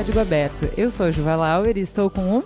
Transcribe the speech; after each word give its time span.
Código 0.00 0.18
Aberto. 0.18 0.66
Eu 0.78 0.90
sou 0.90 1.04
a 1.04 1.10
Juva 1.10 1.36
Lauer 1.36 1.76
e 1.76 1.82
estou 1.82 2.08
com 2.08 2.38
o... 2.38 2.44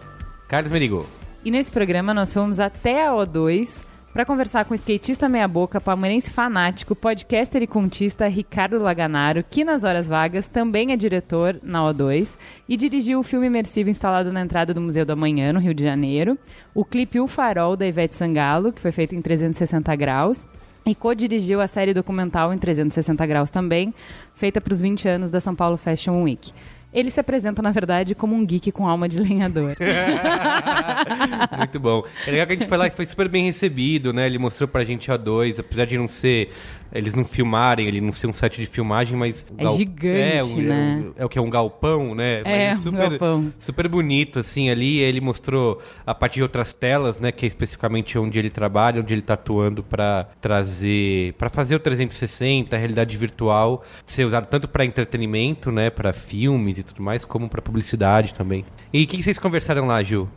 Carlos 0.48 0.72
Merigo. 0.72 1.06
E 1.44 1.52
nesse 1.52 1.70
programa 1.70 2.12
nós 2.12 2.34
fomos 2.34 2.58
até 2.58 3.06
a 3.06 3.12
O2 3.12 3.70
para 4.12 4.24
conversar 4.24 4.64
com 4.64 4.72
o 4.72 4.74
skatista 4.74 5.28
meia-boca, 5.28 5.80
palmeirense 5.80 6.32
fanático, 6.32 6.96
podcaster 6.96 7.62
e 7.62 7.68
contista 7.68 8.26
Ricardo 8.26 8.76
Laganaro, 8.80 9.44
que 9.48 9.62
nas 9.62 9.84
horas 9.84 10.08
vagas 10.08 10.48
também 10.48 10.90
é 10.90 10.96
diretor 10.96 11.56
na 11.62 11.88
O2 11.92 12.30
e 12.68 12.76
dirigiu 12.76 13.20
o 13.20 13.22
filme 13.22 13.46
imersivo 13.46 13.88
instalado 13.88 14.32
na 14.32 14.40
entrada 14.40 14.74
do 14.74 14.80
Museu 14.80 15.06
do 15.06 15.12
Amanhã, 15.12 15.52
no 15.52 15.60
Rio 15.60 15.74
de 15.74 15.84
Janeiro, 15.84 16.36
o 16.74 16.84
clipe 16.84 17.20
O 17.20 17.28
Farol, 17.28 17.76
da 17.76 17.86
Ivete 17.86 18.16
Sangalo, 18.16 18.72
que 18.72 18.80
foi 18.80 18.90
feito 18.90 19.14
em 19.14 19.22
360 19.22 19.94
graus, 19.94 20.48
e 20.84 20.92
co-dirigiu 20.92 21.60
a 21.60 21.68
série 21.68 21.94
documental 21.94 22.52
em 22.52 22.58
360 22.58 23.24
graus 23.26 23.48
também, 23.48 23.94
feita 24.34 24.60
para 24.60 24.72
os 24.72 24.80
20 24.80 25.08
anos 25.08 25.30
da 25.30 25.40
São 25.40 25.54
Paulo 25.54 25.76
Fashion 25.76 26.22
Week. 26.24 26.52
Ele 26.94 27.10
se 27.10 27.18
apresenta, 27.18 27.60
na 27.60 27.72
verdade, 27.72 28.14
como 28.14 28.36
um 28.36 28.46
geek 28.46 28.70
com 28.70 28.86
alma 28.86 29.08
de 29.08 29.18
lenhador. 29.18 29.74
Muito 31.58 31.80
bom. 31.80 32.04
É 32.24 32.30
legal 32.30 32.46
que 32.46 32.52
a 32.52 32.56
gente 32.56 32.68
foi 32.68 32.78
lá 32.78 32.86
e 32.86 32.90
foi 32.90 33.04
super 33.04 33.28
bem 33.28 33.46
recebido, 33.46 34.12
né? 34.12 34.26
Ele 34.26 34.38
mostrou 34.38 34.68
pra 34.68 34.84
gente 34.84 35.10
a 35.10 35.16
dois, 35.16 35.58
apesar 35.58 35.86
de 35.86 35.98
não 35.98 36.06
ser. 36.06 36.52
Eles 36.94 37.14
não 37.14 37.24
filmarem, 37.24 37.88
ele 37.88 38.00
não 38.00 38.12
ser 38.12 38.28
um 38.28 38.32
set 38.32 38.60
de 38.60 38.66
filmagem, 38.66 39.18
mas. 39.18 39.44
É 39.58 39.68
gigante, 39.76 40.36
é, 40.36 40.44
um- 40.44 40.56
né? 40.62 41.04
É, 41.16 41.22
é 41.22 41.24
o 41.24 41.28
que 41.28 41.38
é 41.38 41.42
um 41.42 41.50
galpão, 41.50 42.14
né? 42.14 42.42
É, 42.44 42.70
Mas 42.70 42.78
um 42.78 42.82
super, 42.82 43.10
galpão. 43.10 43.52
Super 43.58 43.88
bonito, 43.88 44.38
assim, 44.38 44.70
ali. 44.70 44.98
Ele 44.98 45.20
mostrou 45.20 45.82
a 46.06 46.14
partir 46.14 46.36
de 46.36 46.42
outras 46.44 46.72
telas, 46.72 47.18
né? 47.18 47.32
Que 47.32 47.44
é 47.46 47.48
especificamente 47.48 48.16
onde 48.16 48.38
ele 48.38 48.48
trabalha, 48.50 49.00
onde 49.00 49.12
ele 49.12 49.22
tá 49.22 49.34
atuando 49.34 49.82
pra 49.82 50.28
trazer. 50.40 51.32
pra 51.34 51.48
fazer 51.48 51.74
o 51.74 51.78
360, 51.80 52.76
a 52.76 52.78
realidade 52.78 53.16
virtual, 53.16 53.82
ser 54.06 54.24
usado 54.24 54.46
tanto 54.46 54.68
pra 54.68 54.84
entretenimento, 54.84 55.72
né? 55.72 55.90
Pra 55.90 56.12
filmes 56.12 56.78
e 56.78 56.82
tudo 56.82 57.02
mais, 57.02 57.24
como 57.24 57.48
pra 57.48 57.60
publicidade 57.60 58.32
também. 58.34 58.64
E 58.92 59.02
o 59.02 59.06
que 59.06 59.16
que 59.16 59.22
vocês 59.22 59.38
conversaram 59.38 59.86
lá, 59.86 60.02
Ju? 60.02 60.28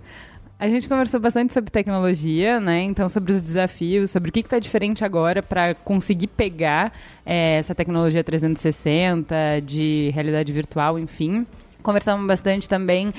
A 0.60 0.68
gente 0.68 0.90
conversou 0.90 1.20
bastante 1.20 1.54
sobre 1.54 1.70
tecnologia, 1.70 2.60
né? 2.60 2.82
Então, 2.82 3.08
sobre 3.08 3.32
os 3.32 3.44
desafios, 3.44 4.10
sobre 4.10 4.30
o 4.30 4.34
que 4.34 4.40
está 4.40 4.58
diferente 4.58 5.06
agora 5.06 5.44
para 5.44 5.76
conseguir 5.76 6.26
pegar 6.26 6.92
eh, 7.24 7.58
essa 7.60 7.76
tecnologia 7.76 8.24
360, 8.24 9.36
de 9.64 10.10
realidade 10.16 10.52
virtual, 10.52 10.98
enfim. 10.98 11.46
Conversamos 11.84 12.26
bastante 12.26 12.68
também 12.68 13.14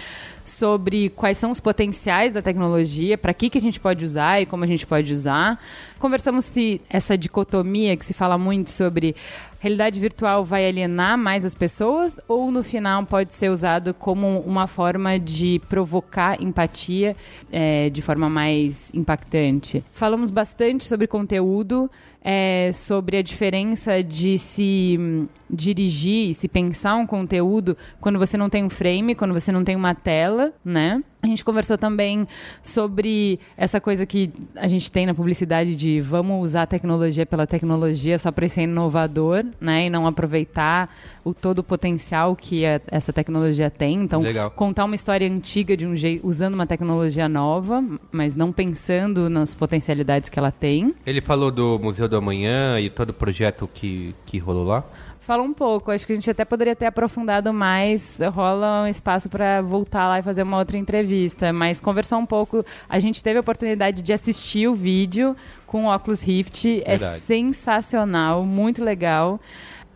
sobre 0.44 1.10
quais 1.10 1.38
são 1.38 1.52
os 1.52 1.60
potenciais 1.60 2.32
da 2.32 2.42
tecnologia, 2.42 3.16
para 3.16 3.32
que, 3.32 3.48
que 3.48 3.56
a 3.56 3.60
gente 3.60 3.78
pode 3.78 4.04
usar 4.04 4.42
e 4.42 4.46
como 4.46 4.64
a 4.64 4.66
gente 4.66 4.84
pode 4.84 5.12
usar. 5.12 5.60
Conversamos 5.98 6.44
se 6.44 6.80
essa 6.90 7.16
dicotomia 7.16 7.96
que 7.96 8.04
se 8.04 8.12
fala 8.12 8.36
muito 8.36 8.70
sobre 8.70 9.14
realidade 9.58 9.98
virtual 9.98 10.44
vai 10.44 10.66
alienar 10.66 11.18
mais 11.18 11.44
as 11.44 11.54
pessoas 11.54 12.20
ou 12.28 12.50
no 12.50 12.62
final 12.62 13.04
pode 13.04 13.32
ser 13.32 13.50
usado 13.50 13.92
como 13.92 14.40
uma 14.40 14.66
forma 14.66 15.18
de 15.18 15.60
provocar 15.68 16.40
empatia 16.42 17.16
eh, 17.50 17.90
de 17.90 18.00
forma 18.00 18.28
mais 18.28 18.92
impactante. 18.94 19.84
Falamos 19.92 20.30
bastante 20.30 20.84
sobre 20.84 21.06
conteúdo, 21.06 21.90
eh, 22.22 22.70
sobre 22.72 23.16
a 23.16 23.22
diferença 23.22 24.02
de 24.02 24.38
se 24.38 24.96
hum, 24.98 25.26
dirigir, 25.50 26.34
se 26.34 26.48
pensar 26.48 26.96
um 26.96 27.06
conteúdo 27.06 27.76
quando 28.00 28.18
você 28.18 28.36
não 28.36 28.48
tem 28.50 28.64
um 28.64 28.70
frame, 28.70 29.14
quando 29.14 29.32
você 29.34 29.50
não 29.52 29.64
tem 29.64 29.76
uma 29.76 29.94
tela, 29.94 30.52
né? 30.64 31.02
A 31.20 31.26
gente 31.26 31.44
conversou 31.44 31.76
também 31.76 32.28
sobre 32.62 33.40
essa 33.56 33.80
coisa 33.80 34.06
que 34.06 34.30
a 34.54 34.68
gente 34.68 34.90
tem 34.90 35.04
na 35.04 35.12
publicidade 35.14 35.74
de 35.74 36.00
vamos 36.00 36.44
usar 36.44 36.62
a 36.62 36.66
tecnologia 36.66 37.26
pela 37.26 37.44
tecnologia 37.44 38.18
só 38.20 38.30
para 38.30 38.48
ser 38.48 38.62
inovador, 38.62 39.44
né? 39.60 39.86
E 39.86 39.90
não 39.90 40.06
aproveitar 40.06 40.94
o 41.24 41.34
todo 41.34 41.58
o 41.58 41.62
potencial 41.64 42.36
que 42.36 42.64
a- 42.64 42.80
essa 42.88 43.12
tecnologia 43.12 43.68
tem. 43.68 43.94
Então, 44.02 44.20
Legal. 44.22 44.50
contar 44.52 44.84
uma 44.84 44.94
história 44.94 45.28
antiga 45.28 45.76
de 45.76 45.86
um 45.86 45.96
jeito, 45.96 46.24
usando 46.26 46.54
uma 46.54 46.66
tecnologia 46.66 47.28
nova, 47.28 47.84
mas 48.12 48.36
não 48.36 48.52
pensando 48.52 49.28
nas 49.28 49.54
potencialidades 49.56 50.28
que 50.28 50.38
ela 50.38 50.52
tem. 50.52 50.94
Ele 51.04 51.20
falou 51.20 51.50
do 51.50 51.80
Museu 51.80 52.08
do 52.08 52.16
Amanhã 52.16 52.78
e 52.78 52.88
todo 52.90 53.10
o 53.10 53.14
projeto 53.14 53.68
que, 53.74 54.14
que 54.24 54.38
rolou 54.38 54.64
lá. 54.64 54.84
Fala 55.28 55.42
um 55.42 55.52
pouco, 55.52 55.90
acho 55.90 56.06
que 56.06 56.12
a 56.14 56.16
gente 56.16 56.30
até 56.30 56.42
poderia 56.42 56.74
ter 56.74 56.86
aprofundado 56.86 57.52
mais. 57.52 58.18
Rola 58.32 58.84
um 58.84 58.86
espaço 58.86 59.28
para 59.28 59.60
voltar 59.60 60.08
lá 60.08 60.18
e 60.20 60.22
fazer 60.22 60.42
uma 60.42 60.56
outra 60.56 60.78
entrevista, 60.78 61.52
mas 61.52 61.82
conversou 61.82 62.18
um 62.18 62.24
pouco. 62.24 62.64
A 62.88 62.98
gente 62.98 63.22
teve 63.22 63.36
a 63.36 63.40
oportunidade 63.42 64.00
de 64.00 64.10
assistir 64.10 64.66
o 64.68 64.74
vídeo 64.74 65.36
com 65.66 65.84
o 65.84 65.94
Oculus 65.94 66.22
Rift, 66.22 66.80
é 66.82 66.96
Verdade. 66.96 67.20
sensacional, 67.20 68.42
muito 68.42 68.82
legal. 68.82 69.38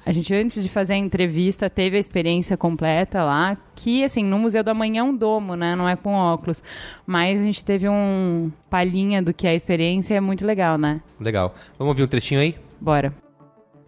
A 0.04 0.12
gente, 0.12 0.34
antes 0.34 0.62
de 0.62 0.68
fazer 0.68 0.92
a 0.92 0.98
entrevista, 0.98 1.70
teve 1.70 1.96
a 1.96 2.00
experiência 2.00 2.54
completa 2.54 3.24
lá, 3.24 3.56
que, 3.74 4.04
assim, 4.04 4.22
no 4.22 4.38
Museu 4.38 4.62
do 4.62 4.68
Amanhã 4.68 5.00
é 5.00 5.02
um 5.02 5.16
domo, 5.16 5.56
né? 5.56 5.74
Não 5.74 5.88
é 5.88 5.96
com 5.96 6.12
óculos. 6.12 6.62
Mas 7.06 7.40
a 7.40 7.42
gente 7.42 7.64
teve 7.64 7.88
um 7.88 8.52
palhinha 8.68 9.22
do 9.22 9.32
que 9.32 9.46
é 9.46 9.52
a 9.52 9.54
experiência 9.54 10.12
e 10.12 10.16
é 10.18 10.20
muito 10.20 10.44
legal, 10.44 10.76
né? 10.76 11.00
Legal. 11.18 11.54
Vamos 11.78 11.92
ouvir 11.92 12.02
um 12.02 12.06
trechinho 12.06 12.38
aí? 12.38 12.54
Bora. 12.78 13.14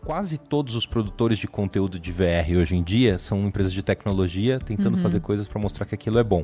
Quase 0.04 0.36
todos 0.38 0.74
os 0.76 0.84
produtores 0.86 1.38
de 1.38 1.46
conteúdo 1.48 1.98
de 1.98 2.12
VR 2.12 2.56
hoje 2.60 2.76
em 2.76 2.82
dia 2.82 3.18
são 3.18 3.46
empresas 3.46 3.72
de 3.72 3.82
tecnologia 3.82 4.58
tentando 4.58 4.98
fazer 4.98 5.20
coisas 5.20 5.48
para 5.48 5.58
mostrar 5.60 5.86
que 5.86 5.94
aquilo 5.94 6.18
é 6.18 6.24
bom. 6.24 6.42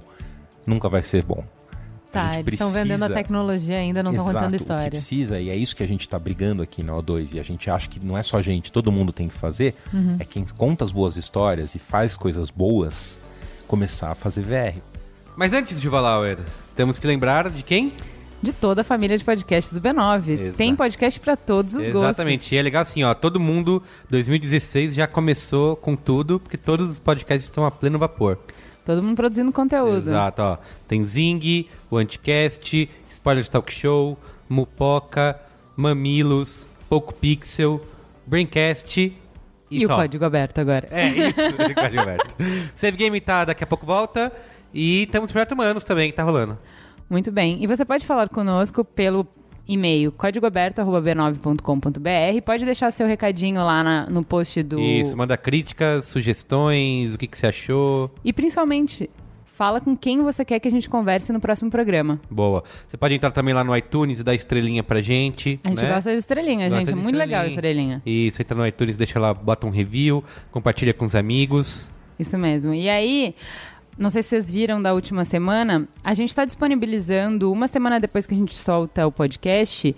Nunca 0.66 0.88
vai 0.88 1.02
ser 1.02 1.22
bom. 1.22 1.44
A 2.08 2.12
Tá, 2.12 2.32
gente 2.32 2.40
eles 2.40 2.54
estão 2.54 2.70
vendendo 2.70 2.94
a 3.02 3.06
precisa- 3.06 3.14
tecnologia 3.14 3.76
ainda, 3.78 4.02
não 4.02 4.10
estão 4.10 4.24
contando 4.26 4.46
O 4.46 4.50
que 4.50 4.56
história. 4.56 4.90
precisa, 4.90 5.38
e 5.38 5.48
é 5.48 5.54
isso 5.54 5.76
que 5.76 5.82
a 5.82 5.86
gente 5.86 6.08
tá 6.08 6.18
brigando 6.18 6.60
aqui 6.60 6.82
na 6.82 6.92
O2, 6.94 7.34
e 7.34 7.38
a 7.38 7.42
gente 7.44 7.70
acha 7.70 7.88
que 7.88 8.04
não 8.04 8.18
é 8.18 8.22
só 8.22 8.38
a 8.38 8.42
gente, 8.42 8.72
todo 8.72 8.90
mundo 8.90 9.12
tem 9.12 9.28
que 9.28 9.34
fazer, 9.34 9.76
Uhum. 9.94 10.16
é 10.18 10.24
quem 10.24 10.44
conta 10.44 10.84
as 10.84 10.90
boas 10.90 11.16
histórias 11.16 11.74
e 11.76 11.78
faz 11.78 12.16
coisas 12.16 12.50
boas, 12.50 13.20
começar 13.68 14.10
a 14.10 14.14
fazer 14.16 14.42
VR. 14.42 14.82
Mas 15.36 15.52
antes 15.52 15.80
de 15.80 15.88
Valauer, 15.88 16.38
temos 16.74 16.98
que 16.98 17.06
lembrar 17.06 17.48
de 17.48 17.62
quem? 17.62 17.92
De 18.42 18.52
toda 18.52 18.80
a 18.80 18.84
família 18.84 19.18
de 19.18 19.24
podcasts 19.24 19.72
do 19.72 19.80
B9. 19.80 20.28
Exato. 20.28 20.56
Tem 20.56 20.74
podcast 20.74 21.20
pra 21.20 21.36
todos 21.36 21.74
os 21.74 21.84
Exatamente. 21.84 22.38
gostos. 22.38 22.52
E 22.52 22.56
é 22.56 22.62
legal 22.62 22.82
assim, 22.82 23.02
ó, 23.04 23.12
todo 23.12 23.38
mundo 23.38 23.82
2016 24.08 24.94
já 24.94 25.06
começou 25.06 25.76
com 25.76 25.94
tudo, 25.94 26.40
porque 26.40 26.56
todos 26.56 26.90
os 26.90 26.98
podcasts 26.98 27.44
estão 27.44 27.66
a 27.66 27.70
pleno 27.70 27.98
vapor. 27.98 28.38
Todo 28.84 29.02
mundo 29.02 29.14
produzindo 29.14 29.52
conteúdo. 29.52 30.08
Exato, 30.08 30.40
ó. 30.40 30.58
Tem 30.88 31.02
o 31.02 31.06
Zing, 31.06 31.66
o 31.90 31.98
Anticast, 31.98 32.88
Spoilers 33.10 33.48
Talk 33.48 33.72
Show, 33.72 34.18
Mupoca, 34.48 35.38
Mamilos, 35.76 36.66
Poco 36.88 37.14
Pixel, 37.14 37.80
Braincast 38.26 38.98
e, 39.00 39.14
E, 39.70 39.84
o 39.84 39.88
código 39.88 40.24
aberto 40.24 40.58
agora. 40.58 40.88
É, 40.90 41.08
isso, 41.08 41.74
código 41.74 42.00
aberto. 42.00 42.34
Save 42.74 42.96
Game 42.96 43.20
tá 43.20 43.44
daqui 43.44 43.62
a 43.62 43.66
pouco 43.66 43.84
volta. 43.84 44.32
E 44.72 45.08
temos 45.10 45.30
Projeto 45.30 45.52
Humanos 45.52 45.84
também, 45.84 46.10
que 46.10 46.16
tá 46.16 46.22
rolando. 46.22 46.56
Muito 47.10 47.32
bem. 47.32 47.58
E 47.60 47.66
você 47.66 47.84
pode 47.84 48.06
falar 48.06 48.28
conosco 48.28 48.84
pelo 48.84 49.26
e-mail 49.66 50.12
códigoaberto.b9.com.br. 50.12 52.42
Pode 52.44 52.64
deixar 52.64 52.90
seu 52.92 53.06
recadinho 53.06 53.62
lá 53.64 53.82
na- 53.82 54.06
no 54.08 54.24
post 54.24 54.62
do. 54.62 54.78
Isso, 54.80 55.16
manda 55.16 55.36
críticas, 55.36 56.04
sugestões, 56.06 57.14
o 57.14 57.18
que, 57.18 57.26
que 57.26 57.36
você 57.36 57.48
achou. 57.48 58.10
E 58.24 58.32
principalmente, 58.32 59.10
fala 59.44 59.80
com 59.80 59.96
quem 59.96 60.22
você 60.22 60.44
quer 60.44 60.58
que 60.60 60.68
a 60.68 60.70
gente 60.70 60.88
converse 60.88 61.32
no 61.32 61.40
próximo 61.40 61.70
programa. 61.70 62.20
Boa. 62.30 62.62
Você 62.86 62.96
pode 62.96 63.14
entrar 63.14 63.30
também 63.30 63.52
lá 63.52 63.62
no 63.64 63.76
iTunes 63.76 64.20
e 64.20 64.24
dar 64.24 64.34
estrelinha 64.34 64.82
pra 64.82 65.02
gente. 65.02 65.60
A 65.62 65.68
gente 65.68 65.82
né? 65.82 65.92
gosta 65.92 66.10
de 66.12 66.16
estrelinha, 66.18 66.68
Gosta 66.68 66.80
gente. 66.80 66.90
É 66.90 66.96
de 66.96 67.02
muito 67.02 67.16
legal 67.16 67.42
a 67.42 67.46
estrelinha. 67.46 68.00
Isso, 68.06 68.40
entra 68.40 68.56
no 68.56 68.66
iTunes, 68.66 68.96
deixa 68.96 69.18
lá, 69.18 69.34
bota 69.34 69.66
um 69.66 69.70
review, 69.70 70.24
compartilha 70.50 70.94
com 70.94 71.04
os 71.04 71.14
amigos. 71.14 71.90
Isso 72.18 72.36
mesmo. 72.36 72.74
E 72.74 72.88
aí, 72.88 73.34
não 74.00 74.08
sei 74.08 74.22
se 74.22 74.30
vocês 74.30 74.50
viram 74.50 74.80
da 74.80 74.94
última 74.94 75.26
semana, 75.26 75.86
a 76.02 76.14
gente 76.14 76.30
está 76.30 76.46
disponibilizando, 76.46 77.52
uma 77.52 77.68
semana 77.68 78.00
depois 78.00 78.26
que 78.26 78.32
a 78.32 78.36
gente 78.36 78.54
solta 78.54 79.06
o 79.06 79.12
podcast, 79.12 79.94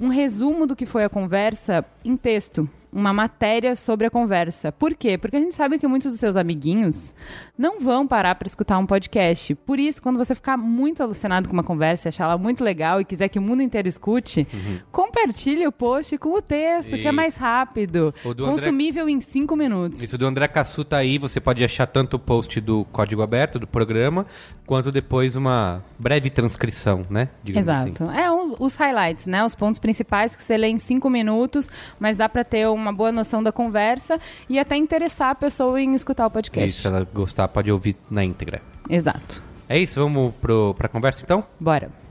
um 0.00 0.08
resumo 0.08 0.66
do 0.66 0.74
que 0.74 0.86
foi 0.86 1.04
a 1.04 1.10
conversa 1.10 1.84
em 2.02 2.16
texto. 2.16 2.66
Uma 2.94 3.12
matéria 3.12 3.74
sobre 3.74 4.06
a 4.06 4.10
conversa. 4.10 4.70
Por 4.70 4.94
quê? 4.94 5.18
Porque 5.18 5.36
a 5.36 5.40
gente 5.40 5.54
sabe 5.54 5.78
que 5.78 5.86
muitos 5.86 6.12
dos 6.12 6.20
seus 6.20 6.36
amiguinhos 6.36 7.14
não 7.58 7.80
vão 7.80 8.06
parar 8.06 8.36
para 8.36 8.46
escutar 8.46 8.78
um 8.78 8.86
podcast. 8.86 9.54
Por 9.56 9.80
isso, 9.80 10.00
quando 10.00 10.16
você 10.16 10.34
ficar 10.34 10.56
muito 10.56 11.02
alucinado 11.02 11.48
com 11.48 11.52
uma 11.52 11.64
conversa, 11.64 12.08
achar 12.08 12.24
ela 12.24 12.38
muito 12.38 12.62
legal 12.62 13.00
e 13.00 13.04
quiser 13.04 13.28
que 13.28 13.38
o 13.38 13.42
mundo 13.42 13.62
inteiro 13.62 13.88
escute, 13.88 14.46
compartilhe 14.92 15.66
o 15.66 15.72
post 15.72 16.16
com 16.18 16.38
o 16.38 16.42
texto, 16.42 16.90
que 16.90 16.96
é 16.96 17.00
Isso. 17.00 17.12
mais 17.12 17.36
rápido, 17.36 18.14
do 18.22 18.30
André- 18.30 18.44
consumível 18.52 19.08
em 19.08 19.20
cinco 19.20 19.56
minutos. 19.56 20.00
Isso 20.02 20.16
do 20.16 20.26
André 20.26 20.46
Cassu 20.48 20.84
tá 20.84 20.98
aí, 20.98 21.18
você 21.18 21.40
pode 21.40 21.64
achar 21.64 21.86
tanto 21.86 22.14
o 22.14 22.18
post 22.18 22.60
do 22.60 22.84
código 22.92 23.22
aberto 23.22 23.58
do 23.58 23.66
programa, 23.66 24.24
quanto 24.66 24.92
depois 24.92 25.34
uma 25.36 25.82
breve 25.98 26.30
transcrição, 26.30 27.04
né? 27.10 27.28
Digamos 27.42 27.68
assim. 27.68 27.90
Exato. 27.90 28.10
É 28.12 28.30
os, 28.30 28.54
os 28.58 28.76
highlights, 28.76 29.26
né? 29.26 29.44
Os 29.44 29.54
pontos 29.54 29.78
principais 29.78 30.36
que 30.36 30.42
você 30.42 30.56
lê 30.56 30.68
em 30.68 30.78
cinco 30.78 31.10
minutos, 31.10 31.68
mas 31.98 32.16
dá 32.16 32.28
para 32.28 32.44
ter 32.44 32.68
uma 32.84 32.92
boa 32.92 33.10
noção 33.10 33.42
da 33.42 33.50
conversa 33.50 34.18
e 34.48 34.58
até 34.58 34.76
interessar 34.76 35.30
a 35.30 35.34
pessoa 35.34 35.80
em 35.80 35.94
escutar 35.94 36.26
o 36.26 36.30
podcast. 36.30 36.68
Isso, 36.68 36.82
se 36.82 36.86
ela 36.86 37.06
gostar, 37.12 37.48
pode 37.48 37.72
ouvir 37.72 37.96
na 38.10 38.24
íntegra. 38.24 38.60
Exato. 38.88 39.42
É 39.68 39.78
isso, 39.78 39.98
vamos 39.98 40.34
pro, 40.36 40.74
pra 40.74 40.88
conversa 40.88 41.22
então? 41.22 41.44
Bora. 41.58 42.03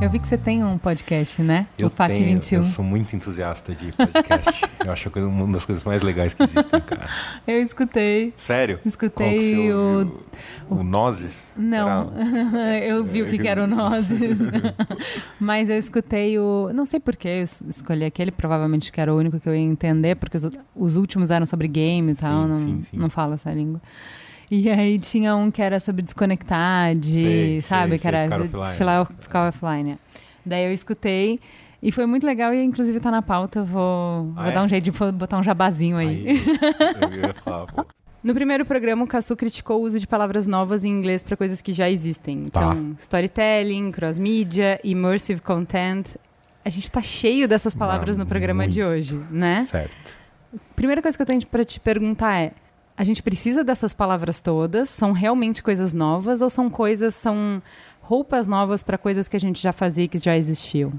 Eu 0.00 0.08
vi 0.08 0.18
que 0.18 0.26
você 0.26 0.38
tem 0.38 0.64
um 0.64 0.78
podcast, 0.78 1.42
né? 1.42 1.66
Eu 1.78 1.88
o 1.88 1.90
FAC 1.90 2.08
tenho, 2.10 2.24
21. 2.36 2.58
eu 2.60 2.64
sou 2.64 2.82
muito 2.82 3.14
entusiasta 3.14 3.74
de 3.74 3.92
podcast. 3.92 4.64
eu 4.84 4.90
acho 4.92 5.10
que 5.10 5.18
é 5.18 5.22
uma 5.22 5.46
das 5.52 5.66
coisas 5.66 5.84
mais 5.84 6.00
legais 6.00 6.32
que 6.32 6.42
existem, 6.42 6.80
cara. 6.80 7.06
Eu 7.46 7.60
escutei. 7.60 8.32
Sério? 8.34 8.80
Escutei 8.84 9.70
o- 9.70 9.98
ouviu? 9.98 10.24
O 10.70 10.82
Nozes? 10.82 11.52
Não, 11.54 12.12
eu 12.82 13.04
vi 13.04 13.22
o 13.22 13.26
que, 13.28 13.36
que 13.38 13.46
era 13.46 13.62
o 13.62 13.66
Nozes. 13.66 14.38
Mas 15.38 15.68
eu 15.68 15.76
escutei 15.76 16.38
o. 16.38 16.70
Não 16.72 16.86
sei 16.86 16.98
por 16.98 17.14
que 17.14 17.28
eu 17.28 17.42
es- 17.42 17.60
escolhi 17.68 18.06
aquele, 18.06 18.30
provavelmente 18.30 18.90
que 18.90 19.00
era 19.02 19.12
o 19.12 19.18
único 19.18 19.38
que 19.38 19.46
eu 19.48 19.54
ia 19.54 19.60
entender, 19.60 20.16
porque 20.16 20.38
os, 20.38 20.48
os 20.74 20.96
últimos 20.96 21.30
eram 21.30 21.44
sobre 21.44 21.68
game 21.68 22.12
e 22.12 22.14
tal, 22.14 22.44
Sim, 22.44 22.48
não, 22.48 22.56
sim, 22.56 22.82
sim. 22.90 22.96
não 22.96 23.10
falo 23.10 23.34
essa 23.34 23.52
língua. 23.52 23.82
E 24.50 24.68
aí 24.68 24.98
tinha 24.98 25.36
um 25.36 25.50
que 25.50 25.62
era 25.62 25.78
sobre 25.78 26.02
desconectar, 26.02 26.94
de, 26.96 27.12
Sei, 27.22 27.60
sabe? 27.62 27.90
sei, 27.90 27.98
que 28.00 28.08
era 28.08 28.24
ficar 28.24 28.40
offline. 28.40 28.74
ficar, 28.76 29.06
ficar 29.20 29.48
offline. 29.48 29.90
é. 29.92 29.98
Daí 30.44 30.64
eu 30.64 30.72
escutei. 30.72 31.38
E 31.82 31.90
foi 31.92 32.04
muito 32.04 32.26
legal 32.26 32.52
e 32.52 32.62
inclusive 32.62 32.98
tá 33.00 33.10
na 33.10 33.22
pauta. 33.22 33.60
eu 33.60 33.64
Vou, 33.64 34.32
Ah, 34.36 34.42
vou 34.42 34.46
é? 34.46 34.52
dar 34.52 34.62
um 34.64 34.68
jeito 34.68 34.84
de 34.84 35.12
botar 35.12 35.38
um 35.38 35.42
jabazinho 35.42 35.96
aí. 35.96 36.26
Aí, 36.28 37.14
eu 37.18 37.20
ia 37.28 37.34
falar, 37.34 37.66
pô. 37.66 37.86
No 38.22 38.34
primeiro 38.34 38.66
programa, 38.66 39.02
o 39.02 39.06
Cassu 39.06 39.34
criticou 39.34 39.80
o 39.80 39.82
uso 39.82 39.98
de 39.98 40.06
palavras 40.06 40.46
novas 40.46 40.84
em 40.84 40.90
inglês 40.90 41.24
para 41.24 41.38
coisas 41.38 41.62
que 41.62 41.72
já 41.72 41.88
existem. 41.88 42.44
Tá. 42.52 42.60
Então, 42.74 42.94
storytelling, 42.98 43.90
cross-media, 43.90 44.78
immersive 44.84 45.40
content. 45.40 46.16
A 46.62 46.68
gente 46.68 46.90
tá 46.90 47.00
cheio 47.00 47.48
dessas 47.48 47.74
palavras 47.74 48.18
no 48.18 48.26
programa 48.26 48.68
de 48.68 48.84
hoje, 48.84 49.18
né? 49.30 49.62
Certo. 49.64 49.96
Primeira 50.76 51.00
coisa 51.00 51.16
que 51.16 51.22
eu 51.22 51.26
tenho 51.26 51.46
para 51.46 51.64
te 51.64 51.80
perguntar 51.80 52.38
é: 52.38 52.52
a 53.00 53.02
gente 53.02 53.22
precisa 53.22 53.64
dessas 53.64 53.94
palavras 53.94 54.42
todas? 54.42 54.90
São 54.90 55.12
realmente 55.12 55.62
coisas 55.62 55.94
novas 55.94 56.42
ou 56.42 56.50
são 56.50 56.68
coisas, 56.68 57.14
são 57.14 57.62
roupas 58.02 58.46
novas 58.46 58.82
para 58.82 58.98
coisas 58.98 59.26
que 59.26 59.34
a 59.34 59.40
gente 59.40 59.58
já 59.58 59.72
fazia 59.72 60.04
e 60.04 60.08
que 60.08 60.18
já 60.18 60.36
existiam? 60.36 60.92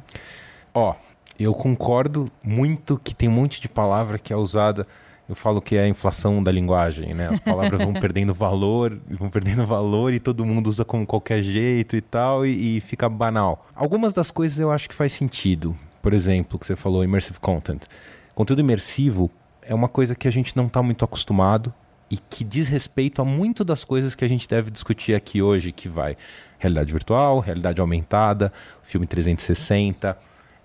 Ó, 0.74 0.96
eu 1.40 1.54
concordo 1.54 2.28
muito 2.44 3.00
que 3.04 3.14
tem 3.14 3.30
um 3.30 3.34
monte 3.34 3.62
de 3.62 3.70
palavra 3.70 4.18
que 4.18 4.34
é 4.34 4.36
usada. 4.36 4.88
Eu 5.30 5.36
falo 5.36 5.62
que 5.62 5.76
é 5.76 5.84
a 5.84 5.88
inflação 5.88 6.42
da 6.42 6.52
linguagem, 6.52 7.14
né? 7.14 7.30
As 7.34 7.40
palavras 7.40 7.80
vão 7.80 7.94
perdendo 8.02 8.34
valor, 8.34 9.00
vão 9.08 9.30
perdendo 9.30 9.64
valor 9.64 10.12
e 10.12 10.20
todo 10.20 10.44
mundo 10.44 10.66
usa 10.66 10.84
como 10.84 11.06
qualquer 11.06 11.44
jeito 11.44 11.96
e 11.96 12.02
tal, 12.02 12.44
e, 12.48 12.78
e 12.78 12.82
fica 12.82 13.08
banal. 13.08 13.68
Algumas 13.76 14.12
das 14.12 14.32
coisas 14.32 14.58
eu 14.58 14.72
acho 14.72 14.90
que 14.90 14.96
faz 14.96 15.14
sentido. 15.14 15.76
Por 16.02 16.14
exemplo, 16.14 16.58
que 16.58 16.66
você 16.66 16.76
falou, 16.76 17.04
immersive 17.04 17.40
content. 17.40 17.84
Conteúdo 18.34 18.60
imersivo 18.60 19.30
é 19.62 19.76
uma 19.76 19.88
coisa 19.88 20.16
que 20.16 20.28
a 20.28 20.32
gente 20.32 20.58
não 20.58 20.66
está 20.66 20.82
muito 20.82 21.06
acostumado 21.06 21.72
e 22.12 22.18
que 22.18 22.44
diz 22.44 22.68
respeito 22.68 23.22
a 23.22 23.26
muito 23.26 23.64
das 23.64 23.86
coisas 23.86 24.14
que 24.14 24.26
a 24.26 24.28
gente 24.28 24.48
deve 24.48 24.70
discutir 24.70 25.16
aqui 25.16 25.42
hoje, 25.42 25.72
que 25.72 25.88
vai 25.88 26.18
realidade 26.60 26.92
virtual, 26.92 27.40
realidade 27.40 27.80
aumentada, 27.80 28.52
filme 28.84 29.08
360, 29.08 30.18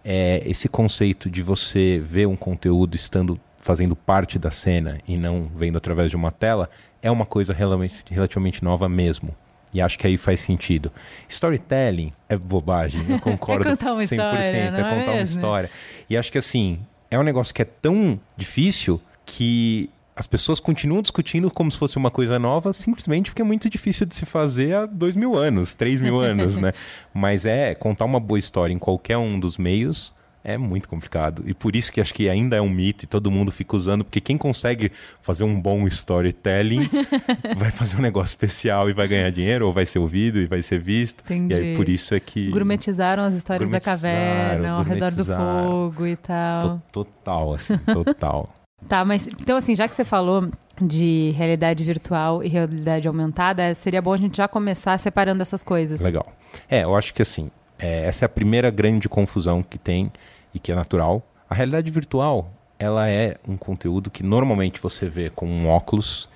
é, 0.05 0.43
esse 0.45 0.69
conceito 0.69 1.31
de 1.31 1.43
você 1.43 2.03
ver 2.05 2.27
um 2.27 2.37
conteúdo 2.37 2.97
estando 2.97 3.41
fazendo 3.59 3.97
parte 3.97 4.39
da 4.39 4.51
cena 4.51 4.99
e 5.07 5.17
não 5.17 5.51
vendo 5.55 5.79
através 5.79 6.11
de 6.11 6.17
uma 6.17 6.31
tela 6.31 6.69
é 7.03 7.11
uma 7.11 7.27
coisa 7.27 7.53
relativamente, 7.53 8.63
nova 8.63 8.89
mesmo. 8.89 9.35
E 9.73 9.81
acho 9.81 9.99
que 9.99 10.07
aí 10.07 10.17
faz 10.17 10.41
sentido. 10.41 10.93
Storytelling 11.29 12.13
é 12.29 12.37
bobagem, 12.37 13.01
eu 13.09 13.19
concordo 13.21 13.69
contar 13.71 13.93
uma 13.93 14.03
100%, 14.03 14.05
história, 14.05 14.71
não 14.71 14.79
é 14.79 14.81
é 14.81 14.99
contar 14.99 15.11
uma 15.11 15.17
mesmo? 15.19 15.37
história. 15.37 15.71
E 16.09 16.17
acho 16.17 16.31
que 16.31 16.39
assim, 16.39 16.81
é 17.11 17.19
um 17.19 17.23
negócio 17.23 17.55
que 17.55 17.63
é 17.63 17.65
tão 17.65 18.19
difícil 18.37 19.01
que 19.25 19.91
as 20.17 20.27
pessoas 20.27 20.59
continuam 20.59 21.03
discutindo 21.03 21.51
como 21.51 21.71
se 21.71 21.77
fosse 21.77 21.99
uma 21.99 22.11
coisa 22.11 22.39
nova, 22.39 22.73
simplesmente 22.73 23.31
porque 23.31 23.43
é 23.43 23.45
muito 23.45 23.69
difícil 23.69 24.07
de 24.07 24.15
se 24.15 24.25
fazer 24.25 24.75
há 24.75 24.87
dois 24.87 25.15
mil 25.15 25.37
anos, 25.37 25.75
três 25.75 26.01
mil 26.01 26.19
anos, 26.19 26.57
né? 26.57 26.73
Mas 27.13 27.45
é 27.45 27.75
contar 27.75 28.07
uma 28.07 28.19
boa 28.19 28.39
história 28.39 28.73
em 28.73 28.79
qualquer 28.79 29.19
um 29.19 29.39
dos 29.39 29.59
meios 29.59 30.15
é 30.49 30.57
muito 30.57 30.89
complicado. 30.89 31.43
E 31.45 31.53
por 31.53 31.75
isso 31.75 31.93
que 31.93 32.01
acho 32.01 32.15
que 32.15 32.29
ainda 32.29 32.55
é 32.55 32.61
um 32.61 32.71
mito 32.71 33.05
e 33.05 33.09
todo 33.09 33.33
mundo 33.33 33.51
fica 33.51 33.75
usando, 33.75 34.05
porque 34.05 34.21
quem 34.21 34.39
consegue 34.39 34.93
fazer 35.21 35.43
um 35.43 35.61
bom 35.61 35.89
storytelling 35.89 36.89
vai 37.59 37.73
fazer 37.73 37.97
um 37.97 38.01
negócio 38.01 38.29
especial 38.29 38.89
e 38.89 38.93
vai 38.93 39.09
ganhar 39.09 39.29
dinheiro, 39.31 39.67
ou 39.67 39.73
vai 39.73 39.85
ser 39.85 39.99
ouvido 39.99 40.39
e 40.39 40.47
vai 40.47 40.63
ser 40.63 40.79
visto. 40.79 41.25
Entendi. 41.25 41.53
E 41.53 41.57
aí 41.57 41.77
por 41.77 41.89
isso 41.89 42.15
é 42.15 42.21
que. 42.21 42.49
Gourmetizaram 42.51 43.25
as 43.25 43.35
histórias 43.35 43.69
da 43.69 43.81
caverna, 43.81 44.71
ao 44.71 44.85
redor 44.85 45.11
do 45.11 45.25
fogo 45.25 46.07
e 46.07 46.15
tal. 46.15 46.61
To- 46.63 46.83
Total, 47.05 47.55
assim, 47.55 47.77
total. 47.79 48.45
Tá, 48.89 49.05
mas 49.05 49.27
então 49.27 49.57
assim, 49.57 49.75
já 49.75 49.89
que 49.89 49.95
você 49.95 50.05
falou 50.05 50.49
de 50.81 51.33
realidade 51.37 51.83
virtual 51.83 52.43
e 52.43 52.49
realidade 52.49 53.09
aumentada, 53.09 53.75
seria 53.75 54.01
bom 54.01 54.13
a 54.13 54.17
gente 54.17 54.37
já 54.37 54.47
começar 54.47 54.99
separando 54.99 55.43
essas 55.43 55.63
coisas. 55.63 56.01
Legal. 56.01 56.27
É, 56.69 56.85
eu 56.85 56.95
acho 56.95 57.13
que 57.15 57.23
assim, 57.23 57.51
é, 57.79 58.07
essa 58.07 58.25
é 58.25 58.27
a 58.27 58.29
primeira 58.29 58.71
grande 58.71 59.09
confusão 59.09 59.63
que 59.63 59.79
tem 59.79 60.13
e 60.55 60.59
que 60.59 60.71
é 60.71 60.75
natural. 60.75 61.23
A 61.49 61.55
realidade 61.55 61.91
virtual, 61.91 62.51
ela 62.79 63.09
é 63.09 63.37
um 63.47 63.57
conteúdo 63.57 64.11
que 64.11 64.23
normalmente 64.23 64.81
você 64.81 65.09
vê 65.09 65.31
com 65.31 65.47
um 65.47 65.69
óculos 65.69 66.29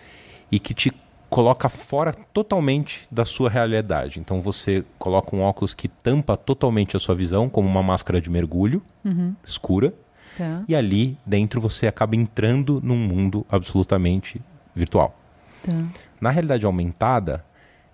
e 0.51 0.59
que 0.59 0.75
te 0.75 0.93
coloca 1.29 1.69
fora 1.69 2.13
totalmente 2.13 3.07
da 3.11 3.25
sua 3.25 3.49
realidade. 3.49 4.19
Então 4.19 4.41
você 4.41 4.85
coloca 4.99 5.35
um 5.35 5.43
óculos 5.43 5.75
que 5.75 5.87
tampa 5.87 6.37
totalmente 6.37 6.97
a 6.97 7.01
sua 7.01 7.15
visão, 7.15 7.49
como 7.49 7.69
uma 7.69 7.83
máscara 7.83 8.21
de 8.21 8.29
mergulho 8.29 8.83
escura, 9.45 9.95
Tá, 10.41 10.65
e 10.67 10.75
ali 10.75 11.19
dentro 11.27 11.61
você 11.61 11.87
acaba 11.87 12.17
entrando 12.17 12.81
num 12.83 12.97
mundo 12.97 13.45
absolutamente 13.47 14.41
virtual. 14.75 15.15
tá. 15.63 15.77
Na 16.19 16.31
realidade 16.31 16.65
aumentada, 16.65 17.45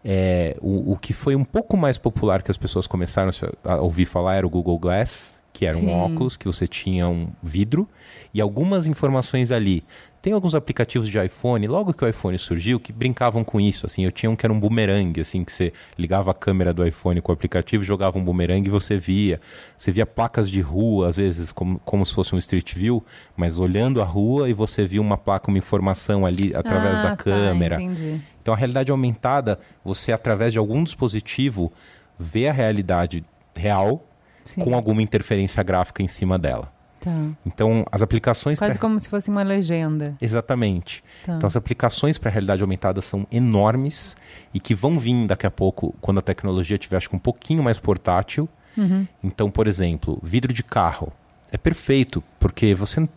é, 0.05 0.57
o, 0.61 0.93
o 0.93 0.97
que 0.97 1.13
foi 1.13 1.35
um 1.35 1.45
pouco 1.45 1.77
mais 1.77 1.99
popular 1.99 2.43
que 2.43 2.51
as 2.51 2.57
pessoas 2.57 2.87
começaram 2.87 3.33
a 3.65 3.77
ouvir 3.81 4.05
falar 4.05 4.37
era 4.37 4.47
o 4.47 4.51
Google 4.51 4.79
Glass, 4.79 5.35
que 5.53 5.67
era 5.67 5.75
Sim. 5.75 5.89
um 5.89 5.93
óculos 5.93 6.37
que 6.37 6.47
você 6.47 6.69
tinha 6.69 7.09
um 7.09 7.29
vidro 7.43 7.89
e 8.33 8.41
algumas 8.41 8.87
informações 8.87 9.51
ali. 9.51 9.83
Tem 10.27 10.33
alguns 10.33 10.57
aplicativos 10.57 11.09
de 11.09 11.25
iPhone, 11.25 11.65
logo 11.69 11.95
que 11.95 12.05
o 12.05 12.09
iPhone 12.09 12.37
surgiu, 12.37 12.81
que 12.81 12.93
brincavam 12.93 13.45
com 13.45 13.61
isso. 13.61 13.87
Assim, 13.87 14.05
eu 14.05 14.11
tinha 14.11 14.29
um 14.29 14.35
que 14.35 14.45
era 14.45 14.53
um 14.53 14.59
boomerang, 14.59 15.21
assim, 15.21 15.45
que 15.45 15.53
você 15.53 15.73
ligava 15.97 16.33
a 16.33 16.35
câmera 16.35 16.75
do 16.75 16.85
iPhone 16.85 17.21
com 17.21 17.31
o 17.31 17.33
aplicativo, 17.33 17.85
jogava 17.85 18.19
um 18.19 18.25
boomerang 18.25 18.67
e 18.67 18.69
você 18.69 18.99
via. 18.99 19.41
Você 19.79 19.93
via 19.93 20.05
placas 20.05 20.51
de 20.51 20.61
rua, 20.61 21.07
às 21.07 21.17
vezes, 21.17 21.53
como, 21.53 21.79
como 21.85 22.05
se 22.05 22.13
fosse 22.13 22.35
um 22.35 22.39
Street 22.39 22.75
View, 22.75 23.05
mas 23.37 23.61
olhando 23.61 24.03
a 24.03 24.05
rua 24.05 24.51
e 24.51 24.53
você 24.53 24.85
via 24.85 25.01
uma 25.01 25.17
placa, 25.17 25.47
uma 25.49 25.59
informação 25.59 26.27
ali 26.27 26.53
através 26.57 26.99
Ah, 26.99 27.03
da 27.05 27.09
tá, 27.11 27.17
câmera. 27.19 27.81
entendi. 27.81 28.21
Então 28.43 28.53
a 28.53 28.57
realidade 28.57 28.91
aumentada, 28.91 29.61
você 29.85 30.11
através 30.11 30.53
de 30.53 30.59
algum 30.59 30.83
dispositivo 30.83 31.73
vê 32.19 32.49
a 32.49 32.53
realidade 32.53 33.23
real 33.57 34.05
Sim. 34.43 34.61
com 34.61 34.75
alguma 34.75 35.01
interferência 35.01 35.63
gráfica 35.63 36.03
em 36.03 36.09
cima 36.09 36.37
dela. 36.37 36.75
Tá. 37.07 37.13
Então 37.47 37.87
as 37.93 38.03
aplicações 38.03 38.59
Quase 38.59 38.75
pra- 38.79 38.81
como 38.89 38.99
se 38.99 39.09
fosse 39.09 39.31
uma 39.31 39.43
legenda. 39.43 40.17
exatamente. 40.21 41.05
Tá. 41.25 41.35
Então 41.37 41.47
as 41.47 41.57
aplicações 41.57 42.19
para 42.19 42.31
realidade 42.31 42.63
aumentada 42.63 43.01
são 43.01 43.27
enormes 43.31 44.17
e 44.53 44.59
que 44.61 44.75
vão 44.75 44.99
vir 44.99 45.27
daqui 45.27 45.47
a 45.47 45.51
pouco 45.51 45.95
quando 46.01 46.19
a 46.19 46.23
tecnologia 46.23 46.77
tiver 46.77 46.97
acho 46.97 47.09
que 47.09 47.17
um 47.17 47.21
pouquinho 47.21 47.63
mais 47.63 47.79
portátil. 47.79 48.49
Uhum. 48.77 49.07
Então, 49.23 49.51
por 49.51 49.67
exemplo, 49.67 50.19
vidro 50.23 50.53
de 50.53 50.63
carro 50.63 51.13
é 51.53 51.57
perfeito 51.57 52.23
porque 52.41 52.75
você 52.75 53.09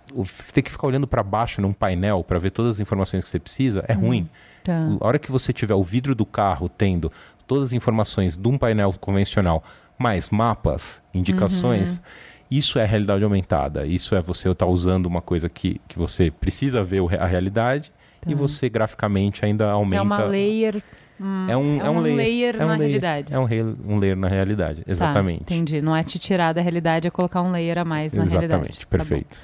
ter 0.54 0.62
que 0.62 0.72
ficar 0.72 0.88
olhando 0.88 1.08
para 1.08 1.24
baixo 1.24 1.62
num 1.62 1.74
painel 1.74 2.24
para 2.24 2.38
ver 2.40 2.52
todas 2.52 2.76
as 2.76 2.80
informações 2.80 3.24
que 3.24 3.30
você 3.30 3.40
precisa 3.40 3.84
é 3.88 3.94
ruim. 3.94 4.30
Tá. 4.64 4.86
A 5.02 5.08
hora 5.08 5.18
que 5.20 5.32
você 5.32 5.52
tiver 5.52 5.74
o 5.74 5.82
vidro 5.84 6.14
do 6.14 6.26
carro 6.26 6.70
tendo 6.70 7.12
todas 7.48 7.66
as 7.68 7.74
informações 7.74 8.38
de 8.38 8.48
um 8.48 8.58
painel 8.58 8.94
convencional, 9.00 9.64
mais 9.98 10.30
mapas, 10.30 11.02
indicações, 11.14 12.02
Isso 12.50 12.80
é 12.80 12.86
realidade 12.86 13.24
aumentada. 13.24 13.86
Isso 13.86 14.16
é 14.16 14.22
você 14.22 14.50
estar 14.50 14.66
usando 14.66 15.06
uma 15.06 15.22
coisa 15.22 15.48
que, 15.50 15.80
que 15.88 15.98
você 15.98 16.32
precisa 16.32 16.84
ver 16.84 17.02
a 17.20 17.26
realidade 17.26 17.92
e 18.26 18.32
Tá. 18.32 18.36
você 18.36 18.68
graficamente 18.70 19.46
ainda 19.46 19.70
aumenta. 19.70 19.98
É 19.98 20.02
uma 20.02 20.24
layer. 20.26 20.82
hum, 21.22 21.46
É 21.50 21.56
um, 21.56 21.82
é 21.82 21.90
um 21.90 22.00
layer, 22.00 22.56
é 22.56 22.66
um 22.66 22.68
na 22.68 22.74
layer, 22.74 22.80
realidade. 22.88 23.34
É 23.34 23.40
um, 23.40 23.44
rei- 23.44 23.62
um 23.86 23.98
layer 24.00 24.18
na 24.18 24.28
realidade, 24.28 24.84
Tá, 24.84 24.92
exatamente. 24.92 25.42
entendi. 25.44 25.82
Não 25.82 25.96
é 25.96 26.02
te 26.04 26.18
tirar 26.18 26.54
da 26.54 26.62
realidade, 26.62 27.08
é 27.08 27.12
colocar 27.12 27.42
um 27.42 27.52
layer 27.52 27.78
a 27.78 27.86
mais 27.86 28.14
na 28.14 28.24
realidade. 28.24 28.46
exatamente, 28.54 28.80
Tá 28.80 28.98
perfeito. 28.98 29.40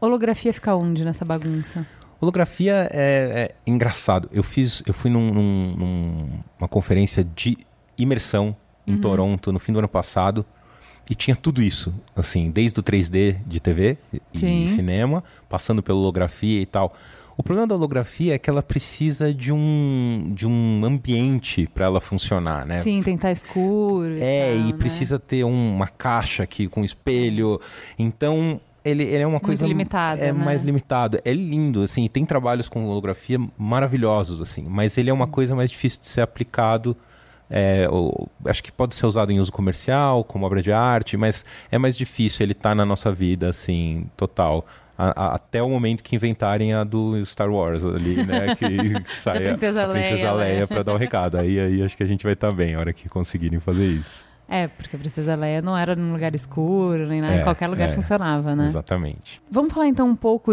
Holografia 0.00 0.52
fica 0.52 0.74
onde 0.74 1.04
nessa 1.04 1.24
bagunça? 1.24 1.86
Holografia 2.20 2.88
é, 2.90 3.50
é 3.50 3.54
engraçado. 3.70 4.28
Eu 4.32 4.42
fiz, 4.42 4.82
eu 4.86 4.94
fui 4.94 5.10
num- 5.10 5.32
num- 5.34 5.74
num- 5.76 6.28
numa 6.58 6.68
conferência 6.68 7.22
de 7.22 7.58
imersão 7.98 8.56
em 8.86 8.92
Uhum. 8.94 9.00
Toronto 9.00 9.52
no 9.52 9.58
fim 9.58 9.72
do 9.72 9.78
ano 9.78 9.88
passado 9.88 10.44
e 11.10 11.14
tinha 11.14 11.36
tudo 11.36 11.62
isso, 11.62 11.94
assim, 12.14 12.50
desde 12.50 12.80
o 12.80 12.82
3D 12.82 13.36
de 13.46 13.60
TV 13.60 13.96
e 14.34 14.38
Sim. 14.38 14.66
cinema, 14.68 15.22
passando 15.48 15.82
pela 15.82 15.98
holografia 15.98 16.60
e 16.60 16.66
tal. 16.66 16.94
O 17.38 17.42
problema 17.42 17.66
da 17.66 17.74
holografia 17.74 18.34
é 18.34 18.38
que 18.38 18.48
ela 18.48 18.62
precisa 18.62 19.32
de 19.32 19.52
um 19.52 20.32
de 20.34 20.46
um 20.46 20.82
ambiente 20.84 21.68
para 21.72 21.84
ela 21.84 22.00
funcionar, 22.00 22.64
né? 22.64 22.80
Sim, 22.80 23.02
tem 23.02 23.14
que 23.14 23.18
estar 23.18 23.30
escuro. 23.30 24.14
É, 24.18 24.54
tal, 24.56 24.66
e 24.68 24.72
né? 24.72 24.78
precisa 24.78 25.18
ter 25.18 25.44
um- 25.44 25.74
uma 25.74 25.86
caixa 25.86 26.42
aqui 26.42 26.66
com 26.66 26.82
espelho. 26.82 27.60
Então, 27.98 28.58
ele, 28.82 29.02
ele 29.04 29.22
é 29.22 29.26
uma 29.26 29.38
coisa. 29.38 29.66
limitada, 29.66 30.18
É 30.22 30.32
né? 30.32 30.44
mais 30.44 30.62
limitado. 30.62 31.20
É 31.26 31.32
lindo, 31.34 31.82
assim. 31.82 32.04
e 32.04 32.08
Tem 32.08 32.24
trabalhos 32.24 32.70
com 32.70 32.86
holografia 32.86 33.38
maravilhosos, 33.58 34.40
assim. 34.40 34.62
Mas 34.66 34.96
ele 34.96 35.10
é 35.10 35.12
uma 35.12 35.26
coisa 35.26 35.54
mais 35.54 35.70
difícil 35.70 36.00
de 36.00 36.06
ser 36.06 36.22
aplicado. 36.22 36.96
É, 37.50 37.88
ou- 37.90 38.28
acho 38.44 38.62
que 38.62 38.72
pode 38.72 38.94
ser 38.94 39.06
usado 39.06 39.30
em 39.32 39.38
uso 39.40 39.52
comercial, 39.52 40.24
como 40.24 40.44
obra 40.46 40.62
de 40.62 40.72
arte, 40.72 41.16
mas 41.16 41.44
é 41.70 41.78
mais 41.78 41.96
difícil 41.96 42.44
ele 42.44 42.52
estar 42.52 42.74
na 42.74 42.84
nossa 42.84 43.12
vida, 43.12 43.48
assim, 43.48 44.06
total. 44.16 44.66
A- 44.98 45.12
a- 45.26 45.34
até 45.34 45.62
o 45.62 45.68
momento 45.68 46.02
que 46.02 46.16
inventarem 46.16 46.72
a 46.72 46.82
do 46.82 47.22
Star 47.26 47.50
Wars 47.50 47.84
ali, 47.84 48.16
né? 48.24 48.54
Que, 48.56 49.00
que 49.02 49.16
sai 49.16 49.36
a- 49.48 49.50
Princesa 49.92 50.32
Leia, 50.32 50.48
Leia 50.52 50.60
né? 50.60 50.66
para 50.66 50.82
dar 50.82 50.94
o 50.94 50.96
recado. 50.96 51.36
Aí, 51.36 51.60
aí 51.60 51.82
acho 51.82 51.96
que 51.96 52.02
a 52.02 52.06
gente 52.06 52.24
vai 52.24 52.32
estar 52.32 52.50
bem 52.50 52.74
a 52.74 52.78
hora 52.78 52.92
que 52.94 53.08
conseguirem 53.08 53.60
fazer 53.60 53.86
isso. 53.86 54.24
É, 54.48 54.68
porque 54.68 54.94
a 54.94 54.98
Princesa 54.98 55.34
Leia 55.34 55.60
não 55.60 55.76
era 55.76 55.96
num 55.96 56.12
lugar 56.12 56.34
escuro, 56.34 57.06
nem 57.08 57.20
nada, 57.20 57.34
É, 57.34 57.40
em 57.40 57.42
qualquer 57.42 57.66
lugar 57.68 57.88
é. 57.88 57.92
funcionava, 57.92 58.54
né? 58.54 58.66
Exatamente. 58.66 59.42
Vamos 59.50 59.72
falar 59.72 59.88
então 59.88 60.08
um 60.08 60.14
pouco, 60.14 60.52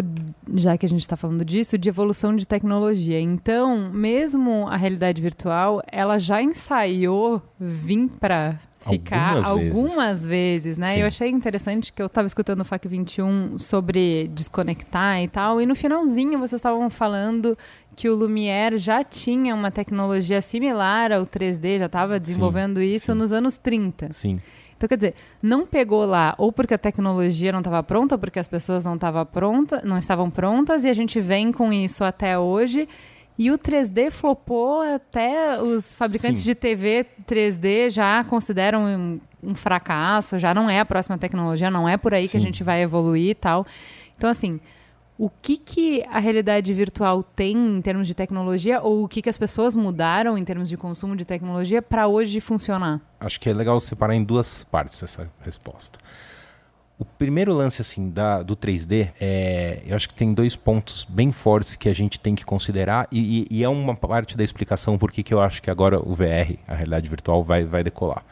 já 0.56 0.76
que 0.78 0.86
a 0.86 0.90
gente 0.90 1.02
está 1.02 1.16
falando 1.16 1.46
disso, 1.46 1.78
de 1.78 1.90
evolução 1.90 2.36
de 2.36 2.48
tecnologia. 2.48 3.20
Então, 3.20 3.92
mesmo 3.92 4.68
a 4.68 4.76
realidade 4.76 5.22
virtual, 5.22 5.82
ela 5.92 6.18
já 6.18 6.42
ensaiou 6.42 7.42
vir 7.60 8.10
para 8.20 8.60
ficar 8.90 9.38
Algumas 9.38 9.58
vezes. 9.58 9.78
algumas 9.78 10.28
vezes, 10.28 10.78
né? 10.78 10.94
Sim. 10.94 11.00
Eu 11.02 11.08
achei 11.08 11.30
interessante 11.30 11.94
que 11.94 12.02
eu 12.02 12.08
estava 12.08 12.28
escutando 12.28 12.62
o 12.62 12.66
FAC 12.66 12.88
21 12.88 13.58
sobre 13.58 14.30
desconectar 14.34 15.22
e 15.22 15.28
tal, 15.28 15.62
e 15.62 15.66
no 15.66 15.75
finalzinho 15.75 16.40
vocês 16.40 16.60
estavam 16.60 16.90
falando 16.90 17.58
que 17.96 18.10
o 18.10 18.16
Lumière 18.16 18.78
já 18.78 19.04
tinha 19.04 19.54
uma 19.54 19.72
tecnologia 19.72 20.42
similar 20.42 21.12
ao 21.12 21.25
3D, 21.25 21.80
já 21.80 21.86
estava 21.86 22.20
desenvolvendo 22.20 22.82
isso 22.82 23.12
sim. 23.12 23.18
nos 23.18 23.32
anos 23.32 23.58
30. 23.58 24.12
Sim. 24.13 24.36
Então, 24.75 24.88
quer 24.90 24.96
dizer, 24.98 25.16
não 25.42 25.66
pegou 25.66 26.06
lá 26.06 26.36
ou 26.38 26.52
porque 26.52 26.74
a 26.74 26.78
tecnologia 26.78 27.54
não 27.54 27.60
estava 27.60 27.82
pronta, 27.82 28.16
ou 28.16 28.20
porque 28.20 28.40
as 28.40 28.50
pessoas 28.50 28.84
não, 28.84 28.98
tava 28.98 29.25
pronta, 29.25 29.82
não 29.86 29.98
estavam 29.98 30.30
prontas, 30.30 30.84
e 30.84 30.90
a 30.90 30.94
gente 30.94 31.22
vem 31.22 31.52
com 31.54 31.72
isso 31.72 32.04
até 32.04 32.38
hoje. 32.38 32.88
E 33.38 33.50
o 33.50 33.58
3D 33.58 34.12
flopou 34.12 34.82
até 34.82 35.60
os 35.62 35.94
fabricantes 35.94 36.42
Sim. 36.42 36.50
de 36.50 36.56
TV 36.56 37.06
3D 37.28 37.90
já 37.90 38.24
consideram 38.24 38.86
um, 38.86 39.20
um 39.42 39.56
fracasso, 39.56 40.38
já 40.38 40.54
não 40.54 40.70
é 40.70 40.80
a 40.80 40.86
próxima 40.86 41.18
tecnologia, 41.18 41.72
não 41.72 41.90
é 41.90 41.98
por 41.98 42.13
aí 42.13 42.28
que 42.28 42.38
a 42.38 42.40
Sim. 42.40 42.48
gente 42.48 42.63
vai 42.63 42.82
evoluir 42.82 43.32
e 43.32 43.36
tal. 43.36 43.66
Então, 44.16 44.30
assim, 44.30 44.60
o 45.18 45.30
que, 45.30 45.58
que 45.58 46.04
a 46.12 46.20
realidade 46.20 46.74
virtual 46.74 47.24
tem 47.24 47.56
em 47.56 47.82
termos 47.82 48.08
de 48.08 48.13
tecnologia, 48.13 48.82
ou 48.82 49.04
o 49.04 49.08
que, 49.08 49.22
que 49.22 49.30
as 49.30 49.38
pessoas 49.38 49.75
mudaram 49.75 50.38
em 50.38 50.44
termos 50.44 50.70
de 50.70 50.78
consumo 50.78 51.16
de 51.16 51.25
tecnologia 51.25 51.82
para 51.82 52.08
hoje 52.08 52.40
funcionar? 52.40 53.02
Acho 53.20 53.40
que 53.40 53.50
é 53.50 53.54
legal 53.54 53.80
separar 53.80 54.16
em 54.16 54.24
duas 54.24 54.63
partes 54.63 55.02
essa 55.02 55.30
resposta. 55.42 56.00
O 57.04 57.06
primeiro 57.18 57.54
lance 57.54 57.82
assim 57.82 58.10
da, 58.10 58.42
do 58.42 58.56
3D, 58.56 59.10
é, 59.20 59.82
eu 59.86 59.94
acho 59.94 60.08
que 60.08 60.16
tem 60.16 60.34
dois 60.34 60.56
pontos 60.56 61.04
bem 61.04 61.34
fortes 61.34 61.76
que 61.76 61.90
a 61.90 61.94
gente 61.94 62.18
tem 62.18 62.34
que 62.34 62.46
considerar 62.46 63.10
e, 63.12 63.46
e- 63.52 63.62
é 63.62 63.68
uma 63.68 63.94
parte 63.94 64.38
da 64.38 64.44
explicação 64.44 64.98
por 64.98 65.12
que 65.12 65.34
eu 65.34 65.42
acho 65.42 65.62
que 65.62 65.70
agora 65.70 66.00
o 66.00 66.14
VR, 66.14 66.56
a 66.66 66.74
realidade 66.74 67.10
virtual, 67.10 67.44
vai, 67.44 67.66
vai 67.66 67.84
decolar. 67.84 68.24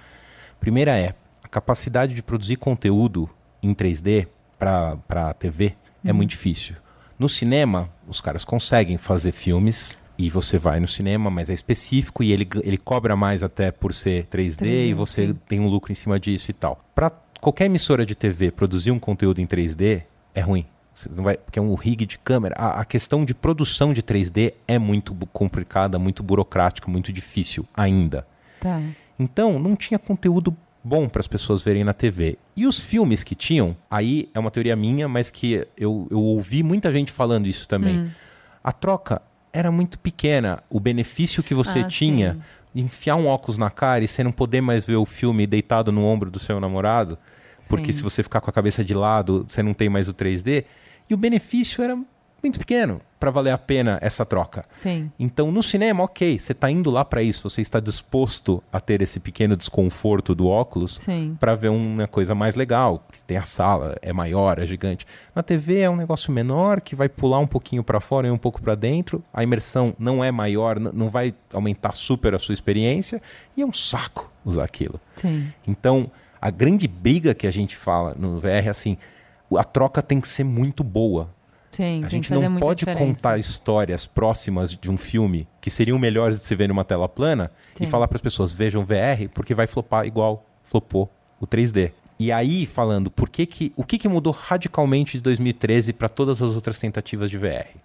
Primeira 0.57 0.97
é 0.97 1.13
a 1.43 1.49
capacidade 1.49 2.15
de 2.15 2.23
produzir 2.23 2.55
conteúdo 2.55 3.29
em 3.61 3.73
3D 3.73 4.27
para 4.57 5.33
TV 5.37 5.75
é 6.01 6.13
muito 6.13 6.29
difícil. 6.29 6.77
No 7.19 7.27
cinema, 7.27 7.89
os 8.07 8.21
caras 8.21 8.45
conseguem 8.45 8.97
fazer 8.97 9.33
filmes 9.33 9.99
e 10.17 10.29
você 10.29 10.57
vai 10.57 10.79
no 10.79 10.87
cinema, 10.87 11.29
mas 11.29 11.49
é 11.49 11.53
específico 11.53 12.23
e 12.23 12.31
ele, 12.31 12.47
ele 12.63 12.77
cobra 12.77 13.17
mais 13.17 13.43
até 13.43 13.69
por 13.69 13.93
ser 13.93 14.27
3D, 14.27 14.59
3D, 14.59 14.87
e 14.87 14.93
você 14.93 15.27
sim. 15.27 15.33
tem 15.45 15.59
um 15.59 15.67
lucro 15.67 15.91
em 15.91 15.95
cima 15.95 16.17
disso 16.17 16.51
e 16.51 16.53
tal. 16.53 16.81
Para 16.95 17.11
qualquer 17.41 17.65
emissora 17.65 18.05
de 18.05 18.15
TV 18.15 18.51
produzir 18.51 18.91
um 18.91 18.99
conteúdo 18.99 19.41
em 19.41 19.47
3D 19.47 20.03
é 20.33 20.41
ruim. 20.41 20.65
Vai, 21.09 21.37
porque 21.37 21.57
é 21.57 21.61
um 21.61 21.73
rig 21.73 22.05
de 22.05 22.19
câmera. 22.19 22.53
A, 22.57 22.81
a 22.81 22.85
questão 22.85 23.25
de 23.25 23.33
produção 23.33 23.91
de 23.93 24.03
3D 24.03 24.53
é 24.67 24.77
muito 24.77 25.15
complicada, 25.33 25.97
muito 25.97 26.21
burocrática, 26.21 26.89
muito 26.91 27.11
difícil 27.11 27.65
ainda. 27.75 28.27
Tá. 28.59 28.79
Então, 29.17 29.57
não 29.57 29.75
tinha 29.75 29.97
conteúdo 29.97 30.55
bom 30.83 31.07
para 31.07 31.19
as 31.21 31.27
pessoas 31.27 31.63
verem 31.63 31.83
na 31.83 31.93
TV. 31.93 32.37
E 32.55 32.67
os 32.67 32.79
filmes 32.79 33.23
que 33.23 33.35
tinham, 33.35 33.75
aí 33.89 34.29
é 34.33 34.39
uma 34.39 34.51
teoria 34.51 34.75
minha, 34.75 35.07
mas 35.07 35.31
que 35.31 35.65
eu, 35.77 36.07
eu 36.11 36.19
ouvi 36.19 36.61
muita 36.61 36.91
gente 36.91 37.11
falando 37.11 37.47
isso 37.47 37.67
também. 37.67 37.99
Hum. 38.01 38.09
A 38.63 38.71
troca 38.71 39.21
era 39.53 39.71
muito 39.71 39.97
pequena. 39.97 40.61
O 40.69 40.79
benefício 40.79 41.41
que 41.41 41.53
você 41.53 41.79
Ah, 41.79 41.87
tinha 41.87 42.33
sim. 42.73 42.81
enfiar 42.81 43.15
um 43.15 43.27
óculos 43.27 43.57
na 43.57 43.69
cara 43.69 44.03
e 44.03 44.07
você 44.07 44.23
não 44.23 44.31
poder 44.31 44.61
mais 44.61 44.85
ver 44.85 44.97
o 44.97 45.05
filme 45.05 45.47
deitado 45.47 45.91
no 45.91 46.03
ombro 46.03 46.29
do 46.29 46.39
seu 46.39 46.59
namorado, 46.59 47.17
porque 47.71 47.93
se 47.93 48.03
você 48.03 48.21
ficar 48.21 48.41
com 48.41 48.49
a 48.49 48.53
cabeça 48.53 48.83
de 48.83 48.93
lado, 48.93 49.45
você 49.47 49.63
não 49.63 49.73
tem 49.73 49.89
mais 49.89 50.07
o 50.09 50.13
3D. 50.13 50.65
E 51.09 51.13
o 51.13 51.17
benefício 51.17 51.83
era 51.83 51.97
muito 52.43 52.59
pequeno 52.59 52.99
para 53.19 53.29
valer 53.29 53.51
a 53.51 53.57
pena 53.57 53.99
essa 54.01 54.25
troca. 54.25 54.63
Sim. 54.71 55.11
Então, 55.19 55.51
no 55.51 55.61
cinema, 55.61 56.03
ok, 56.03 56.39
você 56.39 56.53
está 56.53 56.71
indo 56.71 56.89
lá 56.89 57.05
para 57.05 57.21
isso, 57.21 57.47
você 57.47 57.61
está 57.61 57.79
disposto 57.79 58.63
a 58.73 58.79
ter 58.79 59.01
esse 59.01 59.19
pequeno 59.19 59.55
desconforto 59.55 60.33
do 60.33 60.47
óculos 60.47 60.99
para 61.39 61.53
ver 61.53 61.69
uma 61.69 62.07
coisa 62.07 62.33
mais 62.33 62.55
legal, 62.55 63.05
que 63.11 63.23
tem 63.23 63.37
a 63.37 63.43
sala, 63.43 63.95
é 64.01 64.11
maior, 64.11 64.59
é 64.59 64.65
gigante. 64.65 65.05
Na 65.35 65.43
TV 65.43 65.81
é 65.81 65.89
um 65.89 65.95
negócio 65.95 66.33
menor 66.33 66.81
que 66.81 66.95
vai 66.95 67.07
pular 67.07 67.39
um 67.39 67.47
pouquinho 67.47 67.83
para 67.83 67.99
fora 67.99 68.27
e 68.27 68.31
um 68.31 68.39
pouco 68.39 68.59
para 68.61 68.73
dentro. 68.73 69.23
A 69.31 69.43
imersão 69.43 69.95
não 69.99 70.23
é 70.23 70.31
maior, 70.31 70.79
não 70.79 71.09
vai 71.09 71.33
aumentar 71.53 71.93
super 71.93 72.33
a 72.33 72.39
sua 72.39 72.53
experiência 72.53 73.21
e 73.55 73.61
é 73.61 73.65
um 73.65 73.73
saco 73.73 74.31
usar 74.43 74.63
aquilo. 74.63 74.99
Sim. 75.15 75.53
Então, 75.67 76.09
a 76.41 76.49
grande 76.49 76.87
briga 76.87 77.35
que 77.35 77.45
a 77.45 77.51
gente 77.51 77.75
fala 77.75 78.15
no 78.17 78.39
VR 78.39 78.65
é 78.65 78.69
assim, 78.69 78.97
a 79.55 79.63
troca 79.63 80.01
tem 80.01 80.19
que 80.19 80.27
ser 80.27 80.43
muito 80.43 80.83
boa. 80.83 81.29
Sim. 81.71 82.03
A 82.03 82.09
gente 82.09 82.33
não 82.33 82.57
pode 82.57 82.85
contar 82.85 83.37
histórias 83.37 84.05
próximas 84.05 84.75
de 84.75 84.91
um 84.91 84.97
filme 84.97 85.47
que 85.61 85.69
seriam 85.69 85.97
melhores 85.97 86.39
de 86.39 86.45
se 86.45 86.55
ver 86.55 86.67
numa 86.67 86.83
tela 86.83 87.07
plana 87.07 87.49
Sim. 87.75 87.85
e 87.85 87.87
falar 87.87 88.07
para 88.07 88.17
as 88.17 88.21
pessoas 88.21 88.51
vejam 88.51 88.83
VR 88.83 89.29
porque 89.33 89.53
vai 89.53 89.67
flopar 89.67 90.05
igual 90.05 90.45
flopou 90.63 91.09
o 91.39 91.47
3D. 91.47 91.91
E 92.19 92.31
aí 92.31 92.65
falando 92.65 93.09
por 93.09 93.29
que 93.29 93.45
que 93.45 93.71
o 93.75 93.83
que, 93.83 93.97
que 93.97 94.07
mudou 94.09 94.33
radicalmente 94.33 95.17
de 95.17 95.23
2013 95.23 95.93
para 95.93 96.09
todas 96.09 96.41
as 96.41 96.55
outras 96.55 96.77
tentativas 96.77 97.31
de 97.31 97.37
VR? 97.37 97.77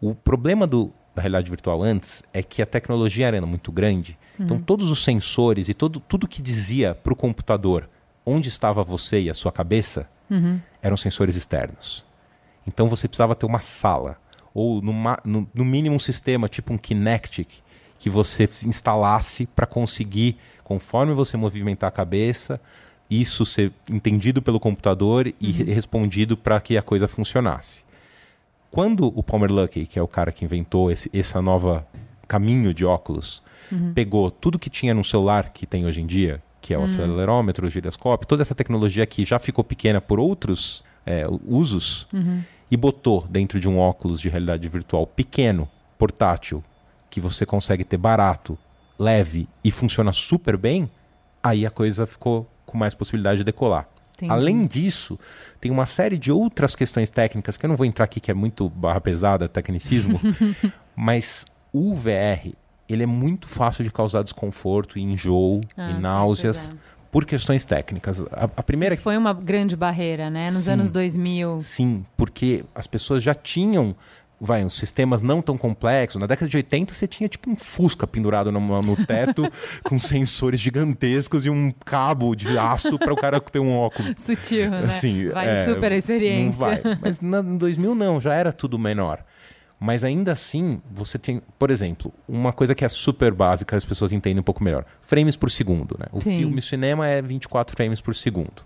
O 0.00 0.14
problema 0.14 0.66
do, 0.66 0.92
da 1.14 1.22
realidade 1.22 1.48
virtual 1.48 1.82
antes 1.82 2.22
é 2.34 2.42
que 2.42 2.60
a 2.60 2.66
tecnologia 2.66 3.28
era 3.28 3.46
muito 3.46 3.72
grande, 3.72 4.18
então 4.38 4.60
todos 4.60 4.90
os 4.90 5.02
sensores 5.02 5.68
e 5.68 5.74
todo, 5.74 6.00
tudo 6.00 6.28
que 6.28 6.42
dizia 6.42 6.94
para 6.94 7.12
o 7.12 7.16
computador 7.16 7.88
onde 8.24 8.48
estava 8.48 8.82
você 8.84 9.20
e 9.22 9.30
a 9.30 9.34
sua 9.34 9.52
cabeça 9.52 10.08
Uhum. 10.30 10.60
eram 10.80 10.96
sensores 10.96 11.36
externos. 11.36 12.04
Então 12.66 12.88
você 12.88 13.06
precisava 13.08 13.34
ter 13.34 13.44
uma 13.46 13.60
sala, 13.60 14.16
ou 14.54 14.80
no, 14.80 14.92
ma- 14.92 15.18
no- 15.24 15.46
no 15.52 15.64
mínimo 15.64 15.96
um 15.96 15.98
sistema 15.98 16.48
tipo 16.48 16.72
um 16.72 16.78
Kinect 16.78 17.46
que 17.98 18.08
você 18.10 18.48
instalasse 18.66 19.46
para 19.46 19.66
conseguir, 19.66 20.36
conforme 20.64 21.12
você 21.12 21.36
movimentar 21.36 21.88
a 21.88 21.92
cabeça, 21.92 22.60
isso 23.10 23.44
ser 23.44 23.72
entendido 23.90 24.40
pelo 24.40 24.58
computador 24.58 25.32
e 25.40 25.50
re- 25.52 25.64
respondido 25.72 26.36
para 26.36 26.60
que 26.60 26.78
a 26.78 26.82
coisa 26.82 27.06
funcionasse. 27.06 27.84
Quando 28.70 29.06
o 29.14 29.22
Palmer 29.22 29.52
Luckey, 29.52 29.84
que 29.86 29.98
é 29.98 30.02
o 30.02 30.08
cara 30.08 30.32
que 30.32 30.44
inventou 30.44 30.90
esse 30.90 31.10
essa 31.12 31.42
nova 31.42 31.86
caminho 32.26 32.72
de 32.72 32.84
óculos, 32.86 33.42
pegou 33.94 34.30
tudo 34.30 34.58
que 34.58 34.70
tinha 34.70 34.94
no 34.94 35.04
celular 35.04 35.50
que 35.50 35.66
tem 35.66 35.84
hoje 35.84 36.00
em 36.00 36.06
dia, 36.06 36.42
que 36.62 36.72
é 36.72 36.78
o 36.78 36.84
acelerômetro, 36.84 37.66
o 37.66 37.70
giroscópio, 37.70 38.26
toda 38.26 38.40
essa 38.40 38.54
tecnologia 38.54 39.04
que 39.04 39.24
já 39.24 39.38
ficou 39.38 39.62
pequena 39.62 40.00
por 40.00 40.18
outros 40.18 40.82
é, 41.04 41.26
usos, 41.44 42.06
e 42.70 42.76
botou 42.76 43.26
dentro 43.28 43.60
de 43.60 43.68
um 43.68 43.78
óculos 43.78 44.18
de 44.18 44.30
realidade 44.30 44.66
virtual 44.68 45.06
pequeno, 45.06 45.68
portátil, 45.98 46.64
que 47.10 47.20
você 47.20 47.44
consegue 47.44 47.84
ter 47.84 47.98
barato, 47.98 48.56
leve 48.98 49.46
e 49.62 49.70
funciona 49.70 50.12
super 50.12 50.56
bem, 50.56 50.90
aí 51.42 51.66
a 51.66 51.70
coisa 51.70 52.06
ficou 52.06 52.48
com 52.64 52.78
mais 52.78 52.94
possibilidade 52.94 53.38
de 53.38 53.44
decolar. 53.44 53.86
Entendi. 54.14 54.32
Além 54.32 54.66
disso, 54.66 55.18
tem 55.60 55.70
uma 55.70 55.84
série 55.84 56.16
de 56.16 56.30
outras 56.30 56.76
questões 56.76 57.10
técnicas 57.10 57.56
que 57.56 57.66
eu 57.66 57.68
não 57.68 57.76
vou 57.76 57.84
entrar 57.84 58.04
aqui, 58.04 58.20
que 58.20 58.30
é 58.30 58.34
muito 58.34 58.68
barra 58.70 59.00
pesada, 59.00 59.48
tecnicismo, 59.48 60.20
mas 60.96 61.44
o 61.72 61.94
VR, 61.94 62.54
ele 62.94 63.02
é 63.02 63.06
muito 63.06 63.46
fácil 63.48 63.84
de 63.84 63.90
causar 63.90 64.22
desconforto 64.22 64.98
e 64.98 65.02
enjoo 65.02 65.60
Ah, 65.76 65.90
e 65.90 66.00
náuseas 66.00 66.70
é. 66.70 66.76
por 67.10 67.24
questões 67.24 67.64
técnicas. 67.64 68.24
A, 68.32 68.44
a 68.56 68.62
primeira 68.62 68.94
Isso 68.94 69.02
foi 69.02 69.16
uma 69.16 69.32
grande 69.32 69.76
barreira, 69.76 70.30
né? 70.30 70.46
Nos 70.46 70.64
Sim. 70.64 70.72
anos 70.72 70.90
2000. 70.90 71.60
Sim, 71.60 72.04
porque 72.16 72.64
as 72.74 72.86
pessoas 72.86 73.22
já 73.22 73.34
tinham 73.34 73.94
vai, 74.44 74.64
uns 74.64 74.76
sistemas 74.76 75.22
não 75.22 75.40
tão 75.40 75.56
complexos. 75.56 76.20
Na 76.20 76.26
década 76.26 76.50
de 76.50 76.56
80 76.56 76.92
você 76.92 77.06
tinha 77.06 77.28
tipo 77.28 77.48
um 77.48 77.54
Fusca 77.56 78.08
pendurado 78.08 78.50
no, 78.50 78.60
no 78.82 79.06
teto 79.06 79.48
com 79.84 79.96
sensores 80.00 80.58
gigantescos 80.58 81.46
e 81.46 81.50
um 81.50 81.72
cabo 81.84 82.34
de 82.34 82.58
aço 82.58 82.98
para 82.98 83.12
o 83.12 83.16
cara 83.16 83.40
ter 83.40 83.60
um 83.60 83.70
óculos. 83.72 84.14
Sutil, 84.18 84.68
né? 84.68 84.82
Assim, 84.86 85.28
vai 85.28 85.48
é, 85.48 85.64
super 85.64 85.92
a 85.92 85.96
experiência. 85.96 86.44
Não 86.44 86.52
vai. 86.52 86.80
Mas 87.00 87.20
na, 87.20 87.38
em 87.38 87.56
2000 87.56 87.94
não, 87.94 88.20
já 88.20 88.34
era 88.34 88.52
tudo 88.52 88.76
menor. 88.76 89.24
Mas 89.84 90.04
ainda 90.04 90.30
assim, 90.30 90.80
você 90.92 91.18
tem, 91.18 91.42
por 91.58 91.68
exemplo, 91.68 92.14
uma 92.28 92.52
coisa 92.52 92.72
que 92.72 92.84
é 92.84 92.88
super 92.88 93.32
básica, 93.34 93.74
as 93.76 93.84
pessoas 93.84 94.12
entendem 94.12 94.38
um 94.38 94.44
pouco 94.44 94.62
melhor. 94.62 94.84
Frames 95.00 95.34
por 95.34 95.50
segundo, 95.50 95.96
né? 95.98 96.06
O 96.12 96.20
Sim. 96.20 96.36
filme, 96.38 96.60
o 96.60 96.62
cinema 96.62 97.08
é 97.08 97.20
24 97.20 97.74
frames 97.74 98.00
por 98.00 98.14
segundo. 98.14 98.62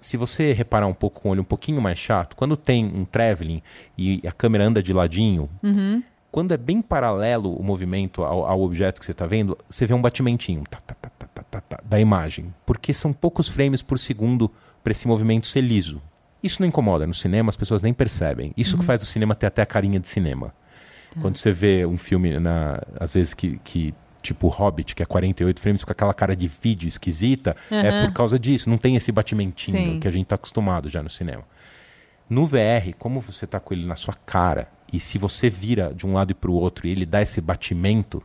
Se 0.00 0.16
você 0.16 0.54
reparar 0.54 0.86
um 0.86 0.94
pouco 0.94 1.20
com 1.20 1.28
o 1.28 1.32
olho 1.32 1.42
um 1.42 1.44
pouquinho 1.44 1.78
mais 1.82 1.98
chato, 1.98 2.34
quando 2.34 2.56
tem 2.56 2.86
um 2.86 3.04
traveling 3.04 3.62
e 3.98 4.22
a 4.26 4.32
câmera 4.32 4.64
anda 4.64 4.82
de 4.82 4.94
ladinho, 4.94 5.50
Uhum. 5.62 6.02
quando 6.32 6.52
é 6.52 6.56
bem 6.56 6.80
paralelo 6.80 7.54
o 7.54 7.62
movimento 7.62 8.22
ao, 8.24 8.46
ao 8.46 8.62
objeto 8.62 8.98
que 8.98 9.04
você 9.04 9.12
está 9.12 9.26
vendo, 9.26 9.58
você 9.68 9.84
vê 9.84 9.92
um 9.92 10.00
batimentinho 10.00 10.64
tá, 10.70 10.78
tá, 10.86 10.94
tá, 10.94 11.10
tá, 11.10 11.42
tá, 11.42 11.60
tá, 11.60 11.80
da 11.84 12.00
imagem. 12.00 12.54
Porque 12.64 12.94
são 12.94 13.12
poucos 13.12 13.46
frames 13.46 13.82
por 13.82 13.98
segundo 13.98 14.50
para 14.82 14.92
esse 14.92 15.06
movimento 15.06 15.46
ser 15.46 15.60
liso. 15.60 16.00
Isso 16.46 16.62
não 16.62 16.68
incomoda. 16.68 17.06
No 17.06 17.14
cinema 17.14 17.48
as 17.48 17.56
pessoas 17.56 17.82
nem 17.82 17.92
percebem. 17.92 18.52
Isso 18.56 18.78
que 18.78 18.84
faz 18.84 19.02
o 19.02 19.06
cinema 19.06 19.34
ter 19.34 19.46
até 19.46 19.62
a 19.62 19.66
carinha 19.66 20.00
de 20.00 20.08
cinema. 20.08 20.54
Quando 21.20 21.36
você 21.36 21.50
vê 21.50 21.86
um 21.86 21.96
filme, 21.96 22.38
na, 22.38 22.82
às 23.00 23.14
vezes 23.14 23.32
que, 23.32 23.58
que 23.64 23.94
tipo 24.22 24.48
Hobbit, 24.48 24.94
que 24.94 25.02
é 25.02 25.06
48 25.06 25.60
frames, 25.60 25.84
com 25.84 25.92
aquela 25.92 26.12
cara 26.12 26.36
de 26.36 26.48
vídeo 26.48 26.86
esquisita, 26.86 27.56
é 27.70 27.88
Aham. 27.88 28.06
por 28.06 28.14
causa 28.14 28.38
disso. 28.38 28.68
Não 28.68 28.76
tem 28.76 28.96
esse 28.96 29.10
batimentinho 29.10 29.76
Sim. 29.76 30.00
que 30.00 30.08
a 30.08 30.10
gente 30.10 30.24
está 30.24 30.34
acostumado 30.34 30.88
já 30.88 31.02
no 31.02 31.08
cinema. 31.08 31.42
No 32.28 32.44
VR, 32.44 32.92
como 32.98 33.20
você 33.20 33.44
está 33.44 33.60
com 33.60 33.72
ele 33.72 33.86
na 33.86 33.94
sua 33.96 34.14
cara, 34.26 34.68
e 34.92 34.98
se 35.00 35.16
você 35.16 35.48
vira 35.48 35.92
de 35.94 36.06
um 36.06 36.12
lado 36.12 36.32
e 36.32 36.34
para 36.34 36.50
o 36.50 36.54
outro 36.54 36.86
e 36.86 36.90
ele 36.90 37.06
dá 37.06 37.22
esse 37.22 37.40
batimento, 37.40 38.22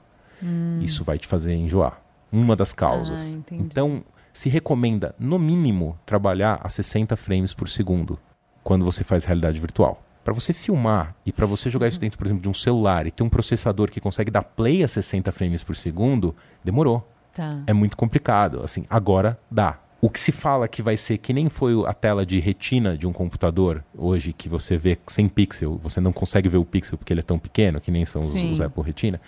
isso 0.81 1.03
vai 1.03 1.17
te 1.17 1.27
fazer 1.27 1.53
enjoar. 1.53 2.01
Uma 2.31 2.55
das 2.55 2.73
causas. 2.73 3.35
Hum. 3.35 3.43
Ah, 3.51 3.55
então, 3.55 4.03
se 4.33 4.49
recomenda, 4.49 5.15
no 5.19 5.37
mínimo, 5.37 5.97
trabalhar 6.05 6.59
a 6.63 6.69
60 6.69 7.15
frames 7.15 7.53
por 7.53 7.67
segundo 7.67 8.19
quando 8.63 8.85
você 8.85 9.03
faz 9.03 9.25
realidade 9.25 9.59
virtual. 9.59 10.01
Para 10.23 10.33
você 10.33 10.53
filmar 10.53 11.15
e 11.25 11.31
para 11.31 11.47
você 11.47 11.69
jogar 11.69 11.87
isso 11.87 11.99
dentro, 11.99 12.17
por 12.17 12.27
exemplo, 12.27 12.43
de 12.43 12.49
um 12.49 12.53
celular 12.53 13.07
e 13.07 13.11
ter 13.11 13.23
um 13.23 13.29
processador 13.29 13.89
que 13.89 13.99
consegue 13.99 14.29
dar 14.29 14.43
play 14.43 14.83
a 14.83 14.87
60 14.87 15.31
frames 15.31 15.63
por 15.63 15.75
segundo, 15.75 16.35
demorou 16.63 17.07
Tá. 17.33 17.63
é 17.65 17.73
muito 17.73 17.95
complicado. 17.95 18.61
Assim, 18.63 18.85
agora 18.89 19.39
dá. 19.49 19.79
O 20.01 20.09
que 20.09 20.19
se 20.19 20.31
fala 20.31 20.67
que 20.67 20.81
vai 20.81 20.97
ser 20.97 21.17
que 21.19 21.31
nem 21.31 21.47
foi 21.47 21.73
a 21.87 21.93
tela 21.93 22.25
de 22.25 22.39
retina 22.39 22.97
de 22.97 23.07
um 23.07 23.13
computador 23.13 23.83
hoje, 23.95 24.33
que 24.33 24.49
você 24.49 24.75
vê 24.75 24.97
sem 25.07 25.29
pixel, 25.29 25.77
você 25.77 26.01
não 26.01 26.11
consegue 26.11 26.49
ver 26.49 26.57
o 26.57 26.65
pixel 26.65 26.97
porque 26.97 27.13
ele 27.13 27.19
é 27.19 27.23
tão 27.23 27.37
pequeno, 27.37 27.79
que 27.79 27.91
nem 27.91 28.03
são 28.03 28.19
os, 28.21 28.33
os 28.33 28.59
Apple 28.59 28.83
Retina. 28.83 29.21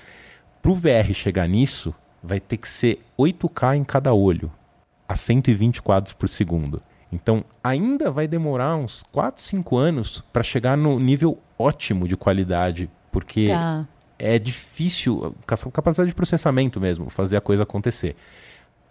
Pro 0.62 0.74
VR 0.74 1.14
chegar 1.14 1.48
nisso, 1.48 1.94
vai 2.24 2.40
ter 2.40 2.58
que 2.58 2.68
ser 2.68 3.04
8K 3.18 3.78
em 3.78 3.84
cada 3.84 4.14
olho, 4.14 4.52
a 5.14 5.16
120 5.16 5.82
quadros 5.82 6.14
por 6.14 6.28
segundo. 6.28 6.82
Então, 7.12 7.46
ainda 7.64 8.10
vai 8.10 8.28
demorar 8.28 8.76
uns 8.76 9.04
4, 9.12 9.44
5 9.44 9.78
anos 9.78 10.24
para 10.34 10.42
chegar 10.42 10.76
no 10.76 11.00
nível 11.00 11.38
ótimo 11.60 12.08
de 12.08 12.18
qualidade, 12.18 12.90
porque 13.12 13.50
Tá. 13.50 13.86
é 14.18 14.40
difícil, 14.40 15.36
ca- 15.46 15.56
capacidade 15.72 16.10
de 16.10 16.16
processamento 16.16 16.82
mesmo, 16.82 17.10
fazer 17.10 17.38
a 17.38 17.42
coisa 17.42 17.62
acontecer. 17.64 18.16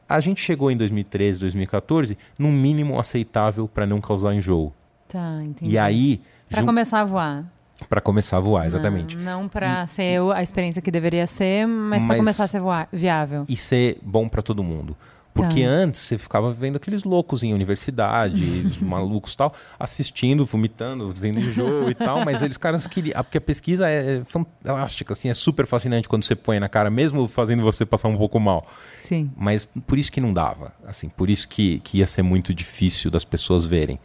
A 0.08 0.20
gente 0.20 0.40
chegou 0.40 0.70
em 0.70 0.76
2013, 0.76 1.40
2014, 1.40 2.16
num 2.38 2.52
mínimo 2.52 2.98
aceitável 3.00 3.66
para 3.66 3.86
não 3.86 4.00
causar 4.00 4.32
enjoo. 4.34 4.72
Tá, 5.08 5.42
entendi. 5.42 5.72
E 5.72 5.78
aí, 5.78 6.20
Pra 6.48 6.62
começar 6.62 7.00
a 7.00 7.04
voar. 7.04 7.44
para 7.88 8.00
começar 8.00 8.36
a 8.36 8.40
voar, 8.40 8.66
exatamente. 8.66 9.16
Não, 9.16 9.42
não 9.42 9.48
pra 9.48 9.84
ser 9.88 10.20
a 10.32 10.42
experiência 10.42 10.80
que 10.80 10.90
deveria 10.92 11.26
ser, 11.26 11.66
mas, 11.66 12.04
Mas- 12.04 12.16
começar 12.18 12.44
a 12.44 12.46
ser 12.46 12.60
voa- 12.60 12.86
viável. 12.92 13.44
E 13.48 13.56
ser 13.56 13.98
bom 14.02 14.28
para 14.28 14.42
todo 14.42 14.62
mundo. 14.62 14.96
Porque 15.34 15.62
Tá. 15.62 15.68
antes 15.68 16.00
você 16.02 16.18
ficava 16.18 16.52
vendo 16.52 16.76
aqueles 16.76 17.04
loucos 17.04 17.42
em 17.42 17.54
universidade, 17.54 18.44
os 18.66 18.78
malucos 18.78 19.32
e 19.32 19.36
tal, 19.36 19.54
assistindo, 19.78 20.44
vomitando, 20.44 21.12
tendo 21.12 21.38
enjoo 21.38 21.88
e 21.88 21.94
tal, 21.94 22.24
mas 22.24 22.42
eles 22.42 22.56
caras 22.58 22.86
queriam. 22.86 23.22
Porque 23.22 23.38
a 23.38 23.40
pesquisa 23.40 23.88
é 23.88 24.18
é 24.18 24.24
fantástica, 24.24 25.12
assim, 25.12 25.28
é 25.28 25.34
super 25.34 25.64
fascinante 25.66 26.08
quando 26.08 26.24
você 26.24 26.34
põe 26.34 26.58
na 26.58 26.68
cara, 26.68 26.90
mesmo 26.90 27.26
fazendo 27.28 27.62
você 27.62 27.86
passar 27.86 28.08
um 28.08 28.16
pouco 28.16 28.38
mal. 28.38 28.66
Sim. 28.96 29.30
Mas 29.36 29.68
por 29.86 29.98
isso 29.98 30.10
que 30.12 30.20
não 30.20 30.32
dava, 30.32 30.72
assim, 30.86 31.08
por 31.08 31.30
isso 31.30 31.48
que, 31.48 31.78
que 31.80 31.98
ia 31.98 32.06
ser 32.06 32.22
muito 32.22 32.52
difícil 32.52 33.10
das 33.10 33.24
pessoas 33.24 33.64
verem. 33.64 33.98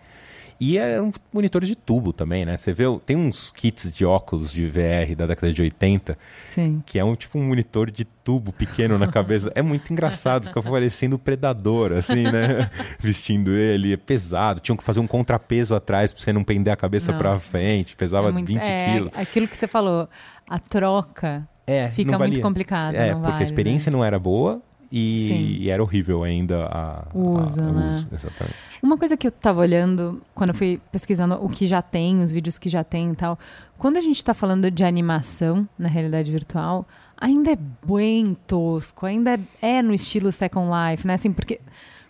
E 0.60 0.78
eram 0.78 1.12
monitores 1.32 1.68
de 1.68 1.76
tubo 1.76 2.12
também, 2.12 2.44
né? 2.46 2.58
Você 2.58 2.74
vê, 2.74 2.84
tem 3.06 3.16
uns 3.16 3.52
kits 3.52 3.94
de 3.94 4.04
óculos 4.06 4.52
de 4.52 4.66
VR 4.68 5.16
da 5.16 5.28
década 5.28 5.54
de 5.54 5.62
80, 5.62 6.18
Sim. 6.42 6.82
que 6.86 6.98
é 6.98 7.04
um 7.04 7.16
tipo 7.16 7.38
um 7.38 7.44
monitor 7.48 7.92
de 7.92 8.04
tubo 8.06 8.52
pequeno 8.52 8.98
na 8.98 9.08
cabeça. 9.08 9.52
É 9.54 9.62
muito 9.62 9.94
engraçado, 9.94 10.48
fica 10.48 10.62
parecendo 10.62 11.16
o 11.16 11.20
predador, 11.20 11.92
assim, 11.94 12.24
né? 12.24 12.70
Vestindo 13.00 13.52
ele, 13.52 13.94
é 13.94 13.98
pesado. 13.98 14.60
Tinham 14.60 14.76
que 14.76 14.84
fazer 14.84 15.00
um 15.00 15.08
contrapeso 15.08 15.76
atrás 15.76 16.12
pra 16.12 16.22
você 16.24 16.34
não 16.34 16.44
pender 16.44 16.74
a 16.74 16.76
cabeça 16.76 17.14
pra 17.14 17.34
Nossa. 17.34 17.46
frente, 17.46 17.96
pesava 17.96 18.30
É 18.30 18.32
muito- 18.32 18.48
20 18.48 18.62
é, 18.64 18.94
quilos. 18.94 19.12
Aquilo 19.16 19.48
que 19.48 19.56
você 19.56 19.68
falou, 19.68 20.10
a 20.50 20.58
troca 20.60 21.48
É, 21.68 21.90
fica 21.90 22.18
muito 22.18 22.42
complicada. 22.42 22.98
É, 22.98 23.12
porque 23.14 23.28
vale, 23.28 23.40
a 23.42 23.44
experiência 23.44 23.92
não 23.92 24.04
era 24.04 24.18
boa 24.18 24.62
e, 24.92 25.64
e 25.64 25.70
era 25.70 25.82
horrível 25.82 26.24
ainda 26.24 26.66
a, 26.66 27.08
O 27.14 27.38
a- 27.38 27.42
uso, 27.44 27.62
o 27.62 27.74
né? 27.74 27.88
uso, 27.90 28.08
Exatamente. 28.12 28.56
Uma 28.82 28.98
coisa 28.98 29.18
que 29.18 29.28
eu 29.28 29.32
tava 29.32 29.62
olhando 29.62 30.22
quando 30.34 30.50
eu 30.50 30.56
fui 30.56 30.80
pesquisando 30.92 31.36
o 31.44 31.50
que 31.50 31.66
já 31.66 31.82
tem, 31.82 32.22
os 32.22 32.32
vídeos 32.32 32.58
que 32.58 32.70
já 32.70 32.84
tem 32.84 33.12
e 33.12 33.16
tal, 33.16 33.38
quando 33.78 33.98
a 33.98 34.02
gente 34.02 34.24
tá 34.24 34.34
falando 34.34 34.70
de 34.72 34.84
animação 34.84 35.68
na 35.78 35.90
realidade 35.90 36.32
virtual, 36.32 36.88
ainda 37.20 37.52
é 37.52 37.58
bem 37.86 38.36
tosco, 38.48 39.06
ainda 39.06 39.34
é, 39.62 39.78
é 39.78 39.82
no 39.82 39.94
estilo 39.94 40.32
Second 40.32 40.70
Life, 40.70 41.06
né? 41.08 41.16
Assim, 41.16 41.32
porque 41.34 41.60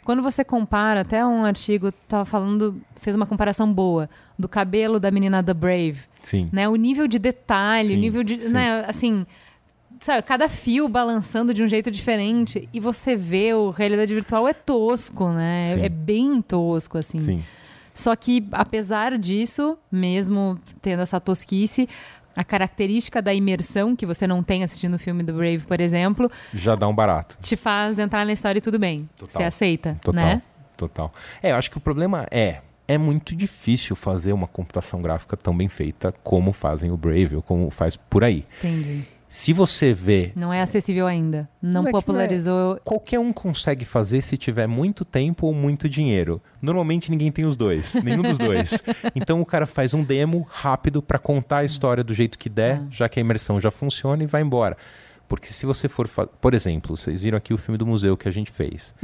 quando 0.04 0.22
você 0.22 0.44
compara, 0.44 1.02
até 1.02 1.26
um 1.26 1.44
artigo 1.46 1.92
tava 2.08 2.24
falando, 2.26 2.82
fez 2.96 3.16
uma 3.16 3.26
comparação 3.26 3.72
boa 3.74 4.10
do 4.40 4.48
cabelo 4.48 5.00
da 5.00 5.12
menina 5.12 5.42
da 5.44 5.54
Brave, 5.54 6.00
Sim. 6.22 6.50
né? 6.52 6.68
O 6.70 6.76
nível 6.76 7.08
de 7.08 7.20
detalhe, 7.20 7.88
Sim, 7.90 7.96
o 7.96 8.00
nível 8.00 8.24
de, 8.24 8.40
sim. 8.40 8.54
né, 8.54 8.86
assim, 8.88 9.26
sabe, 10.00 10.22
cada 10.24 10.48
fio 10.50 10.88
balançando 10.88 11.54
de 11.54 11.64
um 11.64 11.68
jeito 11.68 11.90
diferente 11.92 12.68
e 12.74 12.80
você 12.80 13.16
vê 13.16 13.54
o 13.54 13.70
realidade 13.70 14.14
virtual 14.14 14.48
é 14.48 14.54
tosco, 14.54 15.30
né? 15.30 15.74
Sim. 15.74 15.82
É 15.82 15.90
bem 15.90 16.42
tosco 16.42 16.98
assim. 16.98 17.20
Sim. 17.20 17.44
Só 17.94 18.16
que 18.16 18.48
apesar 18.52 19.18
disso, 19.18 19.78
mesmo 19.92 20.60
tendo 20.82 21.02
essa 21.02 21.20
tosquice, 21.20 21.90
a 22.36 22.44
característica 22.44 23.20
da 23.22 23.34
imersão 23.34 23.96
que 23.96 24.06
você 24.06 24.28
não 24.28 24.44
tem 24.44 24.64
assistindo 24.64 24.94
o 24.94 25.00
filme 25.00 25.24
do 25.24 25.34
Brave, 25.34 25.66
por 25.66 25.82
exemplo, 25.82 26.32
Já 26.54 26.76
dá 26.76 26.88
um 26.88 26.94
barato. 26.94 27.36
te 27.42 27.56
faz 27.56 27.98
entrar 27.98 28.24
na 28.26 28.32
história 28.34 28.60
e 28.60 28.62
tudo 28.62 28.78
bem. 28.78 29.10
Total. 29.18 29.34
Você 29.38 29.44
aceita, 29.44 29.98
Total. 30.04 30.24
né? 30.24 30.42
Total. 30.78 31.12
É, 31.42 31.52
eu 31.52 31.56
acho 31.56 31.72
que 31.72 31.78
o 31.78 31.82
problema 31.82 32.28
é. 32.30 32.62
É 32.90 32.98
muito 32.98 33.36
difícil 33.36 33.98
fazer 33.98 34.32
uma 34.32 34.48
computação 34.48 35.02
gráfica 35.02 35.36
tão 35.36 35.58
bem 35.58 35.68
feita 35.68 36.14
como 36.24 36.54
fazem 36.54 36.90
o 36.90 36.96
Brave 36.96 37.36
ou 37.36 37.42
como 37.42 37.70
faz 37.70 37.98
por 37.98 38.24
aí. 38.24 38.46
Entendi. 38.60 39.04
Se 39.30 39.52
você 39.52 39.94
vê 39.94 40.32
Não 40.36 40.54
é 40.54 40.62
acessível 40.62 41.06
ainda. 41.06 41.50
Não, 41.62 41.82
Não 41.82 41.82
é 41.82 41.86
que 41.86 41.92
não 41.92 42.00
é. 42.00 42.02
popularizou. 42.02 42.80
Qualquer 42.84 43.20
um 43.20 43.34
consegue 43.34 43.84
fazer 43.86 44.22
se 44.22 44.38
tiver 44.38 44.68
muito 44.68 45.04
tempo 45.04 45.48
ou 45.48 45.54
muito 45.54 45.90
dinheiro. 45.90 46.42
Normalmente 46.62 47.12
ninguém 47.12 47.32
tem 47.32 47.46
os 47.46 47.58
dois, 47.58 47.96
nenhum 48.04 48.22
dos 48.22 48.38
dois. 48.38 48.82
Então 49.16 49.42
o 49.42 49.46
cara 49.46 49.66
faz 49.66 49.94
um 49.94 50.04
demo 50.04 50.48
rápido 50.50 51.02
para 51.02 51.20
contar 51.20 51.58
a 51.58 51.66
história 51.66 52.04
do 52.04 52.14
jeito 52.14 52.38
que 52.38 52.50
der, 52.50 52.82
já 52.90 53.10
que 53.10 53.20
a 53.20 53.22
imersão 53.22 53.60
já 53.60 53.70
funciona 53.70 54.24
e 54.24 54.28
vai 54.28 54.42
embora. 54.42 54.78
Porque 55.28 55.48
se 55.48 55.66
você 55.66 55.90
for, 55.90 56.08
por 56.08 56.54
exemplo, 56.54 56.96
vocês 56.96 57.22
viram 57.22 57.38
aqui 57.38 57.54
o 57.54 57.58
filme 57.58 57.78
do 57.78 57.86
museu 57.86 58.16
que 58.16 58.30
a 58.30 58.32
gente 58.32 58.50
fez. 58.50 58.96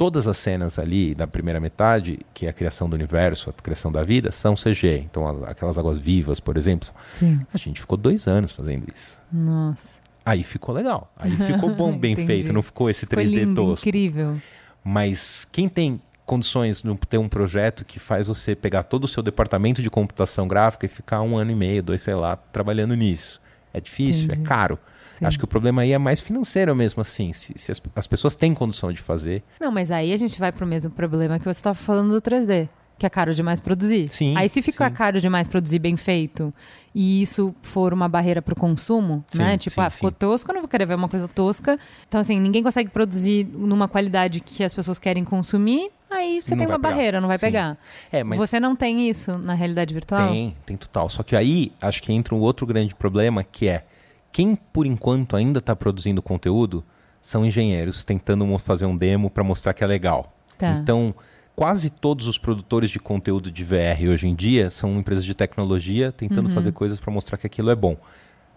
Todas 0.00 0.26
as 0.26 0.38
cenas 0.38 0.78
ali 0.78 1.14
da 1.14 1.26
primeira 1.26 1.60
metade, 1.60 2.18
que 2.32 2.46
é 2.46 2.48
a 2.48 2.54
criação 2.54 2.88
do 2.88 2.94
universo, 2.94 3.50
a 3.50 3.52
criação 3.52 3.92
da 3.92 4.02
vida, 4.02 4.32
são 4.32 4.54
CG. 4.54 5.04
Então 5.04 5.44
aquelas 5.44 5.76
águas 5.76 5.98
vivas, 5.98 6.40
por 6.40 6.56
exemplo, 6.56 6.88
Sim. 7.12 7.38
a 7.52 7.58
gente 7.58 7.82
ficou 7.82 7.98
dois 7.98 8.26
anos 8.26 8.50
fazendo 8.50 8.86
isso. 8.94 9.20
Nossa. 9.30 9.90
Aí 10.24 10.42
ficou 10.42 10.74
legal. 10.74 11.12
Aí 11.18 11.32
ficou 11.36 11.74
bom, 11.74 11.92
bem 12.00 12.16
feito. 12.16 12.50
Não 12.50 12.62
ficou 12.62 12.88
esse 12.88 13.04
Foi 13.04 13.26
3D 13.26 13.44
lindo, 13.44 13.62
tosco. 13.62 13.86
incrível. 13.86 14.40
Mas 14.82 15.44
quem 15.44 15.68
tem 15.68 16.00
condições 16.24 16.80
de 16.80 16.96
ter 17.06 17.18
um 17.18 17.28
projeto 17.28 17.84
que 17.84 17.98
faz 17.98 18.26
você 18.26 18.56
pegar 18.56 18.84
todo 18.84 19.04
o 19.04 19.08
seu 19.08 19.22
departamento 19.22 19.82
de 19.82 19.90
computação 19.90 20.48
gráfica 20.48 20.86
e 20.86 20.88
ficar 20.88 21.20
um 21.20 21.36
ano 21.36 21.50
e 21.50 21.54
meio, 21.54 21.82
dois, 21.82 22.00
sei 22.00 22.14
lá, 22.14 22.36
trabalhando 22.36 22.94
nisso? 22.94 23.38
É 23.70 23.78
difícil, 23.78 24.24
Entendi. 24.24 24.40
é 24.40 24.44
caro. 24.46 24.78
Sim. 25.20 25.26
Acho 25.26 25.38
que 25.38 25.44
o 25.44 25.48
problema 25.48 25.82
aí 25.82 25.92
é 25.92 25.98
mais 25.98 26.20
financeiro 26.20 26.74
mesmo, 26.74 27.00
assim. 27.00 27.32
Se, 27.32 27.52
se 27.56 27.70
as, 27.70 27.80
as 27.94 28.06
pessoas 28.08 28.34
têm 28.34 28.52
condição 28.54 28.92
de 28.92 29.00
fazer. 29.00 29.42
Não, 29.60 29.70
mas 29.70 29.90
aí 29.92 30.12
a 30.12 30.16
gente 30.16 30.38
vai 30.40 30.50
pro 30.50 30.66
mesmo 30.66 30.90
problema 30.90 31.38
que 31.38 31.44
você 31.44 31.50
estava 31.50 31.74
falando 31.74 32.10
do 32.12 32.20
3D. 32.20 32.68
Que 32.98 33.06
é 33.06 33.08
caro 33.08 33.32
demais 33.32 33.60
produzir. 33.60 34.10
Sim, 34.10 34.36
Aí 34.36 34.46
se 34.46 34.60
ficar 34.60 34.90
caro 34.90 35.18
demais 35.22 35.48
produzir 35.48 35.78
bem 35.78 35.96
feito 35.96 36.52
e 36.94 37.22
isso 37.22 37.54
for 37.62 37.94
uma 37.94 38.06
barreira 38.10 38.42
pro 38.42 38.54
consumo, 38.54 39.24
Sim, 39.30 39.38
né? 39.38 39.56
Tipo, 39.56 39.76
sim, 39.76 39.80
ah, 39.80 39.88
ficou 39.88 40.10
sim. 40.10 40.16
tosco, 40.18 40.50
eu 40.50 40.54
não 40.54 40.60
vou 40.60 40.68
querer 40.68 40.84
ver 40.84 40.96
uma 40.96 41.08
coisa 41.08 41.26
tosca. 41.26 41.78
Então, 42.06 42.20
assim, 42.20 42.38
ninguém 42.38 42.62
consegue 42.62 42.90
produzir 42.90 43.46
numa 43.54 43.88
qualidade 43.88 44.40
que 44.40 44.62
as 44.62 44.74
pessoas 44.74 44.98
querem 44.98 45.24
consumir, 45.24 45.90
aí 46.10 46.42
você 46.42 46.54
Não 46.54 46.58
tem 46.58 46.66
uma 46.66 46.78
pegar. 46.78 46.90
barreira, 46.90 47.20
não 47.22 47.28
vai 47.28 47.38
pegar. 47.38 47.78
É, 48.12 48.22
mas 48.22 48.38
Você 48.38 48.60
não 48.60 48.76
tem 48.76 49.08
isso 49.08 49.38
na 49.38 49.54
realidade 49.54 49.94
virtual? 49.94 50.28
tem, 50.28 50.54
tem 50.66 50.76
total. 50.76 51.08
Só 51.08 51.22
que 51.22 51.34
aí 51.34 51.72
acho 51.80 52.02
que 52.02 52.12
entra 52.12 52.34
um 52.34 52.38
outro 52.40 52.66
grande 52.66 52.94
problema 52.94 53.42
que 53.42 53.66
é 53.66 53.86
quem 54.32 54.54
por 54.54 54.86
enquanto 54.86 55.36
ainda 55.36 55.58
está 55.58 55.74
produzindo 55.74 56.22
conteúdo 56.22 56.84
são 57.20 57.44
engenheiros 57.44 58.04
tentando 58.04 58.56
fazer 58.58 58.86
um 58.86 58.96
demo 58.96 59.28
para 59.30 59.44
mostrar 59.44 59.74
que 59.74 59.84
é 59.84 59.86
legal. 59.86 60.32
Tá. 60.56 60.72
Então, 60.82 61.14
quase 61.56 61.90
todos 61.90 62.26
os 62.26 62.38
produtores 62.38 62.90
de 62.90 62.98
conteúdo 62.98 63.50
de 63.50 63.62
VR 63.64 64.08
hoje 64.10 64.26
em 64.28 64.34
dia 64.34 64.70
são 64.70 64.98
empresas 64.98 65.24
de 65.24 65.34
tecnologia 65.34 66.12
tentando 66.12 66.48
Uhum. 66.48 66.54
fazer 66.54 66.72
coisas 66.72 66.98
para 67.00 67.12
mostrar 67.12 67.36
que 67.38 67.46
aquilo 67.46 67.70
é 67.70 67.74
bom. 67.76 67.96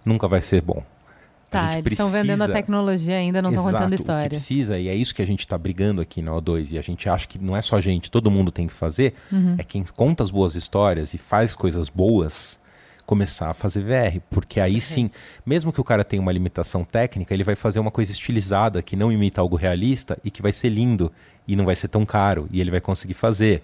Nunca 0.06 0.28
vai 0.28 0.42
ser 0.42 0.62
bom. 0.62 0.84
A 1.48 1.52
Tá, 1.54 1.70
gente 1.72 1.82
eles 1.86 1.94
estão 1.94 2.10
vendendo 2.10 2.32
a 2.42 2.46
precisa- 2.46 2.54
tecnologia 2.54 3.16
ainda, 3.16 3.40
não 3.42 3.52
estão 3.52 3.66
contando 3.66 3.86
O 3.86 3.90
que 3.90 3.96
história. 3.96 4.28
precisa, 4.30 4.80
e 4.80 4.88
é 4.88 4.96
isso 4.96 5.14
que 5.14 5.22
a 5.22 5.28
gente 5.28 5.42
está 5.42 5.56
brigando 5.58 6.02
aqui 6.02 6.20
na 6.22 6.32
O2, 6.32 6.72
e 6.72 6.80
a 6.80 6.82
gente 6.82 7.08
acha 7.08 7.28
que 7.28 7.38
não 7.38 7.56
é 7.56 7.62
só 7.62 7.76
a 7.78 7.82
gente, 7.82 8.10
todo 8.10 8.32
mundo 8.32 8.52
tem 8.52 8.66
que 8.66 8.74
fazer, 8.74 9.14
Uhum. 9.32 9.56
é 9.58 9.64
quem 9.64 9.84
conta 9.96 10.24
as 10.24 10.32
boas 10.32 10.56
histórias 10.56 11.14
e 11.14 11.18
faz 11.20 11.56
coisas 11.56 11.90
boas, 11.90 12.60
começar 13.06 13.50
a 13.50 13.54
fazer 13.54 13.82
VR. 13.82 14.20
Porque 14.30 14.60
aí 14.60 14.80
sim, 14.80 15.10
mesmo 15.46 15.72
que 15.72 15.82
o 15.82 15.84
cara 15.84 16.04
tenha 16.04 16.22
uma 16.22 16.32
limitação 16.32 16.84
técnica, 16.84 17.34
ele 17.34 17.44
vai 17.44 17.56
fazer 17.56 17.80
uma 17.80 17.92
coisa 17.92 18.12
estilizada 18.12 18.82
que 18.82 18.96
não 18.96 19.12
imita 19.12 19.42
algo 19.42 19.56
realista 19.56 20.18
e 20.24 20.32
que 20.32 20.42
vai 20.42 20.54
ser 20.54 20.70
lindo 20.70 21.12
e 21.48 21.56
não 21.56 21.66
vai 21.66 21.76
ser 21.76 21.90
tão 21.90 22.06
caro, 22.06 22.48
e 22.52 22.62
ele 22.62 22.72
vai 22.72 22.80
conseguir 22.80 23.14
fazer. 23.14 23.62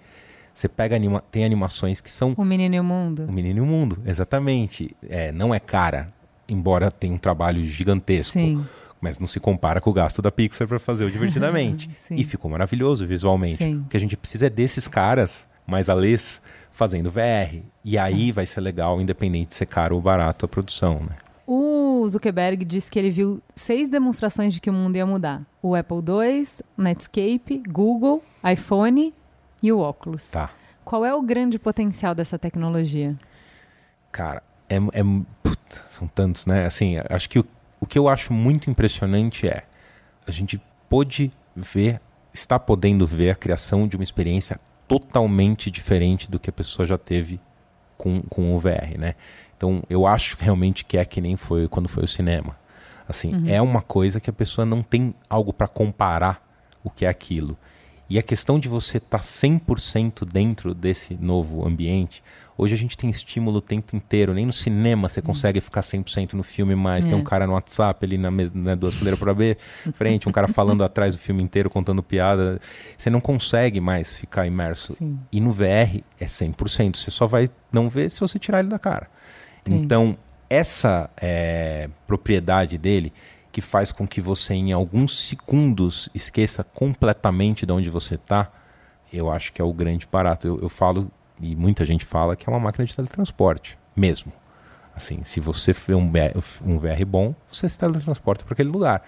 Você 0.54 0.68
pega, 0.68 0.96
anima 0.96 1.24
tem 1.32 1.46
animações 1.46 2.02
que 2.02 2.12
são 2.12 2.34
O 2.36 2.44
Menino 2.44 2.76
e 2.76 2.80
o 2.80 2.84
Mundo. 2.84 3.26
o 3.26 3.32
Menino 3.32 3.60
e 3.60 3.62
o 3.62 3.66
Mundo, 3.66 4.00
exatamente. 4.06 4.96
É, 5.08 5.32
não 5.32 5.54
é 5.54 5.60
cara, 5.60 6.12
embora 6.50 6.92
tenha 6.92 7.14
um 7.14 7.18
trabalho 7.18 7.64
gigantesco. 7.64 8.38
Sim. 8.38 8.66
Mas 9.00 9.18
não 9.18 9.28
se 9.28 9.40
compara 9.40 9.80
com 9.80 9.90
o 9.90 9.94
gasto 9.94 10.22
da 10.22 10.30
Pixar 10.30 10.68
para 10.68 10.78
fazer 10.78 11.06
o 11.06 11.12
Divertidamente. 11.12 11.90
E 12.12 12.24
ficou 12.26 12.52
maravilhoso 12.52 13.08
visualmente. 13.08 13.64
Sim. 13.64 13.78
O 13.78 13.90
que 13.90 13.96
a 13.96 14.00
gente 14.00 14.18
precisa 14.18 14.48
é 14.48 14.50
desses 14.50 14.90
caras 14.90 15.48
mais 15.66 15.88
alês 15.88 16.42
fazendo 16.80 17.12
VR. 17.12 17.62
E 17.84 17.98
aí 17.98 18.32
vai 18.32 18.46
ser 18.46 18.62
legal, 18.62 19.02
independente 19.02 19.50
de 19.50 19.56
ser 19.56 19.66
caro 19.66 19.96
ou 19.96 20.02
barato 20.02 20.46
a 20.46 20.48
produção, 20.48 21.02
né? 21.02 21.18
O 21.46 22.08
Zuckerberg 22.08 22.64
disse 22.64 22.90
que 22.90 22.98
ele 22.98 23.10
viu 23.10 23.42
seis 23.54 23.90
demonstrações 23.90 24.54
de 24.54 24.62
que 24.62 24.70
o 24.70 24.74
mundo 24.74 24.96
ia 24.96 25.06
mudar: 25.06 25.42
o 25.62 25.76
Apple 25.76 25.98
II, 25.98 26.48
Netscape, 26.78 27.64
Google, 27.68 28.24
iPhone 28.50 29.14
e 29.62 29.74
o 29.74 29.80
óculos. 29.80 30.30
Tá. 30.30 30.52
Qual 30.86 31.04
é 31.04 31.14
o 31.14 31.22
grande 31.22 31.60
potencial 31.60 32.16
dessa 32.16 32.40
tecnologia? 32.40 33.18
Cara, 34.10 34.42
é, 34.70 34.78
é- 34.78 35.24
puta, 35.44 35.82
são 35.90 36.08
tantos, 36.08 36.46
né? 36.46 36.66
Assim, 36.66 36.96
acho 37.10 37.30
que 37.30 37.40
o, 37.40 37.46
o 37.82 37.86
que 37.86 38.00
eu 38.00 38.08
acho 38.08 38.32
muito 38.32 38.70
impressionante 38.70 39.48
é 39.48 39.64
a 40.26 40.32
gente 40.32 40.62
pôde 40.88 41.32
ver, 41.56 42.00
está 42.34 42.58
podendo 42.58 43.06
ver 43.06 43.32
a 43.32 43.36
criação 43.36 43.88
de 43.88 43.98
uma 43.98 44.04
experiência 44.04 44.60
totalmente 44.90 45.70
diferente 45.70 46.30
do 46.30 46.40
que 46.40 46.50
a 46.50 46.54
pessoa 46.54 46.86
já 46.86 46.98
teve 46.98 47.40
com, 47.96 48.22
com 48.24 48.56
o 48.56 48.60
VR, 48.60 48.98
né? 48.98 49.14
Então, 49.56 49.84
eu 49.88 50.08
acho 50.08 50.36
realmente 50.40 50.84
que 50.84 50.98
é 50.98 51.06
que 51.06 51.22
nem 51.22 51.38
foi 51.38 51.68
quando 51.68 51.88
foi 51.88 52.04
o 52.04 52.08
cinema. 52.08 52.58
Assim, 53.08 53.44
é 53.48 53.62
uma 53.62 53.82
coisa 53.82 54.20
que 54.20 54.30
a 54.30 54.34
pessoa 54.34 54.66
não 54.66 54.82
tem 54.82 55.14
algo 55.30 55.54
para 55.54 55.68
comparar 55.68 56.42
o 56.84 56.90
que 56.90 57.06
é 57.06 57.08
aquilo. 57.08 57.58
E 58.10 58.18
a 58.18 58.24
questão 58.24 58.58
de 58.60 58.68
você 58.68 58.98
estar 58.98 59.20
100% 59.20 60.26
dentro 60.26 60.74
desse 60.74 61.14
novo 61.22 61.66
ambiente, 61.68 62.24
hoje 62.58 62.74
a 62.74 62.78
gente 62.78 62.98
tem 62.98 63.08
estímulo 63.10 63.58
o 63.58 63.62
tempo 63.62 63.96
inteiro, 63.96 64.34
nem 64.34 64.46
no 64.48 64.52
cinema 64.52 65.08
você 65.08 65.22
consegue 65.22 65.62
ficar 65.62 65.82
100% 65.82 66.34
no 66.34 66.42
filme 66.42 66.76
mais. 66.76 67.06
Tem 67.06 67.14
É. 67.14 67.18
um 67.18 67.24
cara 67.24 67.46
no 67.46 67.54
WhatsApp 67.54 68.04
ali 68.04 68.18
na 68.18 68.32
mesa, 68.32 68.52
né, 68.56 68.76
duas 68.76 68.96
fileiras 68.96 69.20
para 69.20 69.34
B, 69.34 69.56
frente, 69.94 70.28
um 70.28 70.32
cara 70.32 70.48
falando 70.48 70.84
atrás 70.84 71.14
do 71.14 71.20
filme 71.20 71.44
inteiro, 71.44 71.70
contando 71.70 72.02
piada. 72.02 72.60
Você 72.98 73.10
não 73.12 73.22
consegue 73.22 73.80
mais 73.80 74.18
ficar 74.18 74.48
imerso. 74.48 74.96
Sim. 74.98 75.20
E 75.32 75.40
no 75.40 75.52
VR 75.52 76.02
é 76.20 76.26
100%. 76.26 76.96
Você 76.98 77.12
só 77.12 77.28
vai 77.28 77.48
não 77.72 77.88
ver 77.88 78.10
se 78.10 78.20
você 78.20 78.40
tirar 78.40 78.60
ele 78.60 78.70
da 78.70 78.80
cara. 78.80 79.08
Sim. 79.70 79.76
Então, 79.78 80.18
essa 80.50 81.12
é, 81.22 81.88
propriedade 82.08 82.76
dele 82.80 83.14
que 83.60 83.62
faz 83.62 83.92
com 83.92 84.08
que 84.08 84.22
você, 84.22 84.54
em 84.54 84.72
alguns 84.72 85.28
segundos, 85.28 86.10
esqueça 86.16 86.64
completamente 86.64 87.66
de 87.66 87.74
onde 87.74 87.90
você 87.90 88.16
está, 88.16 88.50
eu 89.12 89.30
acho 89.30 89.52
que 89.52 89.62
é 89.62 89.66
o 89.66 89.74
grande 89.74 90.08
barato. 90.10 90.48
Eu, 90.48 90.62
eu 90.62 90.70
falo, 90.70 91.12
e 91.42 91.58
muita 91.58 91.84
gente 91.84 92.06
fala, 92.06 92.38
que 92.38 92.50
é 92.50 92.54
uma 92.54 92.60
máquina 92.60 92.86
de 92.86 92.96
teletransporte, 92.96 93.78
mesmo. 93.94 94.32
Assim, 94.96 95.20
se 95.24 95.42
você 95.42 95.74
vê 95.74 95.94
um, 95.94 96.10
VR 96.10 96.40
um 96.66 96.78
VR 96.78 97.06
bom, 97.06 97.36
você 97.52 97.68
se 97.68 97.78
teletransporta 97.78 98.46
para 98.46 98.54
aquele 98.54 98.70
lugar. 98.70 99.04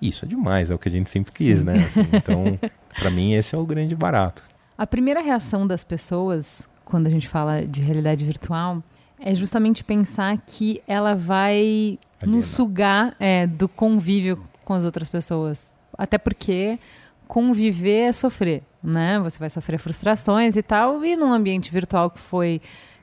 Isso 0.00 0.24
é 0.24 0.28
demais, 0.28 0.70
é 0.70 0.74
o 0.76 0.78
que 0.78 0.88
a 0.88 0.92
gente 0.92 1.10
sempre 1.10 1.32
quis, 1.32 1.58
Sim. 1.58 1.64
né? 1.64 1.72
Assim, 1.84 2.06
então, 2.14 2.60
para 2.96 3.10
mim, 3.10 3.32
esse 3.32 3.56
é 3.56 3.58
o 3.58 3.66
grande 3.66 3.96
barato. 3.96 4.44
A 4.78 4.86
primeira 4.86 5.20
reação 5.20 5.66
das 5.66 5.82
pessoas, 5.82 6.68
quando 6.84 7.08
a 7.08 7.10
gente 7.10 7.28
fala 7.28 7.66
de 7.66 7.82
realidade 7.82 8.24
virtual, 8.24 8.84
é 9.20 9.34
justamente 9.34 9.82
pensar 9.82 10.36
que 10.46 10.82
ela 10.86 11.14
vai 11.14 11.98
Alienar. 12.20 12.36
nos 12.36 12.46
sugar 12.46 13.14
é, 13.18 13.46
do 13.46 13.68
convívio 13.68 14.42
com 14.64 14.74
as 14.74 14.84
outras 14.84 15.08
pessoas. 15.08 15.72
Até 15.96 16.18
porque 16.18 16.78
conviver 17.26 18.08
é 18.08 18.12
sofrer, 18.12 18.62
né? 18.82 19.18
Você 19.20 19.38
vai 19.38 19.50
sofrer 19.50 19.78
frustrações 19.78 20.56
e 20.56 20.62
tal, 20.62 21.04
e 21.04 21.16
num 21.16 21.32
ambiente 21.32 21.72
virtual 21.72 22.10
que 22.10 22.20
foi 22.20 22.60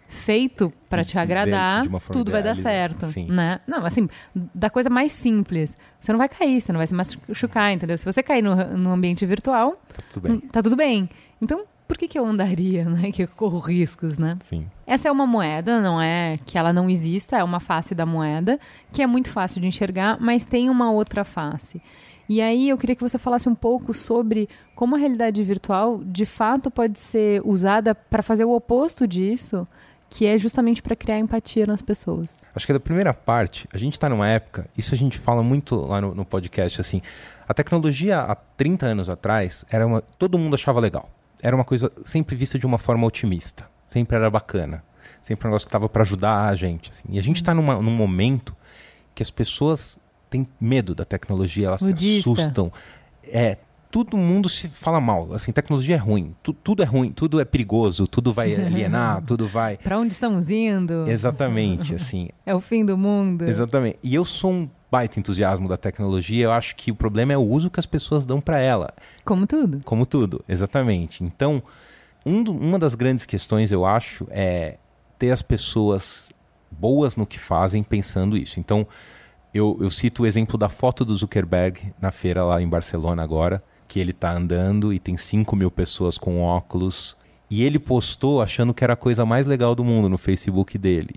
feito 0.08 0.72
para 0.88 1.04
te 1.04 1.18
agradar, 1.18 1.82
de 1.82 1.90
tudo 2.12 2.32
vai 2.32 2.44
dar 2.44 2.56
certo, 2.56 3.08
sim. 3.08 3.26
né? 3.28 3.60
Não, 3.68 3.84
assim, 3.84 4.08
da 4.54 4.70
coisa 4.70 4.90
mais 4.90 5.12
simples, 5.12 5.76
você 6.00 6.12
não 6.12 6.20
vai 6.20 6.30
cair, 6.30 6.62
você 6.62 6.72
não 6.72 6.78
vai 6.78 6.86
se 6.86 6.94
machucar, 6.94 7.74
entendeu? 7.74 7.98
Se 7.98 8.06
você 8.06 8.22
cair 8.22 8.44
no, 8.44 8.56
no 8.78 8.92
ambiente 8.92 9.26
virtual, 9.26 9.82
Tá 9.88 10.04
tudo 10.12 10.30
bem. 10.30 10.40
Tá 10.40 10.62
tudo 10.64 10.76
bem. 10.76 11.10
Então, 11.42 11.66
por 11.88 11.98
que, 11.98 12.08
que 12.08 12.18
eu 12.18 12.26
andaria, 12.26 12.86
né? 12.90 13.12
Que 13.12 13.24
eu 13.24 13.28
corro 13.28 13.60
riscos, 13.60 14.18
né? 14.18 14.38
Sim. 14.42 14.66
Essa 14.86 15.10
é 15.10 15.12
uma 15.12 15.26
moeda, 15.26 15.80
não 15.82 16.02
é 16.02 16.38
que 16.46 16.58
ela 16.58 16.74
não 16.74 16.90
exista, 16.90 17.38
é 17.38 17.44
uma 17.44 17.60
face 17.60 17.96
da 17.96 18.06
moeda, 18.06 18.60
que 18.92 19.02
é 19.02 19.08
muito 19.08 19.30
fácil 19.30 19.62
de 19.62 19.68
enxergar, 19.68 20.18
mas 20.20 20.46
tem 20.46 20.70
uma 20.70 20.92
outra 20.92 21.24
face. 21.24 21.82
E 22.28 22.42
aí 22.42 22.70
eu 22.70 22.78
queria 22.78 22.96
que 22.96 23.02
você 23.02 23.18
falasse 23.18 23.50
um 23.50 23.56
pouco 23.56 23.94
sobre 23.94 24.48
como 24.76 24.96
a 24.96 24.98
realidade 24.98 25.44
virtual, 25.44 26.02
de 26.04 26.26
fato, 26.26 26.72
pode 26.72 27.00
ser 27.00 27.42
usada 27.46 27.94
para 27.94 28.24
fazer 28.24 28.46
o 28.46 28.56
oposto 28.56 29.06
disso, 29.06 29.68
que 30.10 30.26
é 30.26 30.38
justamente 30.38 30.82
para 30.82 30.96
criar 30.96 31.20
empatia 31.20 31.66
nas 31.66 31.82
pessoas. 31.82 32.46
Acho 32.56 32.68
que 32.68 32.74
da 32.74 32.80
primeira 32.80 33.14
parte, 33.14 33.68
a 33.74 33.78
gente 33.78 33.94
está 33.94 34.08
numa 34.08 34.28
época, 34.28 34.68
isso 34.78 34.94
a 34.94 34.98
gente 34.98 35.18
fala 35.18 35.42
muito 35.42 35.76
lá 35.76 36.00
no, 36.00 36.14
no 36.14 36.24
podcast, 36.24 36.80
assim, 36.80 37.02
a 37.48 37.54
tecnologia 37.54 38.20
há 38.20 38.36
30 38.36 38.86
anos 38.86 39.10
atrás, 39.10 39.66
era 39.72 39.86
uma, 39.86 40.02
todo 40.02 40.38
mundo 40.38 40.54
achava 40.54 40.80
legal. 40.80 41.10
Era 41.44 41.56
uma 41.56 41.66
coisa 41.66 41.92
sempre 42.06 42.36
vista 42.36 42.58
de 42.58 42.66
uma 42.66 42.78
forma 42.78 43.06
otimista. 43.06 43.68
Sempre 43.90 44.16
era 44.16 44.30
bacana. 44.32 44.84
Sempre 45.22 45.46
um 45.48 45.52
negócio 45.52 45.66
que 45.68 45.70
estava 45.70 45.90
para 45.90 46.02
ajudar 46.04 46.48
a 46.48 46.56
gente. 46.56 46.90
assim. 46.90 47.04
E 47.10 47.20
a 47.20 47.22
gente 47.22 47.36
está 47.36 47.54
num 47.54 47.62
momento 47.92 48.56
que 49.14 49.22
as 49.22 49.30
pessoas 49.30 50.00
têm 50.30 50.48
medo 50.60 50.96
da 50.96 51.06
tecnologia, 51.06 51.68
elas 51.68 51.84
Budista. 51.84 52.24
se 52.24 52.32
assustam. 52.42 52.72
É, 53.26 53.58
todo 53.92 54.18
mundo 54.18 54.48
se 54.50 54.68
fala 54.70 55.00
mal. 55.00 55.34
Assim, 55.34 55.52
tecnologia 55.52 55.96
é 55.96 55.98
ruim. 56.00 56.34
Tu- 56.42 56.54
tudo 56.54 56.82
é 56.82 56.86
ruim, 56.86 57.12
tudo 57.12 57.40
é 57.40 57.46
perigoso, 57.46 58.08
tudo 58.08 58.34
vai 58.34 58.56
alienar, 58.56 59.22
tudo 59.22 59.48
vai. 59.48 59.78
Para 59.78 60.00
onde 60.00 60.14
estamos 60.14 60.50
indo? 60.50 61.08
Exatamente, 61.10 61.94
assim. 61.96 62.30
É 62.46 62.56
o 62.56 62.60
fim 62.62 62.84
do 62.86 62.98
mundo. 62.98 63.44
Exatamente. 63.44 64.00
E 64.02 64.16
eu 64.16 64.26
sou 64.26 64.52
um 64.52 64.70
baita 64.94 65.20
entusiasmo 65.20 65.68
da 65.68 65.76
tecnologia. 65.76 66.44
Eu 66.46 66.52
acho 66.52 66.76
que 66.76 66.92
o 66.92 66.96
problema 66.96 67.34
é 67.34 67.38
o 67.38 67.42
uso 67.42 67.72
que 67.72 67.80
as 67.80 67.86
pessoas 67.88 68.28
dão 68.28 68.40
para 68.40 68.60
ela. 68.60 68.94
Como 69.26 69.48
tudo. 69.48 69.82
Como 69.84 70.06
tudo, 70.06 70.46
exatamente. 70.48 71.24
Então, 71.24 71.64
um 72.24 72.44
do- 72.44 72.52
uma 72.56 72.78
das 72.78 72.94
grandes 72.94 73.26
questões, 73.26 73.72
eu 73.72 73.88
acho, 73.88 74.28
é 74.30 74.78
ter 75.18 75.32
as 75.32 75.42
pessoas 75.42 76.30
boas 76.70 77.16
no 77.16 77.26
que 77.26 77.40
fazem 77.40 77.82
pensando 77.82 78.38
isso. 78.38 78.60
Então, 78.60 78.86
eu, 79.52 79.76
eu 79.82 79.90
cito 79.90 80.22
o 80.22 80.26
exemplo 80.28 80.60
da 80.60 80.70
foto 80.70 81.04
do 81.04 81.16
Zuckerberg 81.16 81.92
na 82.00 82.12
feira 82.12 82.44
lá 82.44 82.62
em 82.62 82.68
Barcelona 82.68 83.24
agora, 83.24 83.64
que 83.88 84.00
ele 84.00 84.12
está 84.12 84.32
andando 84.32 84.94
e 84.94 85.00
tem 85.00 85.18
5 85.18 85.56
mil 85.56 85.72
pessoas 85.72 86.20
com 86.20 86.40
óculos. 86.40 87.18
E 87.50 87.64
ele 87.64 87.80
postou 87.80 88.44
achando 88.44 88.74
que 88.76 88.84
era 88.84 88.94
a 88.94 88.96
coisa 88.96 89.26
mais 89.26 89.48
legal 89.48 89.74
do 89.74 89.84
mundo 89.84 90.08
no 90.08 90.18
Facebook 90.20 90.78
dele. 90.78 91.16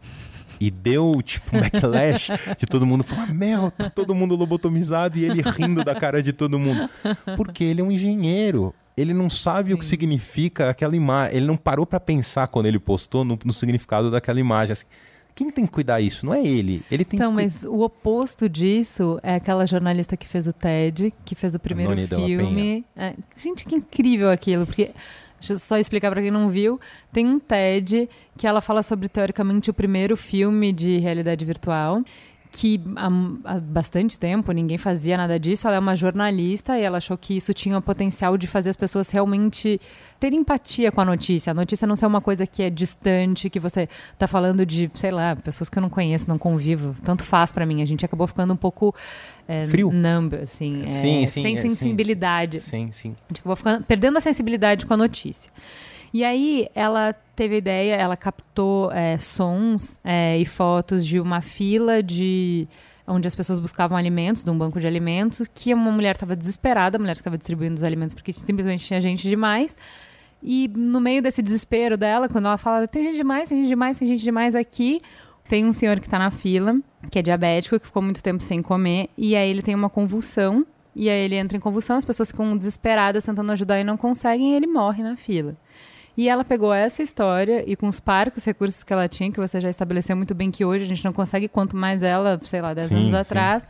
E 0.61 0.71
deu, 0.71 1.21
tipo, 1.23 1.57
um 1.57 1.61
backlash 1.61 2.31
de 2.59 2.67
todo 2.67 2.87
mundo 2.87 3.05
falar, 3.05 3.33
meu, 3.33 3.71
tá 3.71 3.91
todo 3.91 4.15
mundo 4.15 4.35
lobotomizado 4.35 5.19
e 5.19 5.25
ele 5.25 5.43
rindo 5.43 5.85
da 5.85 5.95
cara 5.95 6.23
de 6.23 6.33
todo 6.33 6.59
mundo. 6.59 6.89
Porque 7.37 7.65
ele 7.65 7.81
é 7.81 7.85
um 7.85 7.91
engenheiro. 7.91 8.75
Ele 8.97 9.13
não 9.13 9.29
sabe 9.29 9.75
o 9.75 9.79
que 9.79 9.85
Sim. 9.85 9.91
significa 9.91 10.71
aquela 10.71 10.97
imagem. 10.97 11.37
Ele 11.37 11.47
não 11.47 11.57
parou 11.57 11.85
pra 11.85 12.01
pensar 12.01 12.47
quando 12.49 12.67
ele 12.67 12.79
postou 12.79 13.25
no, 13.25 13.39
no 13.45 13.53
significado 13.53 14.11
daquela 14.11 14.41
imagem. 14.41 14.73
Assim, 14.73 14.87
Quem 15.35 15.51
tem 15.51 15.67
que 15.67 15.73
cuidar 15.73 16.01
isso? 16.01 16.25
Não 16.25 16.33
é 16.33 16.43
ele. 16.43 16.83
Ele 16.91 17.05
tem 17.05 17.19
Então, 17.19 17.33
que 17.33 17.43
mas 17.43 17.63
o 17.65 17.81
oposto 17.81 18.49
disso 18.49 19.19
é 19.23 19.35
aquela 19.35 19.67
jornalista 19.67 20.17
que 20.17 20.27
fez 20.27 20.47
o 20.47 20.53
TED, 20.55 21.13
que 21.27 21.35
fez 21.35 21.55
o 21.55 21.59
primeiro 21.61 21.95
filme. 22.09 22.87
É, 22.97 23.15
gente, 23.37 23.67
que 23.67 23.75
incrível 23.75 24.31
aquilo, 24.31 24.65
porque. 24.65 24.91
Deixa 25.39 25.53
eu 25.53 25.59
só 25.59 25.79
explicar 25.79 26.11
para 26.11 26.23
quem 26.23 26.31
não 26.31 26.49
viu. 26.49 26.81
Tem 27.13 27.27
um 27.27 27.39
TED 27.39 28.09
que 28.37 28.47
ela 28.47 28.61
fala 28.61 28.83
sobre, 28.83 29.09
teoricamente, 29.09 29.71
o 29.71 29.75
primeiro 29.75 30.17
filme 30.17 30.73
de 30.73 30.99
realidade 30.99 31.45
virtual 31.45 32.03
que 32.51 32.81
há, 32.97 33.61
bastante 33.61 34.19
tempo 34.19 34.53
ninguém 34.53 34.79
fazia 34.79 35.17
nada 35.17 35.39
disso. 35.39 35.67
Ela 35.67 35.77
é 35.77 35.79
uma 35.79 35.97
jornalista 35.97 36.79
e 36.79 36.83
ela 36.83 36.99
achou 36.99 37.17
que 37.17 37.37
isso 37.37 37.53
tinha 37.53 37.79
o 37.79 37.83
potencial 37.83 38.37
de 38.37 38.47
fazer 38.47 38.71
as 38.71 38.77
pessoas 38.77 39.11
realmente 39.11 39.81
terem 40.19 40.41
empatia 40.41 40.91
com 40.91 41.01
a 41.01 41.05
notícia. 41.05 41.51
A 41.51 41.55
notícia 41.55 41.87
não 41.87 41.97
ser 41.97 42.07
uma 42.07 42.21
coisa 42.21 42.47
que 42.47 42.63
é 42.63 42.71
distante, 42.71 43.51
que 43.51 43.61
você 43.61 43.89
está 44.13 44.27
falando 44.27 44.65
de, 44.65 44.91
sei 44.95 45.11
lá, 45.11 45.37
pessoas 45.37 45.69
que 45.69 45.79
eu 45.79 45.83
não 45.83 45.91
conheço, 45.91 46.29
não 46.29 46.39
convivo. 46.39 46.95
Tanto 47.03 47.23
faz 47.23 47.53
para 47.53 47.67
mim. 47.67 47.83
A 47.83 47.87
gente 47.87 48.05
acabou 48.05 48.27
ficando 48.27 48.53
um 48.53 48.57
pouco 48.57 48.95
é, 49.47 49.67
frio, 49.67 49.93
numb, 49.93 50.35
assim, 50.37 50.83
é, 50.83 50.87
sim, 50.87 51.27
sim, 51.27 51.43
sem 51.43 51.55
é, 51.55 51.59
sensibilidade. 51.59 52.59
Sim, 52.61 52.91
sim. 52.91 53.11
A 53.11 53.29
gente 53.29 53.41
acabou 53.41 53.57
ficando, 53.57 53.85
perdendo 53.85 54.19
a 54.19 54.21
sensibilidade 54.21 54.87
com 54.87 54.95
a 54.95 54.97
notícia. 54.97 55.51
E 56.17 56.25
aí 56.25 56.71
ela 56.75 57.13
teve 57.13 57.59
ideia, 57.59 57.95
ela 57.95 58.17
captou 58.17 58.91
é, 58.91 59.19
sons 59.19 60.01
é, 60.03 60.39
e 60.39 60.47
fotos 60.47 61.05
de 61.05 61.21
uma 61.21 61.43
fila 61.43 62.03
de 62.03 62.67
onde 63.07 63.29
as 63.29 63.35
pessoas 63.35 63.59
buscavam 63.59 63.99
alimentos, 63.99 64.43
de 64.43 64.49
um 64.49 64.57
banco 64.57 64.81
de 64.81 64.87
alimentos, 64.87 65.47
que 65.47 65.75
uma 65.75 65.93
mulher 65.93 66.15
estava 66.15 66.35
desesperada, 66.35 66.97
a 66.97 66.99
mulher 66.99 67.13
que 67.13 67.21
estava 67.21 67.37
distribuindo 67.37 67.75
os 67.75 67.85
alimentos 67.85 68.15
porque 68.15 68.33
simplesmente 68.33 68.87
tinha 68.87 68.99
gente 68.99 69.29
demais. 69.29 69.77
E 70.43 70.69
no 70.75 71.03
meio 71.03 71.21
desse 71.21 71.43
desespero 71.43 71.99
dela, 71.99 72.31
quando 72.31 72.47
ela 72.47 72.57
fala, 72.57 72.89
tem 72.89 73.03
gente 73.03 73.17
demais, 73.17 73.51
tem 73.51 73.59
gente 73.59 73.69
demais, 73.69 73.99
tem 73.99 74.09
gente 74.09 74.25
demais 74.25 74.55
aqui, 74.55 75.03
tem 75.51 75.67
um 75.67 75.73
senhor 75.75 76.01
que 76.01 76.07
está 76.07 76.19
na 76.19 76.31
fila, 76.31 76.81
que 77.11 77.19
é 77.19 77.23
diabético, 77.23 77.79
que 77.79 77.85
ficou 77.85 78.01
muito 78.01 78.23
tempo 78.23 78.43
sem 78.43 78.63
comer, 78.63 79.11
e 79.19 79.37
aí 79.37 79.51
ele 79.51 79.61
tem 79.61 79.75
uma 79.75 79.91
convulsão, 79.91 80.65
e 80.95 81.11
aí 81.11 81.21
ele 81.27 81.35
entra 81.35 81.59
em 81.59 81.61
convulsão, 81.61 81.99
as 81.99 82.07
pessoas 82.07 82.31
ficam 82.31 82.57
desesperadas 82.57 83.23
tentando 83.23 83.53
ajudar 83.53 83.79
e 83.79 83.85
não 83.85 83.99
conseguem, 83.99 84.53
e 84.53 84.55
ele 84.55 84.67
morre 84.67 85.03
na 85.03 85.15
fila. 85.15 85.55
E 86.17 86.29
ela 86.29 86.45
pegou 86.45 86.73
essa 86.73 87.03
história 87.03 87.63
e 87.67 87.77
com 87.77 87.89
os 87.89 88.01
parcos 88.01 88.45
recursos 88.45 88.83
que 88.83 88.93
ela 88.93 89.07
tinha, 89.07 89.31
que 89.31 89.39
você 89.39 89.61
já 89.61 89.69
estabeleceu 89.69 90.17
muito 90.17 90.35
bem 90.35 90.51
que 90.51 90.65
hoje 90.65 90.85
a 90.85 90.87
gente 90.87 91.05
não 91.05 91.13
consegue, 91.13 91.47
quanto 91.47 91.77
mais 91.77 92.03
ela, 92.03 92.41
sei 92.43 92.63
lá, 92.63 92.73
10 92.73 92.89
Sim, 92.89 92.95
anos 92.97 93.15
atrás, 93.15 93.63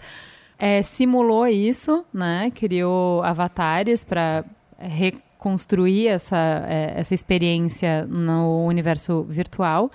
é, 0.58 0.80
simulou 0.82 1.46
isso, 1.46 2.04
né? 2.14 2.52
Criou 2.54 3.22
avatares 3.22 4.04
para 4.04 4.44
reconstruir 4.78 6.06
essa, 6.06 6.64
é, 6.68 6.94
essa 6.96 7.14
experiência 7.14 8.06
no 8.06 8.64
universo 8.64 9.24
virtual. 9.24 9.90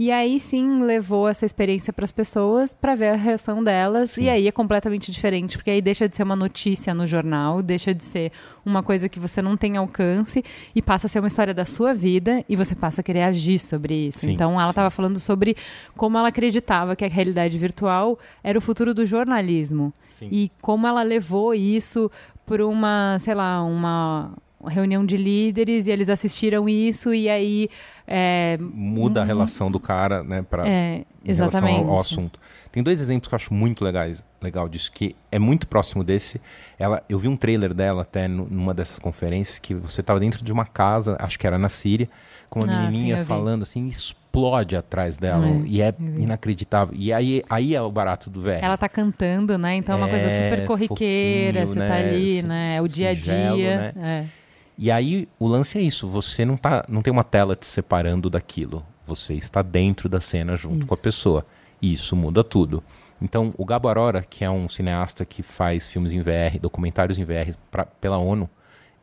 E 0.00 0.10
aí 0.10 0.40
sim 0.40 0.82
levou 0.82 1.28
essa 1.28 1.44
experiência 1.44 1.92
para 1.92 2.06
as 2.06 2.10
pessoas 2.10 2.72
para 2.72 2.94
ver 2.94 3.08
a 3.08 3.16
reação 3.16 3.62
delas. 3.62 4.16
E 4.16 4.30
aí 4.30 4.48
é 4.48 4.50
completamente 4.50 5.12
diferente, 5.12 5.58
porque 5.58 5.70
aí 5.70 5.82
deixa 5.82 6.08
de 6.08 6.16
ser 6.16 6.22
uma 6.22 6.34
notícia 6.34 6.94
no 6.94 7.06
jornal, 7.06 7.60
deixa 7.60 7.94
de 7.94 8.02
ser 8.02 8.32
uma 8.64 8.82
coisa 8.82 9.10
que 9.10 9.20
você 9.20 9.42
não 9.42 9.58
tem 9.58 9.76
alcance 9.76 10.42
e 10.74 10.80
passa 10.80 11.06
a 11.06 11.10
ser 11.10 11.18
uma 11.18 11.28
história 11.28 11.52
da 11.52 11.66
sua 11.66 11.92
vida 11.92 12.42
e 12.48 12.56
você 12.56 12.74
passa 12.74 13.02
a 13.02 13.04
querer 13.04 13.24
agir 13.24 13.58
sobre 13.58 14.06
isso. 14.06 14.20
Sim, 14.20 14.32
então 14.32 14.54
ela 14.54 14.64
sim. 14.64 14.70
estava 14.70 14.88
falando 14.88 15.20
sobre 15.20 15.54
como 15.94 16.16
ela 16.16 16.28
acreditava 16.28 16.96
que 16.96 17.04
a 17.04 17.08
realidade 17.08 17.58
virtual 17.58 18.18
era 18.42 18.56
o 18.58 18.62
futuro 18.62 18.94
do 18.94 19.04
jornalismo 19.04 19.92
Sim. 20.08 20.30
e 20.32 20.50
como 20.62 20.86
ela 20.86 21.02
levou 21.02 21.52
isso 21.52 22.10
por 22.46 22.62
uma, 22.62 23.18
sei 23.18 23.34
lá, 23.34 23.62
uma 23.62 24.32
reunião 24.66 25.04
de 25.04 25.16
líderes 25.16 25.86
e 25.86 25.90
eles 25.90 26.08
assistiram 26.08 26.68
isso 26.68 27.14
e 27.14 27.28
aí 27.28 27.68
é, 28.12 28.58
Muda 28.60 29.22
a 29.22 29.24
relação 29.24 29.70
do 29.70 29.78
cara, 29.78 30.24
né, 30.24 30.42
pra, 30.42 30.66
é, 30.68 31.04
relação 31.24 31.24
exatamente. 31.24 31.84
ao, 31.88 31.90
ao 31.94 32.00
assunto. 32.00 32.40
Tem 32.72 32.82
dois 32.82 33.00
exemplos 33.00 33.28
que 33.28 33.34
eu 33.34 33.36
acho 33.36 33.54
muito 33.54 33.84
legais, 33.84 34.24
legal 34.42 34.68
disso, 34.68 34.90
que 34.92 35.14
é 35.30 35.38
muito 35.38 35.68
próximo 35.68 36.02
desse. 36.02 36.40
Ela, 36.78 37.02
eu 37.08 37.18
vi 37.18 37.28
um 37.28 37.36
trailer 37.36 37.72
dela 37.72 38.02
até 38.02 38.26
nu- 38.26 38.48
numa 38.50 38.74
dessas 38.74 38.98
conferências, 38.98 39.58
que 39.60 39.74
você 39.74 40.00
estava 40.00 40.18
dentro 40.18 40.44
de 40.44 40.52
uma 40.52 40.64
casa, 40.66 41.16
acho 41.20 41.38
que 41.38 41.46
era 41.46 41.56
na 41.58 41.68
Síria, 41.68 42.08
com 42.48 42.60
uma 42.60 42.66
Ah, 42.66 42.80
sim, 42.80 42.86
menininha 42.90 43.16
vi. 43.18 43.24
falando 43.24 43.62
assim, 43.62 43.86
explode 43.86 44.76
atrás 44.76 45.16
dela, 45.18 45.46
É, 45.46 45.62
e 45.66 45.80
é 45.82 45.94
inacreditável. 46.18 46.94
E 46.96 47.12
aí, 47.12 47.42
aí 47.48 47.74
é 47.74 47.82
o 47.82 47.90
barato 47.90 48.28
do 48.30 48.40
VR. 48.40 48.58
Ela 48.64 48.76
tá 48.76 48.88
cantando, 48.88 49.56
né? 49.56 49.74
Então 49.76 49.94
é 49.94 49.98
uma 49.98 50.08
coisa 50.08 50.26
É, 50.26 50.30
super 50.30 50.64
corriqueira, 50.66 51.60
fofinho, 51.66 51.82
você 51.82 51.88
tá 51.88 51.94
né? 51.94 52.08
ali, 52.10 52.40
Si- 52.40 52.46
né? 52.46 52.76
É 52.76 52.82
o 52.82 52.88
dia 52.88 53.10
a 53.10 53.14
dia. 53.14 53.76
né? 53.78 53.92
É. 53.96 54.39
E 54.82 54.90
aí 54.90 55.28
o 55.38 55.46
lance 55.46 55.76
é 55.78 55.82
isso, 55.82 56.08
você 56.08 56.42
não 56.42 56.56
tá, 56.56 56.82
não 56.88 57.02
tem 57.02 57.12
uma 57.12 57.22
tela 57.22 57.54
te 57.54 57.66
separando 57.66 58.30
daquilo. 58.30 58.82
Você 59.04 59.34
está 59.34 59.60
dentro 59.60 60.08
da 60.08 60.20
cena 60.22 60.56
junto 60.56 60.78
Isso. 60.78 60.86
com 60.86 60.94
a 60.94 60.96
pessoa. 60.96 61.44
E 61.82 61.92
isso 61.92 62.16
muda 62.16 62.42
tudo. 62.42 62.82
Então, 63.20 63.52
o 63.58 63.64
Gabo 63.66 63.88
Arora, 63.88 64.22
que 64.22 64.42
é 64.42 64.50
um 64.50 64.66
cineasta 64.70 65.26
que 65.26 65.42
faz 65.42 65.86
filmes 65.90 66.14
em 66.14 66.22
VR, 66.22 66.58
documentários 66.58 67.18
em 67.18 67.24
VR 67.24 67.54
pra- 67.70 67.84
pela 67.84 68.16
ONU, 68.16 68.48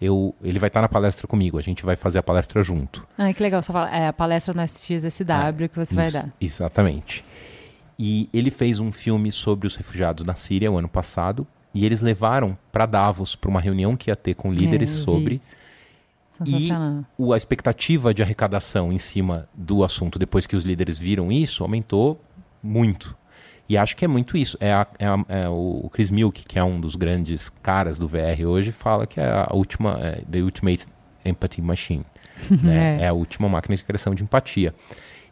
eu, 0.01 0.33
ele 0.43 0.57
vai 0.57 0.69
estar 0.69 0.81
na 0.81 0.89
palestra 0.89 1.27
comigo. 1.27 1.59
A 1.59 1.61
gente 1.61 1.85
vai 1.85 1.95
fazer 1.95 2.17
a 2.17 2.23
palestra 2.23 2.63
junto. 2.63 3.05
Ai, 3.15 3.31
que 3.33 3.43
legal. 3.43 3.61
Você 3.61 3.71
fala, 3.71 3.95
é 3.95 4.07
a 4.07 4.13
palestra 4.13 4.53
no 4.55 4.61
SXSW 4.63 5.69
que 5.71 5.77
você 5.77 5.93
vai 5.93 6.07
Isso, 6.07 6.13
dar. 6.17 6.33
Exatamente. 6.41 7.23
E 7.99 8.29
ele 8.33 8.49
fez 8.49 8.79
um 8.79 8.91
filme 8.91 9.31
sobre 9.31 9.67
os 9.67 9.75
refugiados 9.75 10.25
na 10.25 10.33
Síria 10.35 10.71
o 10.71 10.77
ano 10.77 10.89
passado. 10.89 11.45
E 11.73 11.85
eles 11.85 12.01
levaram 12.01 12.57
para 12.71 12.85
Davos 12.87 13.35
para 13.35 13.49
uma 13.51 13.61
reunião 13.61 13.95
que 13.95 14.09
ia 14.09 14.15
ter 14.15 14.33
com 14.33 14.51
líderes 14.51 14.89
É, 14.89 14.93
eu 14.93 14.97
vi 14.97 15.03
sobre 15.03 15.33
isso. 15.35 15.55
Sensacional. 16.45 17.03
o, 17.17 17.33
a 17.33 17.37
expectativa 17.37 18.13
de 18.13 18.21
arrecadação 18.23 18.91
em 18.91 18.97
cima 18.97 19.47
do 19.53 19.83
assunto, 19.83 20.17
depois 20.19 20.45
que 20.47 20.55
os 20.55 20.63
líderes 20.65 20.97
viram 20.99 21.31
isso, 21.31 21.63
aumentou 21.63 22.21
muito. 22.61 23.15
E 23.69 23.77
acho 23.77 23.97
que 23.97 24.05
é 24.05 24.07
muito 24.07 24.37
isso. 24.37 24.57
É, 24.61 24.71
a- 24.73 24.87
é 24.97 25.05
a- 25.07 25.25
é 25.27 25.49
o 25.49 25.89
Chris 25.91 26.09
Milk, 26.09 26.45
que 26.45 26.57
é 26.57 26.63
um 26.63 26.79
dos 26.79 26.95
grandes 26.95 27.49
caras 27.49 27.99
do 27.99 28.07
VR 28.07 28.45
hoje, 28.47 28.71
fala 28.71 29.05
que 29.05 29.19
é 29.19 29.25
a 29.29 29.49
última, 29.53 29.99
é, 30.01 30.21
the 30.29 30.39
ultimate 30.41 30.85
empathy 31.25 31.61
machine. 31.61 32.05
né? 32.63 32.99
É. 32.99 33.03
é. 33.03 33.07
a 33.09 33.13
última 33.13 33.49
máquina 33.49 33.75
de 33.75 33.83
criação 33.83 34.13
de 34.15 34.23
empatia. 34.23 34.73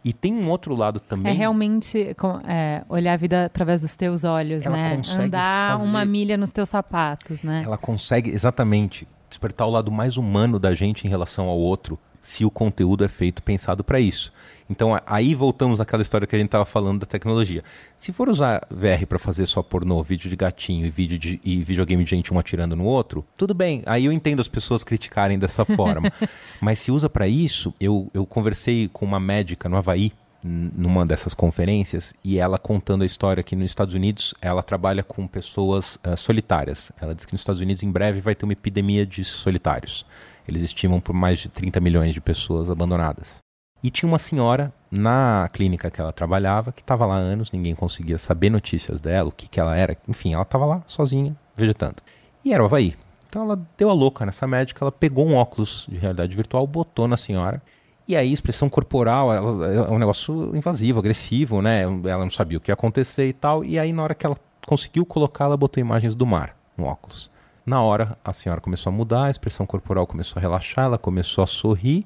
E 0.03 0.11
tem 0.13 0.33
um 0.35 0.49
outro 0.49 0.75
lado 0.75 0.99
também. 0.99 1.31
É 1.31 1.35
realmente 1.35 2.15
é, 2.47 2.83
olhar 2.89 3.13
a 3.13 3.17
vida 3.17 3.45
através 3.45 3.81
dos 3.81 3.95
teus 3.95 4.23
olhos, 4.23 4.63
Ela 4.65 4.75
né? 4.77 4.95
consegue 4.97 5.23
Andar 5.27 5.77
fazer- 5.77 5.89
uma 5.89 6.05
milha 6.05 6.37
nos 6.37 6.51
teus 6.51 6.69
sapatos, 6.69 7.41
né? 7.41 7.61
Ela 7.65 7.77
consegue 7.77 8.29
exatamente 8.29 9.07
despertar 9.35 9.67
o 9.67 9.71
lado 9.71 9.91
mais 9.91 10.15
humano 10.15 10.57
da 10.57 10.73
gente 10.73 11.05
em 11.05 11.09
relação 11.09 11.47
ao 11.47 11.57
outro, 11.57 11.99
se 12.21 12.43
o 12.43 12.49
conteúdo 12.49 13.03
é 13.03 13.07
feito 13.07 13.43
pensado 13.43 13.83
para 13.83 13.99
isso. 13.99 14.33
Então 14.67 14.99
aí 15.05 15.35
voltamos 15.35 15.79
àquela 15.79 16.01
história 16.01 16.25
que 16.25 16.35
a 16.35 16.39
gente 16.39 16.47
estava 16.47 16.65
falando 16.65 17.01
da 17.01 17.05
tecnologia. 17.05 17.63
Se 17.95 18.11
for 18.11 18.29
usar 18.29 18.65
VR 18.71 19.05
para 19.07 19.19
fazer 19.19 19.45
só 19.45 19.61
pornô, 19.61 20.01
vídeo 20.01 20.27
de 20.27 20.35
gatinho 20.35 20.87
e 20.87 20.89
vídeo 20.89 21.19
de 21.19 21.39
e 21.43 21.61
videogame 21.61 22.03
de 22.03 22.09
gente 22.09 22.33
um 22.33 22.39
atirando 22.39 22.75
no 22.75 22.85
outro, 22.85 23.23
tudo 23.37 23.53
bem. 23.53 23.83
Aí 23.85 24.05
eu 24.05 24.11
entendo 24.11 24.39
as 24.39 24.47
pessoas 24.47 24.83
criticarem 24.83 25.37
dessa 25.37 25.63
forma. 25.65 26.11
Mas 26.59 26.79
se 26.79 26.91
usa 26.91 27.07
para 27.07 27.27
isso, 27.27 27.73
eu, 27.79 28.09
eu 28.11 28.25
conversei 28.25 28.89
com 28.91 29.05
uma 29.05 29.19
médica 29.19 29.69
no 29.69 29.77
Havaí 29.77 30.11
numa 30.47 31.05
dessas 31.05 31.33
conferências 31.33 32.13
e 32.23 32.37
ela 32.37 32.59
contando 32.59 33.01
a 33.01 33.05
história 33.05 33.41
que 33.41 33.55
nos 33.55 33.65
Estados 33.65 33.95
Unidos 33.95 34.35
ela 34.39 34.61
trabalha 34.61 35.03
com 35.03 35.25
pessoas 35.25 35.97
ah, 36.03 36.15
solitárias. 36.15 36.91
Ela 37.01 37.15
diz 37.15 37.25
que 37.25 37.33
nos 37.33 37.41
Estados 37.41 37.61
Unidos 37.61 37.81
em 37.81 37.91
breve 37.91 38.21
vai 38.21 38.35
ter 38.35 38.45
uma 38.45 38.53
epidemia 38.53 39.05
de 39.05 39.23
solitários. 39.23 40.05
Eles 40.47 40.61
estimam 40.61 40.99
por 40.99 41.13
mais 41.13 41.39
de 41.39 41.49
30 41.49 41.79
milhões 41.79 42.13
de 42.13 42.21
pessoas 42.21 42.69
abandonadas. 42.69 43.37
E 43.81 43.89
tinha 43.89 44.07
uma 44.07 44.19
senhora 44.19 44.71
na 44.91 45.49
clínica 45.51 45.89
que 45.89 45.99
ela 45.99 46.13
trabalhava 46.13 46.71
que 46.71 46.81
estava 46.81 47.05
lá 47.05 47.15
há 47.15 47.19
anos, 47.19 47.51
ninguém 47.51 47.75
conseguia 47.75 48.17
saber 48.17 48.49
notícias 48.49 49.01
dela, 49.01 49.29
o 49.29 49.31
que, 49.31 49.47
que 49.47 49.59
ela 49.59 49.75
era. 49.75 49.97
Enfim, 50.07 50.33
ela 50.33 50.43
estava 50.43 50.65
lá 50.65 50.83
sozinha, 50.85 51.35
vegetando. 51.55 51.97
E 52.43 52.53
era 52.53 52.61
o 52.61 52.65
Havaí. 52.67 52.95
Então 53.27 53.43
ela 53.43 53.67
deu 53.77 53.89
a 53.89 53.93
louca 53.93 54.25
nessa 54.25 54.47
médica, 54.47 54.83
ela 54.83 54.91
pegou 54.91 55.27
um 55.27 55.35
óculos 55.35 55.87
de 55.89 55.97
realidade 55.97 56.35
virtual, 56.35 56.65
botou 56.65 57.07
na 57.07 57.17
senhora. 57.17 57.61
E 58.07 58.15
aí, 58.15 58.31
expressão 58.31 58.69
corporal 58.69 59.33
ela- 59.33 59.73
é 59.73 59.91
um 59.91 59.97
negócio 59.97 60.55
invasivo, 60.55 60.99
agressivo, 60.99 61.61
né? 61.61 61.81
Ela 61.83 62.23
não 62.23 62.29
sabia 62.29 62.57
o 62.57 62.61
que 62.61 62.69
ia 62.69 62.73
acontecer 62.73 63.27
e 63.27 63.33
tal. 63.33 63.63
E 63.65 63.79
aí, 63.79 63.91
na 63.91 64.03
hora 64.03 64.13
que 64.13 64.25
ela 64.25 64.37
conseguiu 64.65 65.05
colocar, 65.05 65.45
ela 65.45 65.57
botou 65.57 65.81
imagens 65.81 66.13
do 66.15 66.25
mar 66.25 66.55
no 66.77 66.85
óculos. 66.85 67.31
Na 67.65 67.81
hora, 67.81 68.15
a 68.23 68.31
senhora 68.31 68.61
começou 68.61 68.91
a 68.91 68.95
mudar, 68.95 69.25
a 69.25 69.29
expressão 69.31 69.65
corporal 69.65 70.05
começou 70.05 70.39
a 70.39 70.41
relaxar, 70.41 70.85
ela 70.85 70.97
começou 70.99 71.43
a 71.43 71.47
sorrir 71.47 72.05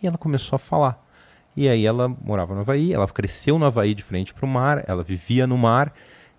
e 0.00 0.06
ela 0.06 0.16
começou 0.16 0.54
a 0.54 0.58
falar. 0.60 1.04
E 1.56 1.68
aí 1.68 1.84
ela 1.84 2.08
morava 2.08 2.54
no 2.54 2.60
Havaí, 2.60 2.92
ela 2.92 3.06
cresceu 3.08 3.58
no 3.58 3.64
Havaí 3.66 3.94
de 3.94 4.02
frente 4.02 4.32
para 4.32 4.46
o 4.46 4.48
mar, 4.48 4.84
ela 4.86 5.02
vivia 5.02 5.44
no 5.46 5.58
mar 5.58 5.92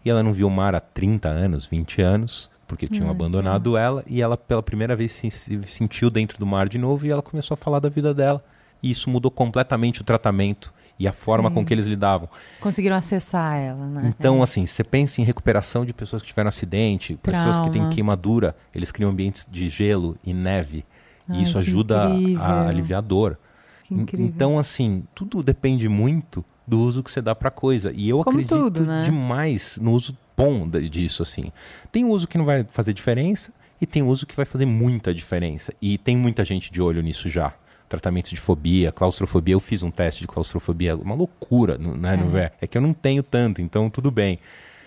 e 0.04 0.10
ela 0.10 0.24
não 0.24 0.32
viu 0.32 0.48
o 0.48 0.52
mar 0.52 0.74
há 0.76 0.80
30 0.80 1.28
anos, 1.28 1.66
20 1.66 2.02
anos, 2.02 2.50
porque 2.66 2.88
tinham 2.88 3.10
abandonado 3.12 3.76
ela, 3.78 4.04
e 4.08 4.22
ela 4.22 4.38
pela 4.38 4.64
primeira 4.64 4.96
vez 4.96 5.12
se, 5.12 5.30
se 5.30 5.62
sentiu 5.64 6.10
dentro 6.10 6.40
do 6.40 6.46
mar 6.46 6.68
de 6.70 6.78
novo 6.78 7.06
e 7.06 7.12
ela 7.12 7.22
começou 7.22 7.54
a 7.54 7.58
falar 7.58 7.80
da 7.80 7.90
vida 7.90 8.14
dela. 8.14 8.44
E 8.84 8.92
isso 8.92 9.10
mudou 9.10 9.32
completamente 9.32 10.02
o 10.02 10.04
tratamento 10.04 10.72
e 11.00 11.08
a 11.08 11.14
forma 11.14 11.50
Sim. 11.50 11.56
com 11.56 11.66
que 11.66 11.74
eles 11.74 11.86
lidavam. 11.88 12.30
Conseguiram 12.60 12.96
acessar 12.98 13.56
ela, 13.58 13.88
né? 13.88 14.02
Então, 14.06 14.40
É. 14.40 14.44
assim, 14.44 14.66
você 14.68 14.84
pensa 14.84 15.22
em 15.22 15.24
recuperação 15.24 15.84
de 15.86 15.94
pessoas 15.94 16.22
que 16.22 16.28
tiveram 16.28 16.50
acidente, 16.50 17.16
pessoas 17.24 17.56
que 17.60 17.66
têm 17.66 17.74
Trauma. 17.82 17.90
queimadura, 17.92 18.56
eles 18.76 18.92
criam 18.92 19.10
ambientes 19.10 19.48
de 19.50 19.70
gelo 19.70 20.18
e 20.24 20.34
neve. 20.34 20.86
Ai, 21.28 21.40
e 21.40 21.42
isso 21.44 21.58
ajuda 21.58 22.10
incrível. 22.14 22.44
a 22.44 22.68
aliviar 22.68 22.98
a 23.00 23.02
dor. 23.02 23.40
Que 23.86 23.94
En- 23.94 24.02
incrível. 24.02 24.26
Então, 24.28 24.60
assim, 24.60 25.04
tudo 25.16 25.42
depende 25.42 25.88
muito 25.90 26.44
do 26.68 26.80
uso 26.80 27.02
que 27.02 27.10
você 27.10 27.22
dá 27.22 27.34
pra 27.34 27.50
coisa. 27.50 27.92
E 27.96 28.08
eu 28.10 28.18
Como 28.24 28.38
acredito 28.38 28.56
tudo, 28.58 28.86
né? 28.86 29.04
demais 29.04 29.78
no 29.82 29.94
uso 29.94 30.16
bom 30.38 30.68
disso, 30.70 31.24
assim. 31.24 31.52
Tem 31.92 32.06
uso 32.06 32.28
que 32.28 32.38
não 32.38 32.46
vai 32.46 32.66
fazer 32.70 32.94
diferença 32.94 33.52
e 33.82 33.86
tem 33.86 34.02
uso 34.04 34.26
que 34.26 34.36
vai 34.36 34.46
fazer 34.46 34.66
muita 34.66 35.14
diferença. 35.14 35.74
E 35.82 35.98
tem 35.98 36.16
muita 36.16 36.46
gente 36.46 36.72
de 36.72 36.82
olho 36.82 37.02
nisso 37.02 37.30
já. 37.30 37.54
Tratamento 37.94 38.32
de 38.32 38.38
fobia, 38.38 38.92
claustrofobia. 38.92 39.54
Eu 39.54 39.60
fiz 39.60 39.84
um 39.84 39.92
teste 39.92 40.22
de 40.22 40.28
claustrofobia, 40.28 40.96
uma 40.96 41.14
loucura, 41.14 41.78
não- 41.78 41.96
né? 41.96 42.18
É. 42.60 42.66
é 42.66 42.68
que 42.68 42.76
eu 42.76 42.82
não 42.82 42.92
tenho 42.92 43.22
tanto, 43.22 43.62
então 43.62 43.88
tudo 43.88 44.10
bem. 44.10 44.40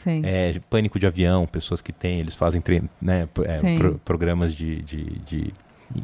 Sim. 0.03 0.23
É, 0.25 0.59
pânico 0.69 0.99
de 0.99 1.07
avião, 1.07 1.47
pessoas 1.47 1.81
que 1.81 1.93
têm, 1.93 2.19
eles 2.19 2.35
fazem 2.35 2.61
né, 3.01 3.29
é, 3.45 3.77
pro- 3.79 3.99
programas 4.05 4.53
de, 4.53 4.83
de, 4.83 5.05
de 5.21 5.55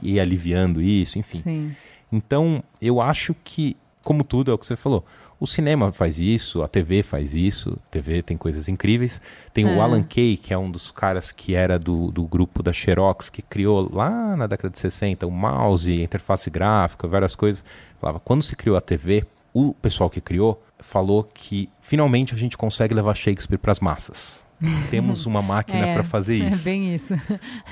ir 0.00 0.20
aliviando 0.20 0.80
isso, 0.80 1.18
enfim. 1.18 1.40
Sim. 1.40 1.72
Então, 2.12 2.62
eu 2.80 3.00
acho 3.00 3.34
que, 3.42 3.76
como 4.04 4.22
tudo, 4.22 4.52
é 4.52 4.54
o 4.54 4.58
que 4.58 4.64
você 4.66 4.76
falou. 4.76 5.04
O 5.42 5.46
cinema 5.48 5.90
faz 5.90 6.20
isso, 6.20 6.62
a 6.62 6.68
TV 6.68 7.02
faz 7.02 7.34
isso, 7.34 7.76
a 7.76 7.90
TV 7.90 8.22
tem 8.22 8.36
coisas 8.36 8.68
incríveis. 8.68 9.20
Tem 9.52 9.66
É. 9.66 9.76
o 9.76 9.82
Alan 9.82 10.04
Kay, 10.04 10.36
que 10.36 10.54
é 10.54 10.56
um 10.56 10.70
dos 10.70 10.92
caras 10.92 11.32
que 11.32 11.56
era 11.56 11.80
do, 11.80 12.12
do 12.12 12.24
grupo 12.24 12.62
da 12.62 12.72
Xerox, 12.72 13.28
que 13.28 13.42
criou 13.42 13.92
lá 13.92 14.36
na 14.36 14.46
década 14.46 14.70
de 14.70 14.78
60 14.78 15.26
o 15.26 15.32
mouse, 15.32 15.90
a 15.90 16.04
interface 16.04 16.48
gráfica, 16.48 17.08
várias 17.08 17.34
coisas. 17.34 17.64
Falava, 18.00 18.20
quando 18.20 18.40
se 18.44 18.54
criou 18.54 18.76
a 18.76 18.80
TV, 18.80 19.24
o 19.52 19.74
pessoal 19.74 20.08
que 20.08 20.20
criou 20.20 20.62
falou 20.78 21.24
que 21.24 21.68
finalmente 21.80 22.32
a 22.32 22.38
gente 22.38 22.56
consegue 22.56 22.94
levar 22.94 23.16
Shakespeare 23.16 23.58
para 23.58 23.72
as 23.72 23.80
massas. 23.80 24.41
Temos 24.90 25.26
uma 25.26 25.42
máquina 25.42 25.86
É, 25.86 25.92
para 25.94 26.02
fazer 26.02 26.42
É 26.42 26.48
isso. 26.48 26.64
bem 26.64 26.94
isso. 26.94 27.14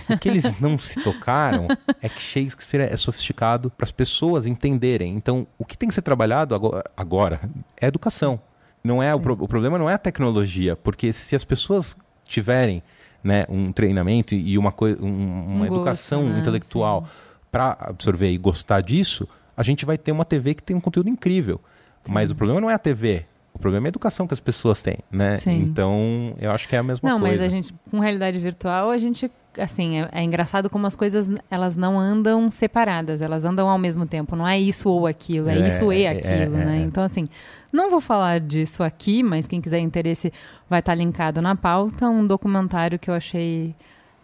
O 0.09 0.18
que 0.18 0.29
eles 0.29 0.59
não 0.61 0.79
se 0.79 1.00
tocaram 1.05 1.68
é 2.03 2.09
que 2.09 2.20
Shakespeare 2.20 2.83
é 2.92 2.96
sofisticado 2.96 3.70
para 3.70 3.85
as 3.85 3.92
pessoas 3.92 4.46
entenderem. 4.46 5.14
Então, 5.14 5.46
o 5.59 5.64
que 5.64 5.76
tem 5.79 5.88
que 5.88 5.94
ser 5.94 6.03
trabalhado 6.03 6.55
ago- 6.55 6.83
agora 6.96 7.40
é 7.81 7.87
a 7.87 7.88
educação. 7.88 8.40
Não 8.83 9.03
é 9.03 9.14
o, 9.14 9.20
pro- 9.20 9.37
o 9.40 9.46
problema 9.48 9.79
não 9.79 9.88
é 9.90 9.94
a 9.94 9.98
tecnologia, 9.98 10.74
porque 10.76 11.12
se 11.12 11.37
as 11.37 11.44
pessoas 11.44 11.96
tiverem 12.26 12.83
né, 13.22 13.44
um 13.48 13.70
treinamento 13.72 14.35
e 14.35 14.57
uma, 14.57 14.72
um- 14.81 15.05
uma 15.05 15.55
Um 15.55 15.59
gosto, 15.59 15.74
educação 15.74 16.24
né? 16.24 16.40
intelectual 16.40 17.07
para 17.53 17.76
absorver 17.81 18.31
e 18.31 18.38
gostar 18.38 18.81
disso, 18.81 19.29
a 19.57 19.62
gente 19.62 19.85
vai 19.85 19.98
ter 19.98 20.11
uma 20.12 20.24
TV 20.24 20.55
que 20.55 20.62
tem 20.62 20.74
um 20.74 20.81
conteúdo 20.81 21.11
incrível. 21.11 21.61
Mas 22.09 22.31
o 22.31 22.35
problema 22.35 22.61
não 22.61 22.70
é 22.70 22.74
a 22.74 22.79
TV. 22.79 23.26
O 23.52 23.58
problema 23.58 23.86
é 23.86 23.88
a 23.88 23.90
educação 23.90 24.26
que 24.26 24.32
as 24.34 24.40
pessoas 24.40 24.80
têm, 24.80 24.98
né? 25.10 25.36
Sim. 25.36 25.56
Então, 25.56 26.34
eu 26.38 26.50
acho 26.50 26.68
que 26.68 26.76
é 26.76 26.78
a 26.78 26.82
mesma 26.82 27.08
Não, 27.08 27.20
coisa. 27.20 27.34
mas 27.34 27.42
a 27.42 27.48
gente, 27.48 27.74
com 27.90 27.98
realidade 27.98 28.38
virtual, 28.38 28.90
a 28.90 28.96
gente, 28.96 29.30
assim, 29.58 30.00
é, 30.00 30.08
é 30.12 30.22
engraçado 30.22 30.70
como 30.70 30.86
as 30.86 30.94
coisas, 30.96 31.28
elas 31.50 31.76
não 31.76 31.98
andam 31.98 32.50
separadas, 32.50 33.20
elas 33.20 33.44
andam 33.44 33.68
ao 33.68 33.76
mesmo 33.76 34.06
tempo. 34.06 34.36
Não 34.36 34.46
é 34.46 34.58
isso 34.58 34.88
ou 34.88 35.06
aquilo, 35.06 35.48
é, 35.48 35.58
É, 35.58 35.66
isso 35.66 35.92
e 35.92 36.04
é, 36.04 36.10
aquilo, 36.10 36.56
é, 36.56 36.64
né? 36.64 36.78
é. 36.78 36.82
Então, 36.82 37.02
assim, 37.02 37.28
não 37.72 37.90
vou 37.90 38.00
falar 38.00 38.40
disso 38.40 38.82
aqui, 38.82 39.22
mas 39.22 39.46
quem 39.48 39.60
quiser 39.60 39.80
interesse 39.80 40.32
vai 40.68 40.78
estar 40.80 40.94
linkado 40.94 41.42
na 41.42 41.56
pauta. 41.56 42.08
Um 42.08 42.26
documentário 42.26 42.98
que 42.98 43.10
eu 43.10 43.14
achei 43.14 43.74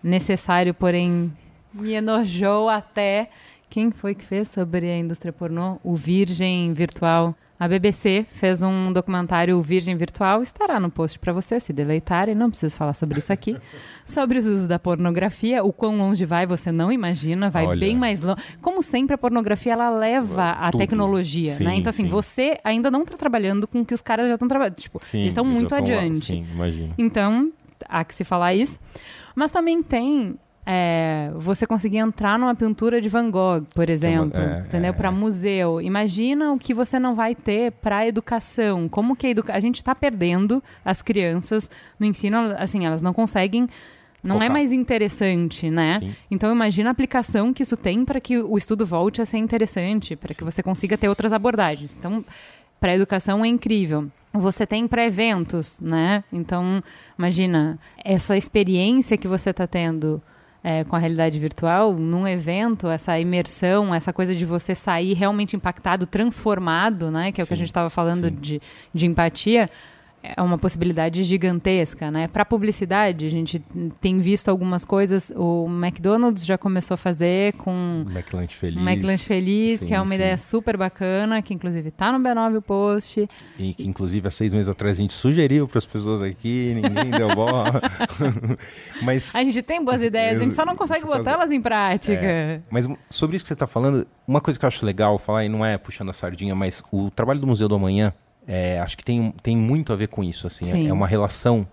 necessário, 0.02 0.72
porém 0.72 1.32
me 1.74 1.92
enojou 1.92 2.68
até. 2.68 3.28
Quem 3.68 3.90
foi 3.90 4.14
que 4.14 4.24
fez 4.24 4.48
sobre 4.48 4.88
a 4.88 4.96
indústria 4.96 5.32
pornô? 5.32 5.78
O 5.82 5.94
Virgem 5.96 6.72
Virtual. 6.72 7.34
A 7.58 7.66
BBC 7.66 8.26
fez 8.32 8.62
um 8.62 8.92
documentário 8.92 9.60
Virgem 9.62 9.96
Virtual, 9.96 10.42
estará 10.42 10.78
no 10.78 10.90
post 10.90 11.18
para 11.18 11.32
você 11.32 11.58
se 11.58 11.72
deleitar, 11.72 12.28
e 12.28 12.34
não 12.34 12.50
preciso 12.50 12.76
falar 12.76 12.92
sobre 12.92 13.18
isso 13.18 13.32
aqui. 13.32 13.56
sobre 14.04 14.38
os 14.38 14.46
usos 14.46 14.66
da 14.66 14.78
pornografia, 14.78 15.64
o 15.64 15.72
quão 15.72 15.96
longe 15.96 16.24
vai 16.26 16.46
você 16.46 16.70
não 16.70 16.92
imagina, 16.92 17.48
vai 17.48 17.66
Olha. 17.66 17.80
bem 17.80 17.96
mais 17.96 18.20
longe. 18.20 18.42
Como 18.60 18.82
sempre, 18.82 19.14
a 19.14 19.18
pornografia 19.18 19.72
ela 19.72 19.88
leva 19.88 20.50
a 20.50 20.70
Tudo. 20.70 20.80
tecnologia, 20.80 21.54
Sim, 21.54 21.64
né? 21.64 21.76
Então, 21.76 21.88
assim, 21.88 22.04
sim. 22.04 22.08
você 22.10 22.58
ainda 22.62 22.90
não 22.90 23.02
está 23.02 23.16
trabalhando 23.16 23.66
com 23.66 23.80
o 23.80 23.86
que 23.86 23.94
os 23.94 24.02
caras 24.02 24.28
já 24.28 24.34
estão 24.34 24.48
trabalhando. 24.48 24.76
Tipo, 24.76 24.98
Sim, 25.02 25.20
eles 25.20 25.28
estão 25.28 25.44
muito 25.44 25.68
tão 25.68 25.78
lá, 25.78 25.84
adiante. 25.84 26.26
Sim, 26.26 26.46
imagino. 26.52 26.94
Então, 26.98 27.50
há 27.88 28.04
que 28.04 28.14
se 28.14 28.22
falar 28.22 28.54
isso. 28.54 28.78
Mas 29.34 29.50
também 29.50 29.82
tem 29.82 30.38
é, 30.68 31.30
você 31.36 31.64
conseguir 31.64 31.98
entrar 31.98 32.36
numa 32.36 32.54
pintura 32.54 33.00
de 33.00 33.08
Van 33.08 33.30
Gogh, 33.30 33.64
por 33.72 33.88
exemplo, 33.88 34.40
é, 34.40 34.64
entendeu? 34.66 34.90
é. 34.90 34.92
Para 34.92 35.12
museu. 35.12 35.80
Imagina 35.80 36.52
o 36.52 36.58
que 36.58 36.74
você 36.74 36.98
não 36.98 37.14
vai 37.14 37.36
ter 37.36 37.70
para 37.70 38.04
educação. 38.04 38.88
Como 38.88 39.14
que 39.14 39.28
a, 39.28 39.30
educa 39.30 39.54
a 39.54 39.60
gente 39.60 39.76
está 39.76 39.94
perdendo 39.94 40.60
as 40.84 41.00
crianças 41.02 41.70
no 42.00 42.04
ensino, 42.04 42.36
assim, 42.58 42.84
elas 42.84 43.00
não 43.00 43.12
conseguem 43.12 43.68
não 44.24 44.36
é 44.36 44.40
Focar. 44.40 44.52
mais 44.52 44.72
interessante, 44.72 45.70
né? 45.70 46.00
Sim. 46.00 46.16
Então 46.28 46.50
imagina 46.50 46.90
a 46.90 46.92
aplicação 46.92 47.54
que 47.54 47.62
isso 47.62 47.76
tem 47.76 48.04
para 48.04 48.20
que 48.20 48.36
o 48.38 48.58
estudo 48.58 48.84
volte 48.84 49.22
a 49.22 49.24
ser 49.24 49.38
interessante, 49.38 50.16
para 50.16 50.34
que 50.34 50.42
você 50.42 50.64
consiga 50.64 50.98
ter 50.98 51.08
outras 51.08 51.32
abordagens. 51.32 51.96
Então, 51.96 52.24
para 52.80 52.90
a 52.90 52.96
educação 52.96 53.44
é 53.44 53.48
incrível. 53.48 54.10
Você 54.32 54.66
tem 54.66 54.88
para 54.88 55.06
eventos, 55.06 55.78
né? 55.80 56.24
Então, 56.32 56.82
imagina 57.16 57.78
essa 58.04 58.36
experiência 58.36 59.16
que 59.16 59.28
você 59.28 59.50
está 59.50 59.66
tendo 59.66 60.20
é, 60.62 60.84
com 60.84 60.96
a 60.96 60.98
realidade 60.98 61.38
virtual 61.38 61.94
num 61.94 62.26
evento, 62.26 62.88
essa 62.88 63.18
imersão, 63.18 63.94
essa 63.94 64.12
coisa 64.12 64.34
de 64.34 64.44
você 64.44 64.74
sair 64.74 65.14
realmente 65.14 65.54
impactado, 65.56 66.06
transformado, 66.06 67.10
né? 67.10 67.32
Que 67.32 67.40
é 67.40 67.44
o 67.44 67.46
que 67.46 67.52
a 67.52 67.56
Sim, 67.56 67.60
gente 67.60 67.68
estava 67.68 67.90
falando 67.90 68.28
sim. 68.28 68.34
de, 68.34 68.62
de 68.92 69.06
empatia 69.06 69.70
é 70.36 70.42
uma 70.42 70.58
possibilidade 70.58 71.22
gigantesca, 71.22 72.10
né? 72.10 72.28
Para 72.28 72.44
publicidade, 72.44 73.26
a 73.26 73.30
gente 73.30 73.62
tem 74.00 74.20
visto 74.20 74.48
algumas 74.48 74.84
coisas. 74.84 75.32
O 75.36 75.66
McDonald's 75.68 76.44
já 76.44 76.56
começou 76.56 76.94
a 76.94 76.98
fazer 76.98 77.52
com 77.54 78.04
McLanche 78.08 78.56
Feliz. 78.56 78.82
o 78.82 78.88
McLanche 78.88 79.24
Feliz, 79.24 79.80
que 79.80 79.88
Sim, 79.88 79.94
é 79.94 80.00
uma 80.00 80.08
sim. 80.08 80.14
ideia 80.14 80.36
super 80.38 80.76
bacana, 80.76 81.40
que 81.42 81.54
inclusive 81.54 81.90
tá 81.90 82.10
no 82.10 82.18
B9 82.18 82.58
o 82.58 82.62
post. 82.62 83.28
E 83.58 83.74
que, 83.74 83.86
inclusive, 83.86 84.26
há 84.26 84.30
seis 84.30 84.52
meses 84.52 84.68
atrás 84.68 84.98
a 84.98 85.00
gente 85.02 85.12
sugeriu 85.12 85.68
para 85.68 85.78
as 85.78 85.86
pessoas 85.86 86.22
aqui, 86.22 86.72
ninguém 86.74 87.10
deu 87.10 87.34
bola. 87.34 87.80
Mas, 89.02 89.34
A 89.34 89.42
gente 89.44 89.62
tem 89.62 89.84
boas 89.84 90.02
ideias, 90.02 90.40
a 90.40 90.44
gente 90.44 90.54
só 90.54 90.64
não 90.64 90.76
consegue 90.76 91.04
botá-las 91.04 91.50
em 91.50 91.60
prática. 91.60 92.16
É. 92.16 92.60
mas 92.70 92.88
sobre 93.08 93.36
isso 93.36 93.44
que 93.44 93.48
você 93.48 93.54
está 93.54 93.66
falando, 93.66 94.06
uma 94.26 94.40
coisa 94.40 94.58
que 94.58 94.64
eu 94.64 94.68
acho 94.68 94.84
legal 94.84 95.18
falar, 95.18 95.44
e 95.44 95.48
não 95.48 95.64
é 95.64 95.76
puxando 95.78 96.10
a 96.10 96.12
sardinha, 96.12 96.54
mas 96.54 96.82
o 96.90 97.10
trabalho 97.10 97.40
do 97.40 97.46
Museu 97.46 97.68
do 97.68 97.74
Amanhã, 97.74 98.12
é, 98.46 98.78
acho 98.80 98.96
que 98.96 99.04
tem, 99.04 99.32
tem 99.42 99.56
muito 99.56 99.92
a 99.92 99.96
ver 99.96 100.08
com 100.08 100.22
isso. 100.22 100.46
Assim, 100.46 100.64
Sim. 100.66 100.86
é, 100.86 100.88
é 100.88 100.92
uma 100.92 101.06
relação 101.06 101.66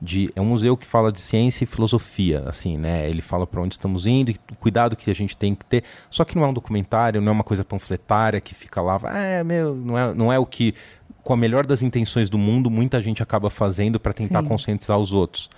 de. 0.00 0.30
É 0.34 0.40
um 0.40 0.46
museu 0.46 0.76
que 0.76 0.86
fala 0.86 1.10
de 1.12 1.20
ciência 1.20 1.64
e 1.64 1.66
filosofia. 1.66 2.44
assim, 2.46 2.78
né? 2.78 3.08
Ele 3.08 3.20
fala 3.20 3.46
para 3.46 3.60
onde 3.60 3.74
estamos 3.74 4.06
indo 4.06 4.30
e 4.30 4.36
o 4.52 4.56
cuidado 4.56 4.96
que 4.96 5.10
a 5.10 5.14
gente 5.14 5.36
tem 5.36 5.54
que 5.54 5.64
ter. 5.64 5.84
Só 6.08 6.24
que 6.24 6.36
não 6.36 6.44
é 6.44 6.46
um 6.48 6.52
documentário, 6.54 7.20
não 7.20 7.30
é 7.30 7.34
uma 7.34 7.44
coisa 7.44 7.64
panfletária 7.64 8.40
que 8.40 8.54
fica 8.54 8.80
lá. 8.80 8.98
"Ah, 9.04 9.18
É, 9.18 9.44
meu, 9.44 9.74
não 9.74 9.98
é, 9.98 10.14
não 10.14 10.32
é 10.32 10.38
o 10.38 10.46
que. 10.46 10.74
Com 11.22 11.34
a 11.34 11.36
melhor 11.36 11.66
das 11.66 11.82
intenções 11.82 12.30
do 12.30 12.38
mundo, 12.38 12.70
muita 12.70 13.00
gente 13.02 13.22
acaba 13.22 13.50
fazendo 13.50 14.00
para 14.00 14.12
tentar 14.12 14.40
Sim. 14.42 14.48
conscientizar 14.48 14.98
os 14.98 15.12
outros. 15.12 15.50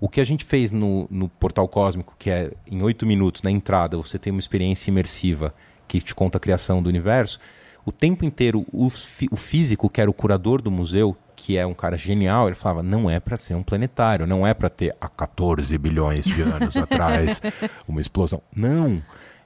O 0.00 0.08
que 0.08 0.20
a 0.20 0.24
gente 0.24 0.44
fez 0.44 0.70
no, 0.70 1.06
no 1.10 1.28
Portal 1.28 1.66
Cósmico, 1.68 2.14
que 2.18 2.30
é 2.30 2.52
em 2.70 2.82
oito 2.82 3.04
minutos 3.06 3.42
na 3.42 3.50
entrada, 3.50 3.96
você 3.96 4.18
tem 4.18 4.30
uma 4.32 4.40
experiência 4.40 4.90
imersiva 4.90 5.54
que 5.88 6.00
te 6.00 6.14
conta 6.14 6.38
a 6.38 6.40
criação 6.40 6.80
do 6.82 6.88
universo. 6.88 7.40
O 7.84 7.90
tempo 7.90 8.24
inteiro, 8.24 8.64
o, 8.72 8.86
o 8.86 9.36
físico, 9.36 9.90
que 9.90 10.00
era 10.00 10.10
o 10.10 10.14
curador 10.14 10.62
do 10.62 10.70
museu, 10.70 11.16
que 11.34 11.56
é 11.56 11.66
um 11.66 11.74
cara 11.74 11.98
genial, 11.98 12.46
ele 12.46 12.54
falava: 12.54 12.82
não 12.82 13.10
é 13.10 13.18
para 13.18 13.36
ser 13.36 13.54
um 13.54 13.62
planetário, 13.62 14.26
não 14.26 14.46
é 14.46 14.54
para 14.54 14.70
ter 14.70 14.94
há 15.00 15.08
14 15.08 15.76
bilhões 15.78 16.24
de 16.24 16.42
anos 16.42 16.76
atrás 16.78 17.40
uma 17.86 18.00
explosão. 18.00 18.40
Não. 18.54 19.02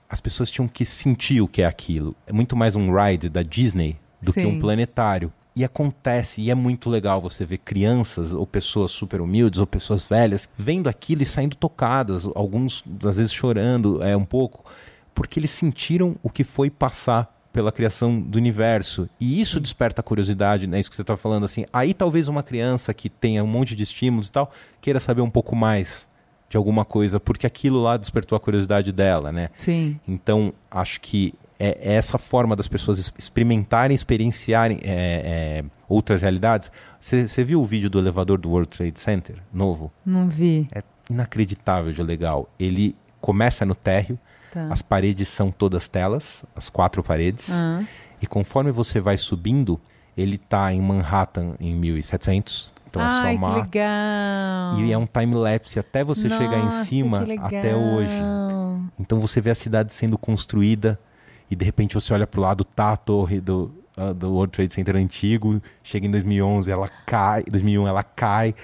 As 0.09 0.21
pessoas 0.21 0.51
tinham 0.51 0.69
que 0.69 0.85
sentir 0.85 1.41
o 1.41 1.49
que 1.49 1.63
é 1.63 1.67
aquilo. 1.67 2.15
É 2.27 2.33
muito 2.33 2.55
mais 2.55 2.77
um 2.77 2.95
ride 2.95 3.29
da 3.29 3.43
Disney 3.43 3.97
do 4.21 4.33
que 4.33 4.43
Sim. 4.43 4.47
um 4.47 4.61
planetário. 4.61 5.33
E 5.55 5.65
acontece, 5.65 6.43
e 6.43 6.51
é 6.51 6.55
muito 6.55 6.91
legal 6.91 7.19
você 7.19 7.47
ver 7.47 7.57
crianças 7.59 8.35
ou 8.35 8.47
pessoas 8.47 8.91
super 8.91 9.23
humildes 9.23 9.59
ou 9.59 9.67
pessoas 9.67 10.05
velhas 10.05 10.49
vendo 10.57 10.87
aquilo 10.87 11.23
e 11.23 11.27
saindo 11.27 11.57
tocadas, 11.57 12.29
alguns 12.35 12.85
às 13.03 13.17
vezes 13.17 13.33
chorando 13.33 14.03
é 14.03 14.15
um 14.15 14.25
pouco, 14.25 14.71
porque 15.15 15.41
eles 15.41 15.51
sentiram 15.51 16.15
o 16.23 16.29
que 16.29 16.45
foi 16.45 16.69
passar 16.69 17.36
pela 17.57 17.73
criação 17.73 18.21
do 18.21 18.37
universo. 18.37 19.09
E 19.19 19.41
isso 19.41 19.59
desperta 19.59 20.03
a 20.03 20.05
curiosidade, 20.05 20.67
né? 20.67 20.79
Isso 20.79 20.91
que 20.91 20.95
você 20.97 21.01
está 21.01 21.17
falando 21.17 21.45
assim. 21.45 21.65
Aí 21.73 21.95
talvez 21.95 22.29
uma 22.29 22.43
criança 22.43 22.93
que 22.93 23.09
tenha 23.09 23.43
um 23.43 23.47
monte 23.47 23.75
de 23.75 23.83
estímulos 23.83 24.29
e 24.29 24.33
tal, 24.33 24.51
queira 24.79 25.01
saber 25.01 25.23
um 25.23 25.31
pouco 25.31 25.57
mais 25.57 26.07
de 26.51 26.59
alguma 26.59 26.85
coisa, 26.85 27.19
porque 27.19 27.47
aquilo 27.47 27.83
lá 27.83 27.97
despertou 27.97 28.37
a 28.37 28.41
curiosidade 28.41 28.93
dela, 28.93 29.33
né? 29.33 29.49
Sim. 29.57 29.99
Então, 30.07 30.53
acho 30.71 31.01
que 31.01 31.33
é 31.59 31.79
é 31.81 31.95
essa 31.95 32.19
forma 32.19 32.55
das 32.55 32.69
pessoas 32.69 32.99
es- 32.99 33.13
experimentarem, 33.19 33.95
experienciarem 33.95 34.77
é, 34.83 35.63
é, 35.63 35.65
outras 35.89 36.21
realidades. 36.21 36.71
Você 37.01 37.43
viu 37.43 37.63
o 37.63 37.65
vídeo 37.65 37.89
do 37.89 37.99
elevador 37.99 38.37
do 38.39 38.51
World 38.51 38.69
Trade 38.69 39.01
Center, 39.01 39.37
novo? 39.51 39.91
Não 40.05 40.29
vi. 40.29 40.69
É 40.71 40.83
inacreditável 41.09 41.91
de 41.91 42.03
legal. 42.03 42.51
Ele 42.61 42.95
começa 43.19 43.65
no 43.65 43.75
térreo, 43.75 44.19
Tá. 44.57 44.69
as 44.71 44.81
paredes 44.81 45.29
são 45.29 45.51
todas 45.51 45.87
telas, 45.87 46.43
as 46.57 46.71
quatro 46.71 47.03
paredes, 47.03 47.51
Ah, 47.53 47.85
e 48.23 48.27
conforme 48.27 48.73
você 48.73 48.99
vai 48.99 49.19
subindo, 49.19 49.79
ele 50.17 50.39
tá 50.39 50.73
em 50.73 50.81
Manhattan 50.81 51.57
em 51.61 51.75
1700, 51.75 52.73
então 52.89 53.05
é 53.05 53.09
só 53.11 53.27
Ai, 53.27 53.37
que 53.37 53.45
legal. 53.45 54.79
E 54.79 54.93
é 54.93 54.97
um 54.97 55.05
time-lapse 55.05 55.79
até 55.79 56.03
você 56.03 56.31
chegar 56.31 56.57
em 56.59 56.65
Nossa, 56.65 56.85
cima 56.87 57.27
até 57.43 57.77
hoje. 57.77 58.19
Então 58.99 59.21
você 59.21 59.43
vê 59.43 59.51
a 59.51 59.55
cidade 59.55 59.93
sendo 59.93 60.17
construída 60.17 60.99
e 61.51 61.55
de 61.55 61.63
repente 61.63 61.95
você 61.95 62.15
olha 62.15 62.27
pro 62.27 62.41
lado, 62.41 62.65
tá 62.65 62.93
a 62.95 62.97
torre 62.97 63.43
do, 63.43 63.75
uh, 63.95 64.15
do 64.15 64.33
World 64.33 64.53
Trade 64.55 64.73
Center 64.73 64.97
antigo, 64.97 65.61
chega 65.83 66.07
em 66.07 66.11
2011, 66.11 66.71
ela 66.71 66.89
cai, 67.05 67.45
2001 67.51 67.87
ela 67.87 68.03
cai 68.03 68.55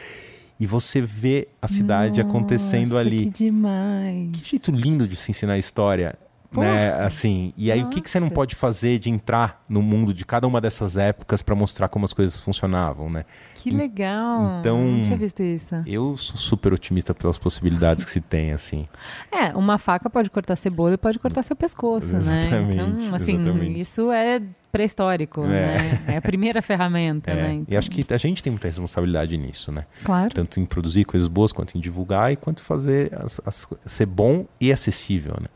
e 0.61 0.67
você 0.67 1.01
vê 1.01 1.49
a 1.61 1.69
cidade 1.69 2.23
Nossa, 2.23 2.29
acontecendo 2.37 2.97
ali. 2.99 3.27
Que 3.31 3.45
demais. 3.45 4.31
Que 4.33 4.45
jeito 4.51 4.71
lindo 4.71 5.07
de 5.09 5.17
se 5.17 5.31
ensinar 5.31 5.59
história, 5.59 6.17
né? 6.55 6.93
Assim, 7.05 7.53
e 7.57 7.73
aí 7.73 7.83
o 7.83 7.89
que, 7.89 8.01
que 8.01 8.11
você 8.11 8.21
não 8.21 8.27
Nossa. 8.27 8.35
pode 8.35 8.55
fazer 8.55 8.99
de 8.99 9.09
entrar 9.11 9.63
no 9.69 9.81
mundo 9.81 10.13
de 10.13 10.25
cada 10.25 10.47
uma 10.47 10.61
dessas 10.61 10.97
épocas 10.99 11.41
para 11.43 11.55
mostrar 11.55 11.89
como 11.89 12.05
as 12.05 12.13
coisas 12.13 12.39
funcionavam, 12.39 13.09
né? 13.09 13.25
Que 13.55 13.71
legal. 13.71 14.59
então- 14.61 14.79
Não 14.85 15.03
tinha 15.03 15.17
visto 15.17 15.43
isso. 15.43 15.75
Eu 15.87 16.17
sou 16.17 16.37
super 16.37 16.73
otimista 16.73 17.15
pelas 17.15 17.39
possibilidades 17.39 18.05
que 18.05 18.11
se 18.11 18.21
tem, 18.21 18.53
assim. 18.53 18.87
É, 19.33 19.57
uma 19.57 19.79
faca 19.79 20.11
pode 20.11 20.29
cortar 20.31 20.57
cebola 20.57 20.95
e 20.95 20.99
pode 20.99 21.19
cortar 21.19 21.43
seu 21.43 21.57
pescoço, 21.57 22.13
né? 22.13 22.19
Exatamente, 22.19 22.75
Então, 22.75 23.15
assim, 23.15 23.35
exatamente. 23.41 23.81
isso 23.81 24.13
é 24.13 24.43
pré-histórico, 24.73 25.45
É. 25.45 25.49
né? 25.49 26.03
É 26.09 26.17
a 26.17 26.23
primeira 26.23 26.61
ferramenta, 26.63 27.31
É, 27.31 27.35
né? 27.35 27.63
E 27.69 27.77
acho 27.77 27.91
que 27.91 28.05
a 28.13 28.17
gente 28.17 28.43
tem 28.43 28.51
muita 28.51 28.67
responsabilidade 28.67 29.37
nisso, 29.37 29.71
né? 29.71 29.85
Claro. 30.03 30.31
Tanto 30.35 30.59
em 30.59 30.65
produzir 30.65 31.05
coisas 31.05 31.29
boas, 31.29 31.53
quanto 31.53 31.77
em 31.77 31.81
divulgar, 31.81 32.33
e 32.33 32.37
quanto 32.37 32.63
fazer 32.63 33.13
as, 33.23 33.41
as- 33.45 33.69
ser 33.85 34.07
bom 34.07 34.47
e 34.61 34.73
acessível, 34.73 35.35
né? 35.41 35.49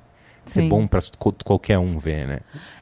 Ser 0.45 0.61
Sim. 0.63 0.69
bom 0.69 0.87
para 0.87 1.01
qualquer 1.45 1.77
um 1.79 1.99
ver, 1.99 2.29
né? 2.29 2.39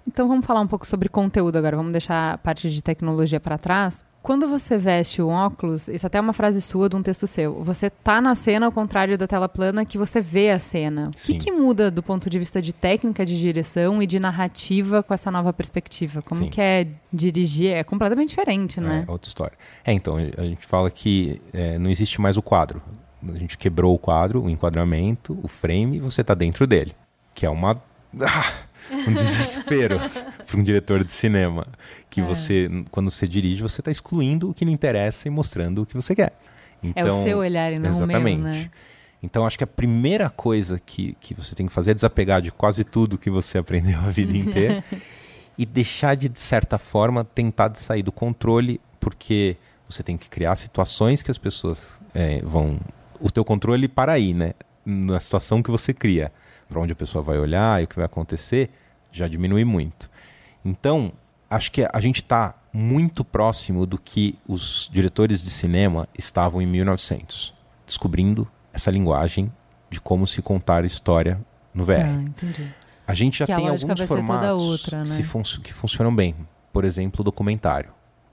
Então 0.07 0.29
vamos 0.29 0.45
falar 0.45 0.61
um 0.61 0.67
pouco 0.67 0.87
sobre 0.87 1.09
conteúdo 1.09 1.57
agora. 1.57 1.77
Vamos 1.79 1.93
deixar 1.93 2.35
a 2.35 2.37
parte 2.39 2.69
de 2.69 2.83
tecnologia 2.83 3.41
para 3.41 3.57
trás. 3.57 4.05
Quando 4.25 4.49
você 4.49 4.79
veste 4.79 5.21
o 5.21 5.29
óculos, 5.29 5.87
isso 5.87 6.07
até 6.07 6.17
é 6.17 6.21
uma 6.21 6.33
frase 6.33 6.63
sua 6.63 6.89
de 6.89 6.97
um 6.97 7.03
texto 7.03 7.27
seu. 7.27 7.63
Você 7.63 7.91
tá 7.91 8.23
na 8.23 8.35
cena 8.35 8.65
ao 8.65 8.73
contrário 8.73 9.19
da 9.19 9.27
tela 9.27 9.51
plana 9.51 9.85
que 9.85 9.99
você 9.99 10.19
vê 10.19 10.49
a 10.49 10.59
cena. 10.59 11.11
O 11.11 11.27
que, 11.27 11.35
que 11.35 11.53
muda 11.53 11.91
do 11.91 12.03
ponto 12.03 12.31
de 12.31 12.39
vista 12.39 12.63
de 12.63 12.73
técnica 12.73 13.27
de 13.27 13.39
direção 13.39 14.03
e 14.03 14.07
de 14.07 14.19
narrativa 14.19 15.03
com 15.03 15.13
essa 15.13 15.31
nova 15.31 15.53
perspectiva? 15.53 16.23
Como 16.23 16.45
Sim. 16.45 16.49
que 16.49 16.59
é 16.59 16.87
dirigir? 17.13 17.73
É 17.73 17.85
completamente 17.85 18.31
diferente, 18.31 18.81
né? 18.81 19.05
É 19.07 19.13
outra 19.13 19.29
história. 19.29 19.59
É, 19.85 19.93
então, 19.93 20.17
a 20.17 20.45
gente 20.45 20.65
fala 20.65 20.91
que 20.91 21.39
é, 21.53 21.79
não 21.79 21.91
existe 21.91 22.19
mais 22.19 22.39
o 22.39 22.43
quadro. 22.43 22.83
A 23.29 23.37
gente 23.37 23.59
quebrou 23.59 23.95
o 23.95 23.99
quadro, 23.99 24.43
o 24.43 24.49
enquadramento, 24.49 25.39
o 25.43 25.49
frame, 25.49 25.99
e 25.99 26.01
você 26.01 26.23
está 26.23 26.33
dentro 26.33 26.67
dele. 26.67 26.95
Que 27.35 27.45
é 27.45 27.51
uma. 27.51 27.77
Ah, 28.23 28.53
um 29.07 29.13
desespero 29.13 30.01
para 30.47 30.61
um 30.61 30.63
diretor 30.63 31.03
de 31.03 31.13
cinema. 31.13 31.67
Que 32.11 32.21
É. 32.21 32.25
você, 32.25 32.69
quando 32.91 33.11
você 33.11 33.27
dirige, 33.27 33.63
você 33.63 33.81
está 33.81 33.91
excluindo 33.91 34.51
o 34.51 34.55
que 34.55 34.65
não 34.65 34.73
interessa 34.73 35.27
e 35.27 35.31
mostrando 35.31 35.83
o 35.83 35.87
que 35.87 35.95
você 35.95 36.15
quer. 36.15 36.33
É 36.95 37.05
o 37.05 37.23
seu 37.23 37.39
olhar 37.39 37.73
e 37.73 37.79
não 37.79 37.91
exatamente. 37.91 38.41
o 38.41 38.43
meu, 38.43 38.53
né? 38.53 38.71
Então, 39.23 39.47
acho 39.47 39.57
que 39.57 39.65
a 39.65 39.67
primeira 39.67 40.29
coisa 40.29 40.79
que, 40.79 41.17
que 41.19 41.33
você 41.33 41.55
tem 41.55 41.67
que 41.67 41.73
fazer 41.73 41.93
é 41.93 41.95
desapegar 41.95 42.43
de 42.43 42.53
quase 42.53 42.85
tudo 42.85 43.17
que 43.17 43.31
você 43.31 43.57
aprendeu 43.59 43.99
a 44.01 44.11
vida 44.11 44.37
inteira 44.37 44.85
e 45.57 45.65
deixar 45.65 46.15
de, 46.15 46.29
de 46.29 46.39
certa 46.39 46.77
forma, 46.79 47.25
tentar 47.25 47.69
de 47.69 47.79
sair 47.79 48.03
do 48.03 48.13
controle, 48.13 48.79
porque 49.01 49.57
você 49.89 50.03
tem 50.03 50.19
que 50.19 50.29
criar 50.29 50.57
situações 50.57 51.23
que 51.23 51.31
as 51.31 51.39
pessoas 51.39 52.03
é, 52.15 52.43
vão. 52.43 52.79
O 53.19 53.31
teu 53.31 53.45
controle 53.45 53.89
para 53.89 54.13
aí, 54.13 54.35
né? 54.35 54.53
Na 54.85 55.19
situação 55.19 55.63
que 55.63 55.71
você 55.71 55.95
cria, 55.95 56.31
para 56.69 56.79
onde 56.79 56.93
a 56.93 56.97
pessoa 56.97 57.23
vai 57.23 57.39
olhar 57.39 57.81
e 57.81 57.85
o 57.85 57.89
que 57.89 57.97
vai 57.97 58.05
acontecer, 58.05 58.69
já 59.11 59.27
diminui 59.27 59.65
muito. 59.65 60.11
Então, 60.65 61.13
acho 61.51 61.71
que 61.71 61.87
a 61.93 62.01
gente 62.01 62.17
está 62.23 62.55
muito 62.73 63.25
próximo 63.25 63.87
do 63.87 63.99
que 63.99 64.39
os 64.49 64.89
diretores 64.93 65.43
de 65.43 65.51
cinema 65.51 66.09
estavam 66.19 66.61
em 66.63 66.67
1900, 66.67 67.55
descobrindo 67.87 68.49
essa 68.73 68.91
linguagem 68.91 69.53
de 69.91 70.01
como 70.01 70.27
se 70.27 70.43
contar 70.43 70.85
história 70.85 71.41
no 71.73 71.85
VR. 71.85 72.01
Ah, 72.07 72.23
entendi. 72.23 72.73
A 73.07 73.15
gente 73.15 73.39
já 73.39 73.47
Que 73.47 73.55
tem 73.55 73.69
alguns 73.69 74.01
formatos 74.03 74.63
outra, 74.63 74.99
né? 75.01 75.23
fun- 75.23 75.43
que 75.63 75.73
funcionam 75.73 76.15
bem. 76.15 76.35
Por 76.73 76.85
exemplo, 76.85 77.21
o 77.21 77.25
documentário. 77.25 77.91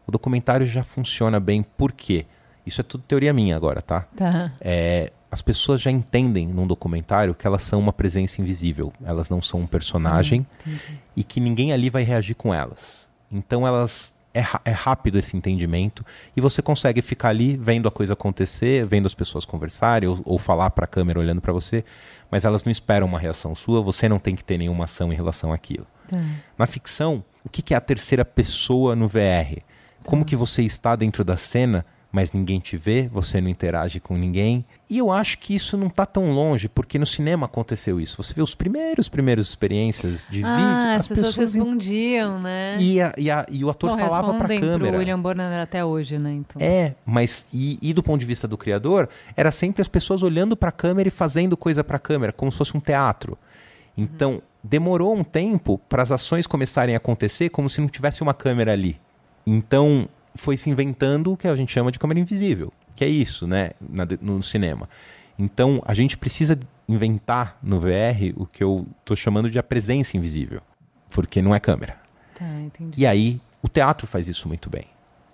O 0.07 0.11
documentário 0.11 0.65
já 0.65 0.81
funciona 0.81 1.39
bem 1.39 1.61
por 1.61 1.91
quê? 1.91 2.25
Isso 2.65 2.81
é 2.81 2.83
tudo 2.83 3.03
teoria 3.07 3.33
minha 3.33 3.55
agora, 3.55 3.81
tá? 3.81 4.01
Tá. 4.15 4.51
É, 4.61 5.11
as 5.31 5.41
pessoas 5.41 5.79
já 5.79 5.89
entendem 5.89 6.47
num 6.47 6.67
documentário 6.67 7.33
que 7.33 7.47
elas 7.47 7.61
são 7.61 7.79
uma 7.79 7.93
presença 7.93 8.41
invisível. 8.41 8.91
Elas 9.03 9.29
não 9.29 9.41
são 9.41 9.61
um 9.61 9.67
personagem 9.67 10.45
Entendi. 10.59 10.99
e 11.15 11.23
que 11.23 11.39
ninguém 11.39 11.71
ali 11.71 11.89
vai 11.89 12.03
reagir 12.03 12.35
com 12.35 12.53
elas. 12.53 13.07
Então 13.31 13.65
elas 13.65 14.13
é, 14.33 14.43
é 14.65 14.71
rápido 14.71 15.17
esse 15.17 15.35
entendimento 15.37 16.05
e 16.35 16.41
você 16.41 16.61
consegue 16.61 17.01
ficar 17.01 17.29
ali 17.29 17.55
vendo 17.55 17.87
a 17.87 17.91
coisa 17.91 18.11
acontecer, 18.11 18.85
vendo 18.85 19.05
as 19.05 19.15
pessoas 19.15 19.45
conversarem 19.45 20.09
ou, 20.09 20.19
ou 20.25 20.37
falar 20.37 20.69
para 20.71 20.83
a 20.83 20.87
câmera 20.87 21.19
olhando 21.19 21.39
para 21.39 21.53
você, 21.53 21.85
mas 22.29 22.43
elas 22.43 22.65
não 22.65 22.71
esperam 22.71 23.07
uma 23.07 23.19
reação 23.19 23.55
sua. 23.55 23.81
Você 23.81 24.09
não 24.09 24.19
tem 24.19 24.35
que 24.35 24.43
ter 24.43 24.57
nenhuma 24.57 24.83
ação 24.83 25.13
em 25.13 25.15
relação 25.15 25.53
àquilo. 25.53 25.87
Tá. 26.09 26.17
Na 26.57 26.67
ficção, 26.67 27.23
o 27.41 27.49
que 27.49 27.61
que 27.61 27.73
é 27.73 27.77
a 27.77 27.81
terceira 27.81 28.25
pessoa 28.25 28.97
no 28.97 29.07
VR? 29.07 29.61
Como 30.05 30.25
que 30.25 30.35
você 30.35 30.63
está 30.63 30.95
dentro 30.95 31.23
da 31.23 31.37
cena, 31.37 31.85
mas 32.11 32.33
ninguém 32.33 32.59
te 32.59 32.75
vê, 32.75 33.07
você 33.11 33.39
não 33.39 33.47
interage 33.49 33.99
com 33.99 34.17
ninguém? 34.17 34.65
E 34.89 34.97
eu 34.97 35.09
acho 35.09 35.37
que 35.37 35.55
isso 35.55 35.77
não 35.77 35.87
está 35.87 36.05
tão 36.05 36.31
longe, 36.31 36.67
porque 36.67 36.99
no 36.99 37.05
cinema 37.05 37.45
aconteceu 37.45 37.99
isso. 38.01 38.21
Você 38.21 38.33
vê 38.33 38.41
os 38.41 38.53
primeiros, 38.53 39.07
primeiras 39.07 39.47
experiências 39.47 40.27
de 40.29 40.39
vídeo, 40.39 40.47
Ah, 40.47 40.95
as 40.95 41.01
as 41.01 41.07
pessoas, 41.07 41.27
pessoas 41.29 41.53
respondiam, 41.55 42.39
né? 42.41 42.75
e, 42.79 43.01
a- 43.01 43.13
e 43.17 43.31
a- 43.31 43.45
e 43.49 43.63
o 43.63 43.69
ator 43.69 43.91
Bom, 43.91 43.97
falava 43.97 44.33
para 44.33 44.53
a 44.53 44.59
câmera. 44.59 44.89
pro 44.91 44.99
William 44.99 45.19
Bonner 45.21 45.61
até 45.61 45.85
hoje, 45.85 46.19
né? 46.19 46.33
Então. 46.33 46.61
É, 46.61 46.95
mas 47.05 47.45
e, 47.53 47.79
e 47.81 47.93
do 47.93 48.03
ponto 48.03 48.19
de 48.19 48.25
vista 48.25 48.47
do 48.47 48.57
criador, 48.57 49.07
era 49.37 49.49
sempre 49.51 49.81
as 49.81 49.87
pessoas 49.87 50.21
olhando 50.23 50.57
para 50.57 50.67
a 50.69 50.73
câmera 50.73 51.07
e 51.07 51.11
fazendo 51.11 51.55
coisa 51.55 51.83
para 51.83 51.95
a 51.95 51.99
câmera, 51.99 52.33
como 52.33 52.51
se 52.51 52.57
fosse 52.57 52.75
um 52.75 52.81
teatro. 52.81 53.37
Então, 53.97 54.41
demorou 54.63 55.15
um 55.15 55.23
tempo 55.23 55.77
para 55.89 56.03
as 56.03 56.11
ações 56.11 56.45
começarem 56.47 56.95
a 56.95 56.97
acontecer 56.97 57.49
como 57.49 57.69
se 57.69 57.79
não 57.81 57.87
tivesse 57.87 58.21
uma 58.21 58.33
câmera 58.33 58.73
ali. 58.73 58.99
Então, 59.47 60.07
foi 60.35 60.57
se 60.57 60.69
inventando 60.69 61.31
o 61.33 61.37
que 61.37 61.47
a 61.47 61.55
gente 61.55 61.71
chama 61.71 61.91
de 61.91 61.99
câmera 61.99 62.19
invisível, 62.19 62.71
que 62.95 63.03
é 63.03 63.07
isso, 63.07 63.45
né, 63.47 63.71
na- 63.79 64.07
no 64.21 64.41
cinema. 64.41 64.87
Então, 65.37 65.81
a 65.85 65.93
gente 65.93 66.17
precisa 66.17 66.57
inventar 66.87 67.57
no 67.63 67.79
VR 67.79 68.33
o 68.35 68.45
que 68.45 68.63
eu 68.63 68.85
estou 68.99 69.15
chamando 69.15 69.49
de 69.49 69.57
a 69.57 69.63
presença 69.63 70.15
invisível, 70.17 70.61
porque 71.09 71.41
não 71.41 71.55
é 71.55 71.59
câmera. 71.59 71.97
Tá, 72.37 72.45
entendi. 72.61 72.99
E 73.01 73.05
aí, 73.07 73.39
o 73.61 73.67
teatro 73.67 74.05
faz 74.07 74.27
isso 74.27 74.47
muito 74.47 74.69
bem, 74.69 74.85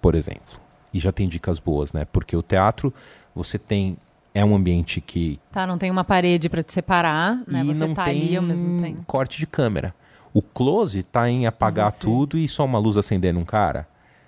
por 0.02 0.16
exemplo. 0.16 0.60
E 0.94 1.00
já 1.00 1.12
tem 1.12 1.28
dicas 1.28 1.60
boas, 1.60 1.92
né? 1.94 2.06
Porque 2.06 2.36
o 2.36 2.42
teatro, 2.42 2.94
você 3.36 3.58
tem. 3.60 3.98
É 4.34 4.46
um 4.46 4.56
ambiente 4.56 5.02
que. 5.02 5.40
Tá, 5.52 5.66
não 5.66 5.78
tem 5.78 5.90
uma 5.90 6.04
parede 6.04 6.48
pra 6.48 6.62
te 6.62 6.72
separar, 6.72 7.42
né? 7.48 7.62
e 7.64 7.68
Você 7.74 7.88
não 7.88 7.94
tá 7.96 8.06
tem 8.06 8.22
ali 8.22 8.38
ao 8.38 8.44
mesmo 8.44 8.80
tempo. 8.82 9.04
corte 9.06 9.40
de 9.40 9.48
câmera. 9.48 9.94
O 10.34 10.42
close 10.42 11.02
tá 11.04 11.28
em 11.30 11.48
apagar 11.48 11.92
Você. 11.92 12.02
tudo 12.02 12.38
e 12.38 12.48
só 12.48 12.64
uma 12.64 12.78
luz 12.78 12.98
acendendo 12.98 13.40
um 13.40 13.46
cara. 13.46 13.88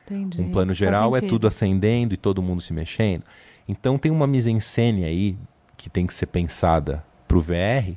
Entendi. 0.10 0.42
Um 0.42 0.52
plano 0.52 0.74
geral 0.74 1.16
é 1.16 1.22
tudo 1.22 1.48
acendendo 1.48 2.14
e 2.14 2.18
todo 2.18 2.42
mundo 2.42 2.62
se 2.62 2.74
mexendo. 2.74 3.24
Então 3.68 3.98
tem 3.98 4.12
uma 4.12 4.26
mise-en-scène 4.28 5.06
aí 5.06 5.38
que 5.78 5.90
tem 5.90 6.06
que 6.08 6.14
ser 6.14 6.26
pensada 6.26 7.04
pro 7.28 7.40
VR 7.40 7.94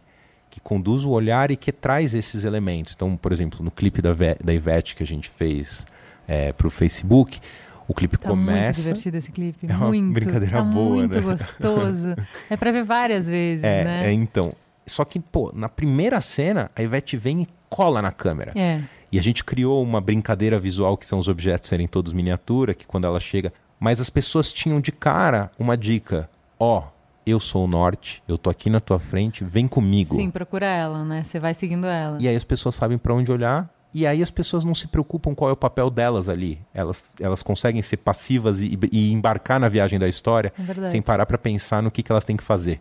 que 0.51 0.61
conduz 0.61 1.05
o 1.05 1.11
olhar 1.11 1.51
e 1.51 1.57
que 1.57 1.73
traz 1.73 2.13
esses 2.15 2.45
elementos. 2.45 2.93
Então, 2.95 3.17
por 3.17 3.33
exemplo, 3.33 3.65
no 3.65 3.71
clipe 3.71 4.03
da, 4.03 4.11
da 4.45 4.53
Ivete 4.53 4.95
que 4.95 5.03
a 5.03 5.07
gente 5.07 5.31
fez 5.31 5.87
é, 6.29 6.53
pro 6.53 6.69
Facebook, 6.69 7.41
o 7.89 7.95
clipe 7.95 8.19
Tá 8.19 8.29
muito 8.35 8.47
começa. 8.49 8.83
divertido 8.83 9.17
esse 9.17 9.33
clipe. 9.33 9.67
É 9.71 9.75
uma 9.75 9.89
muito. 9.89 10.13
brincadeira 10.13 10.59
tá 10.59 10.63
boa, 10.63 10.97
muito 10.97 11.15
né? 11.15 11.21
gostoso. 11.23 12.15
É 12.51 12.57
pra 12.57 12.71
ver 12.71 12.85
várias 12.85 13.27
vezes, 13.27 13.65
É, 13.65 13.83
né? 13.85 14.09
é, 14.09 14.13
então. 14.13 14.53
Só 14.87 15.05
que, 15.07 15.19
pô, 15.21 15.51
na 15.55 15.69
primeira 15.71 16.21
cena, 16.21 16.71
a 16.77 16.83
Ivete 16.83 17.17
vem 17.17 17.43
e 17.43 17.49
cola 17.71 18.03
na 18.03 18.13
câmera. 18.13 18.53
É. 18.55 18.83
E 19.13 19.19
a 19.19 19.23
gente 19.23 19.45
criou 19.45 19.83
uma 19.83 20.01
brincadeira 20.01 20.59
visual 20.59 20.97
que 20.97 21.07
são 21.07 21.19
os 21.19 21.29
objetos 21.29 21.69
serem 21.69 21.87
todos 21.87 22.15
miniatura, 22.15 22.73
que 22.73 22.87
quando 22.87 23.07
ela 23.07 23.21
chega. 23.21 23.53
Mas 23.79 24.01
as 24.01 24.09
pessoas 24.09 24.51
tinham 24.51 24.81
de 24.81 24.91
cara 24.91 25.51
uma 25.59 25.77
dica: 25.77 26.31
ó, 26.59 26.85
eu 27.27 27.39
sou 27.39 27.65
o 27.65 27.69
norte, 27.69 28.23
eu 28.27 28.39
tô 28.39 28.49
aqui 28.49 28.71
na 28.71 28.81
tua 28.81 28.99
frente, 28.99 29.45
vem 29.45 29.69
comigo. 29.69 30.17
Sim, 30.17 30.31
procura 30.31 30.67
ela, 30.67 31.05
né? 31.05 31.23
Você 31.23 31.39
vai 31.39 31.53
seguindo 31.53 31.87
ela. 31.87 32.17
E 32.21 32.27
aí 32.27 32.35
as 32.35 32.45
pessoas 32.45 32.75
sabem 32.75 32.97
para 32.97 33.13
onde 33.13 33.31
olhar. 33.31 33.69
E 33.95 34.07
aí 34.07 34.23
as 34.23 34.31
pessoas 34.31 34.65
não 34.65 34.75
se 34.75 34.89
preocupam 34.89 35.35
qual 35.35 35.51
é 35.51 35.53
o 35.53 35.57
papel 35.57 35.91
delas 35.91 36.29
ali. 36.29 36.59
Elas, 36.73 37.13
elas 37.21 37.43
conseguem 37.43 37.83
ser 37.83 37.99
passivas 37.99 38.61
e, 38.61 38.79
e 38.91 39.13
embarcar 39.13 39.61
na 39.61 39.69
viagem 39.69 39.99
da 39.99 40.09
história 40.09 40.51
É 40.59 40.89
sem 40.89 41.03
parar 41.03 41.27
para 41.27 41.37
pensar 41.37 41.83
no 41.83 41.91
que, 41.91 42.03
que 42.03 42.11
elas 42.11 42.25
têm 42.25 42.37
que 42.37 42.43
fazer. 42.43 42.81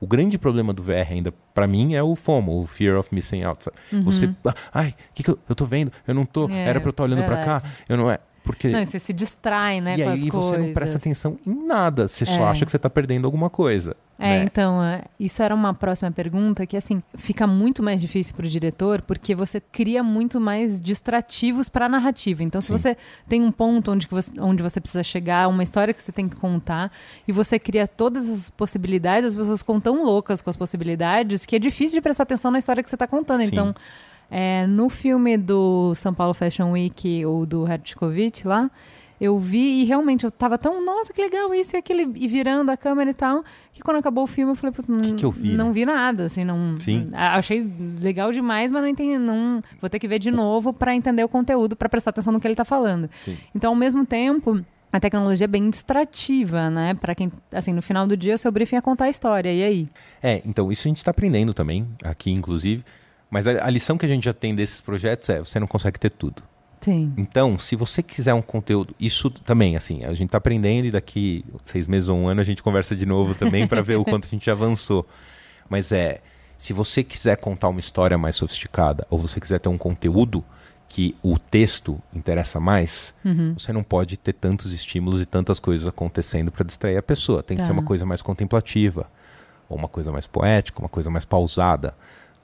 O 0.00 0.06
grande 0.06 0.38
problema 0.38 0.72
do 0.72 0.82
VR 0.82 1.10
ainda, 1.10 1.32
para 1.54 1.66
mim, 1.66 1.94
é 1.94 2.02
o 2.02 2.14
FOMO, 2.14 2.60
o 2.60 2.66
Fear 2.66 2.98
of 2.98 3.14
Missing 3.14 3.42
Out. 3.44 3.64
sabe? 3.64 3.76
Você, 4.02 4.30
ah, 4.44 4.54
ai, 4.72 4.88
o 4.90 5.14
que, 5.14 5.22
que 5.22 5.30
eu, 5.30 5.38
eu 5.48 5.54
tô 5.54 5.64
vendo? 5.64 5.90
Eu 6.06 6.14
não 6.14 6.24
tô, 6.26 6.46
Uhum. 6.46 6.54
É, 6.54 6.68
era 6.68 6.80
para 6.80 6.88
eu 6.88 6.90
estar 6.90 7.02
olhando 7.04 7.24
para 7.24 7.38
cá, 7.38 7.62
eu 7.88 7.96
não 7.96 8.10
é. 8.10 8.18
Porque 8.46 8.68
Não, 8.68 8.84
você 8.84 9.00
se 9.00 9.12
distrai, 9.12 9.80
né, 9.80 9.98
e 9.98 10.02
aí 10.04 10.20
você 10.20 10.30
coisas. 10.30 10.66
não 10.66 10.72
presta 10.72 10.96
atenção 10.96 11.36
em 11.44 11.66
nada, 11.66 12.06
você 12.06 12.24
só 12.24 12.42
É. 12.42 12.50
acha 12.50 12.64
que 12.64 12.70
você 12.70 12.78
tá 12.78 12.88
perdendo 12.88 13.24
alguma 13.24 13.50
coisa. 13.50 13.96
É, 14.18 14.38
né? 14.38 14.44
então, 14.44 14.82
é, 14.82 15.02
isso 15.20 15.42
era 15.42 15.52
uma 15.54 15.74
próxima 15.74 16.10
pergunta 16.12 16.64
que, 16.64 16.76
assim, 16.76 17.02
fica 17.16 17.44
muito 17.46 17.82
mais 17.82 18.00
difícil 18.00 18.34
para 18.36 18.46
o 18.46 18.48
diretor 18.48 19.02
porque 19.02 19.34
você 19.34 19.60
cria 19.60 20.02
muito 20.02 20.40
mais 20.40 20.80
distrativos 20.80 21.68
para 21.68 21.86
a 21.86 21.88
narrativa. 21.88 22.42
Então, 22.44 22.60
se 22.60 22.68
Sim. 22.68 22.72
você 22.78 22.96
tem 23.28 23.42
um 23.42 23.50
ponto 23.50 23.90
onde, 23.90 24.06
você, 24.08 24.30
onde 24.40 24.62
você 24.62 24.80
precisa 24.80 25.02
chegar, 25.02 25.48
uma 25.48 25.62
história 25.62 25.92
que 25.92 26.00
você 26.00 26.12
tem 26.12 26.28
que 26.28 26.36
contar, 26.36 26.90
e 27.26 27.32
você 27.32 27.58
cria 27.58 27.86
todas 27.86 28.28
as 28.28 28.48
possibilidades, 28.48 29.26
as 29.26 29.34
pessoas 29.34 29.60
ficam 29.60 29.80
tão 29.80 30.04
loucas 30.04 30.40
com 30.40 30.48
as 30.48 30.56
possibilidades 30.56 31.44
que 31.44 31.56
é 31.56 31.58
difícil 31.58 31.96
de 31.98 32.00
prestar 32.00 32.22
atenção 32.22 32.50
na 32.52 32.60
história 32.60 32.82
que 32.82 32.88
você 32.88 32.94
está 32.96 33.08
contando. 33.08 33.40
Sim. 33.40 33.48
Então, 33.48 33.74
É, 34.30 34.66
no 34.66 34.88
filme 34.88 35.36
do 35.36 35.94
São 35.94 36.12
Paulo 36.12 36.34
Fashion 36.34 36.72
Week, 36.72 37.24
ou 37.24 37.46
do 37.46 37.66
Hertzkovich 37.66 38.46
lá, 38.46 38.70
eu 39.20 39.38
vi 39.38 39.82
e 39.82 39.84
realmente 39.84 40.24
eu 40.24 40.30
tava 40.30 40.58
tão, 40.58 40.84
nossa, 40.84 41.12
que 41.12 41.22
legal 41.22 41.54
isso 41.54 41.74
e 41.74 41.78
aquele, 41.78 42.02
e 42.16 42.28
virando 42.28 42.70
a 42.70 42.76
câmera 42.76 43.10
e 43.10 43.14
tal, 43.14 43.42
que 43.72 43.80
quando 43.80 43.96
acabou 43.96 44.24
o 44.24 44.26
filme 44.26 44.52
eu 44.52 44.56
falei, 44.56 44.74
puta, 44.74 44.92
não, 44.92 45.16
que 45.16 45.24
eu 45.24 45.30
vi, 45.30 45.54
não 45.54 45.68
né? 45.68 45.72
vi 45.72 45.86
nada, 45.86 46.24
assim, 46.24 46.44
não. 46.44 46.78
Sim. 46.78 47.06
Achei 47.12 47.66
legal 48.00 48.30
demais, 48.32 48.70
mas 48.70 48.82
não 48.82 48.88
entendi, 48.88 49.16
não. 49.16 49.62
Vou 49.80 49.88
ter 49.88 49.98
que 49.98 50.08
ver 50.08 50.18
de 50.18 50.30
novo 50.30 50.72
pra 50.72 50.94
entender 50.94 51.24
o 51.24 51.28
conteúdo, 51.28 51.74
pra 51.76 51.88
prestar 51.88 52.10
atenção 52.10 52.32
no 52.32 52.40
que 52.40 52.46
ele 52.46 52.54
tá 52.54 52.64
falando. 52.64 53.08
Sim. 53.22 53.36
Então, 53.54 53.70
ao 53.70 53.76
mesmo 53.76 54.04
tempo, 54.04 54.60
a 54.92 55.00
tecnologia 55.00 55.44
é 55.44 55.48
bem 55.48 55.70
distrativa, 55.70 56.68
né? 56.68 56.94
Pra 56.94 57.14
quem, 57.14 57.32
assim, 57.52 57.72
no 57.72 57.80
final 57.80 58.06
do 58.06 58.16
dia, 58.16 58.34
o 58.34 58.38
seu 58.38 58.52
briefing 58.52 58.76
é 58.76 58.80
contar 58.80 59.06
a 59.06 59.10
história, 59.10 59.52
e 59.52 59.62
aí? 59.62 59.88
É, 60.22 60.42
então 60.44 60.70
isso 60.70 60.86
a 60.86 60.90
gente 60.90 60.98
está 60.98 61.10
aprendendo 61.10 61.54
também, 61.54 61.86
aqui 62.02 62.30
inclusive. 62.30 62.84
Mas 63.30 63.46
a, 63.46 63.64
a 63.66 63.70
lição 63.70 63.96
que 63.98 64.06
a 64.06 64.08
gente 64.08 64.24
já 64.24 64.32
tem 64.32 64.54
desses 64.54 64.80
projetos 64.80 65.28
é 65.28 65.38
você 65.40 65.58
não 65.58 65.66
consegue 65.66 65.98
ter 65.98 66.10
tudo. 66.10 66.42
Sim. 66.80 67.12
Então, 67.16 67.58
se 67.58 67.74
você 67.74 68.02
quiser 68.02 68.34
um 68.34 68.42
conteúdo, 68.42 68.94
isso 69.00 69.28
também, 69.30 69.76
assim, 69.76 70.04
a 70.04 70.10
gente 70.10 70.26
está 70.26 70.38
aprendendo 70.38 70.86
e 70.86 70.90
daqui 70.90 71.44
seis 71.64 71.86
meses 71.86 72.08
ou 72.08 72.16
um 72.16 72.28
ano 72.28 72.40
a 72.40 72.44
gente 72.44 72.62
conversa 72.62 72.94
de 72.94 73.06
novo 73.06 73.34
também 73.34 73.66
para 73.66 73.82
ver 73.82 73.96
o 73.96 74.04
quanto 74.04 74.26
a 74.26 74.28
gente 74.28 74.48
avançou. 74.50 75.06
Mas 75.68 75.90
é, 75.90 76.20
se 76.56 76.72
você 76.72 77.02
quiser 77.02 77.36
contar 77.38 77.68
uma 77.68 77.80
história 77.80 78.16
mais 78.16 78.36
sofisticada 78.36 79.06
ou 79.10 79.18
você 79.18 79.40
quiser 79.40 79.58
ter 79.58 79.68
um 79.68 79.78
conteúdo 79.78 80.44
que 80.88 81.16
o 81.20 81.36
texto 81.36 82.00
interessa 82.14 82.60
mais, 82.60 83.12
você 83.58 83.72
não 83.72 83.82
pode 83.82 84.16
ter 84.16 84.32
tantos 84.34 84.72
estímulos 84.72 85.20
e 85.20 85.26
tantas 85.26 85.58
coisas 85.58 85.88
acontecendo 85.88 86.52
para 86.52 86.64
distrair 86.64 86.96
a 86.96 87.02
pessoa. 87.02 87.42
Tem 87.42 87.56
que 87.56 87.62
Tá. 87.62 87.66
ser 87.66 87.72
uma 87.72 87.82
coisa 87.82 88.06
mais 88.06 88.22
contemplativa, 88.22 89.10
ou 89.68 89.76
uma 89.76 89.88
coisa 89.88 90.12
mais 90.12 90.28
poética, 90.28 90.78
uma 90.78 90.88
coisa 90.88 91.10
mais 91.10 91.24
pausada. 91.24 91.96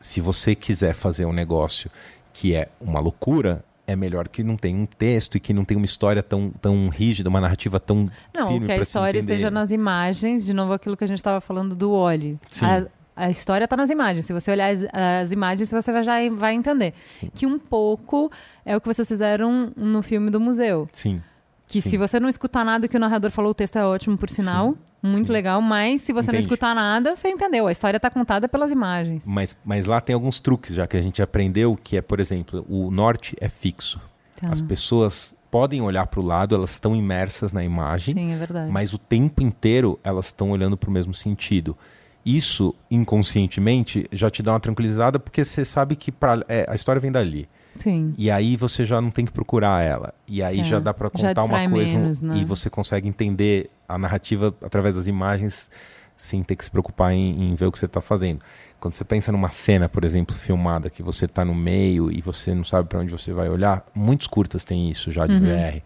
Se 0.03 0.21
você 0.21 0.55
quiser 0.57 0.95
fazer 0.95 1.25
um 1.25 1.33
negócio 1.33 1.91
que 2.33 2.55
é 2.55 2.69
uma 2.81 2.99
loucura, 2.99 3.65
é 3.87 3.95
melhor 3.95 4.29
que 4.29 4.43
não 4.43 4.57
tenha 4.57 4.77
um 4.77 4.85
texto 4.85 5.37
e 5.37 5.41
que 5.41 5.53
não 5.53 5.65
tenha 5.65 5.79
uma 5.79 5.87
história 5.87 6.23
tão, 6.23 6.51
tão 6.61 6.89
rígida, 6.89 7.29
uma 7.29 7.41
narrativa 7.41 7.79
tão 7.79 8.11
Não, 8.37 8.49
firme 8.49 8.67
que 8.67 8.73
a 8.73 8.77
história 8.79 9.19
esteja 9.19 9.49
nas 9.49 9.71
imagens, 9.71 10.45
de 10.45 10.53
novo 10.53 10.73
aquilo 10.73 10.97
que 10.97 11.05
a 11.05 11.07
gente 11.07 11.19
estava 11.19 11.41
falando 11.41 11.77
do 11.77 11.93
Oli. 11.93 12.37
Sim. 12.51 12.67
A, 12.67 12.87
a 13.15 13.31
história 13.31 13.65
está 13.65 13.77
nas 13.77 13.91
imagens. 13.91 14.25
Se 14.25 14.33
você 14.33 14.51
olhar 14.51 14.73
as, 14.73 14.85
as 14.93 15.31
imagens, 15.31 15.71
você 15.71 15.93
vai, 15.93 16.03
já 16.03 16.15
vai 16.33 16.55
entender. 16.55 16.95
Sim. 17.05 17.31
Que 17.33 17.47
um 17.47 17.59
pouco 17.59 18.31
é 18.65 18.77
o 18.77 18.81
que 18.81 18.87
vocês 18.89 19.07
fizeram 19.07 19.73
no 19.77 20.03
filme 20.03 20.31
do 20.31 20.41
museu. 20.41 20.89
Sim. 20.93 21.23
Que 21.69 21.81
Sim. 21.81 21.91
se 21.91 21.97
você 21.97 22.19
não 22.19 22.29
escutar 22.29 22.65
nada 22.65 22.89
que 22.89 22.97
o 22.97 23.01
narrador 23.01 23.31
falou, 23.31 23.53
o 23.53 23.55
texto 23.55 23.77
é 23.77 23.85
ótimo, 23.85 24.19
por 24.19 24.29
sinal. 24.29 24.75
Muito 25.03 25.27
sim. 25.27 25.33
legal. 25.33 25.61
Mas 25.61 26.03
se 26.03 26.13
você 26.13 26.31
não 26.31 26.39
Entende. 26.39 26.53
escutar 26.53 26.75
nada, 26.75 27.17
você 27.17 27.29
entendeu. 27.29 27.67
A 27.67 27.73
história 27.73 27.97
está 27.97 28.09
contada 28.09 28.49
pelas 28.49 28.71
imagens. 28.71 29.27
Mas, 29.27 29.57
mas 29.65 29.87
lá 29.87 30.01
tem 30.01 30.15
alguns 30.15 30.41
truques 30.41 30.75
já 30.77 30.87
que 30.87 30.97
a 30.97 31.03
gente 31.03 31.21
aprendeu, 31.21 31.77
que 31.83 31.97
é, 31.97 32.03
por 32.03 32.21
exemplo, 32.21 32.65
o 32.69 32.91
norte 32.91 33.37
é 33.41 33.49
fixo. 33.49 34.01
Tá. 34.37 34.49
As 34.51 34.61
pessoas 34.61 35.35
podem 35.51 35.83
olhar 35.83 36.07
para 36.07 36.21
o 36.21 36.23
lado, 36.25 36.55
elas 36.55 36.71
estão 36.73 36.97
imersas 36.97 37.53
na 37.53 37.63
imagem, 37.63 38.15
Sim, 38.15 38.33
é 38.33 38.39
verdade. 38.39 38.73
mas 38.73 38.95
o 38.95 38.99
tempo 38.99 39.43
inteiro 39.43 40.01
elas 40.03 40.27
estão 40.27 40.51
olhando 40.51 40.79
para 40.79 40.89
o 40.89 40.93
mesmo 40.93 41.13
sentido. 41.13 41.77
Isso, 42.25 42.75
inconscientemente, 42.91 44.07
já 44.13 44.31
te 44.31 44.43
dá 44.43 44.53
uma 44.53 44.61
tranquilizada, 44.61 45.19
porque 45.19 45.45
você 45.45 45.65
sabe 45.65 45.95
que 45.95 46.11
pra, 46.11 46.43
é, 46.49 46.65
a 46.69 46.75
história 46.75 47.01
vem 47.01 47.13
dali. 47.13 47.49
Sim. 47.77 48.15
E 48.19 48.31
aí 48.31 48.57
você 48.57 48.85
já 48.85 49.01
não 49.01 49.11
tem 49.11 49.25
que 49.25 49.33
procurar 49.33 49.83
ela. 49.85 50.13
E 50.29 50.43
aí 50.43 50.61
É, 50.61 50.65
já 50.65 50.79
dá 50.79 50.93
para 50.93 51.09
contar 51.11 51.45
uma 51.45 51.69
coisa 51.69 51.99
menos, 51.99 52.21
né? 52.21 52.37
e 52.37 52.45
você 52.45 52.69
consegue 52.71 53.09
entender 53.09 53.71
a 53.89 53.97
narrativa 53.99 54.55
através 54.63 54.95
das 54.95 55.07
imagens 55.07 55.71
sem 56.17 56.43
ter 56.43 56.55
que 56.57 56.65
se 56.65 56.71
preocupar 56.71 57.13
em, 57.13 57.51
em 57.51 57.55
ver 57.55 57.67
o 57.67 57.73
que 57.73 57.79
você 57.79 57.87
está 57.87 58.01
fazendo. 58.01 58.41
Quando 58.79 58.95
você 58.95 59.05
pensa 59.05 59.33
numa 59.33 59.51
cena, 59.51 59.89
por 59.89 60.05
exemplo, 60.05 60.35
filmada, 60.35 60.91
que 60.91 61.03
você 61.03 61.25
está 61.25 61.45
no 61.45 61.55
meio 61.55 62.11
e 62.13 62.21
você 62.21 62.55
não 62.55 62.65
sabe 62.65 62.89
para 62.89 62.99
onde 63.01 63.11
você 63.13 63.33
vai 63.33 63.49
olhar, 63.49 63.85
muitos 63.95 64.27
curtas 64.27 64.65
têm 64.65 64.91
isso 64.91 65.11
já 65.11 65.27
de 65.27 65.35
Uhum. 65.35 65.41
VR. 65.41 65.83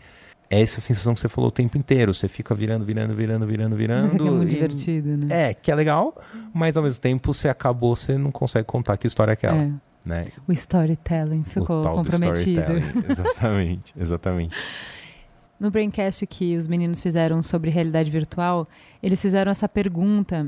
É 0.49 0.61
essa 0.61 0.81
sensação 0.81 1.13
que 1.13 1.21
você 1.21 1.29
falou 1.29 1.49
o 1.49 1.53
tempo 1.53 1.77
inteiro. 1.77 2.15
Você 2.15 2.29
fica 2.29 2.55
virando, 2.55 2.85
virando, 2.85 3.15
virando, 3.15 3.47
virando, 3.47 3.75
virando. 3.77 4.07
Isso 4.15 4.17
é 4.17 4.31
muito 4.31 4.45
e- 4.45 4.49
divertido, 4.55 5.17
né? 5.17 5.27
É, 5.51 5.55
que 5.55 5.71
é 5.71 5.75
legal, 5.75 6.17
mas 6.55 6.77
ao 6.77 6.83
mesmo 6.85 7.01
tempo 7.01 7.33
você 7.35 7.49
acabou, 7.49 7.97
você 7.97 8.17
não 8.17 8.31
consegue 8.31 8.65
contar 8.65 8.97
que 8.97 9.07
história 9.07 9.33
é 9.33 9.35
aquela. 9.35 9.57
É. 9.63 9.71
Né? 10.07 10.23
O 10.47 10.53
storytelling 10.53 11.43
ficou 11.43 11.81
o 11.81 11.97
comprometido. 11.97 12.61
storytelling. 12.61 13.05
Exatamente, 13.11 13.95
exatamente. 13.99 14.57
No 15.59 15.69
Braincast 15.69 16.25
que 16.29 16.57
os 16.57 16.69
meninos 16.69 17.01
fizeram 17.01 17.43
sobre 17.43 17.71
realidade 17.71 18.09
virtual, 18.09 18.69
eles 19.03 19.21
fizeram 19.21 19.51
essa 19.51 19.69
pergunta 19.69 20.47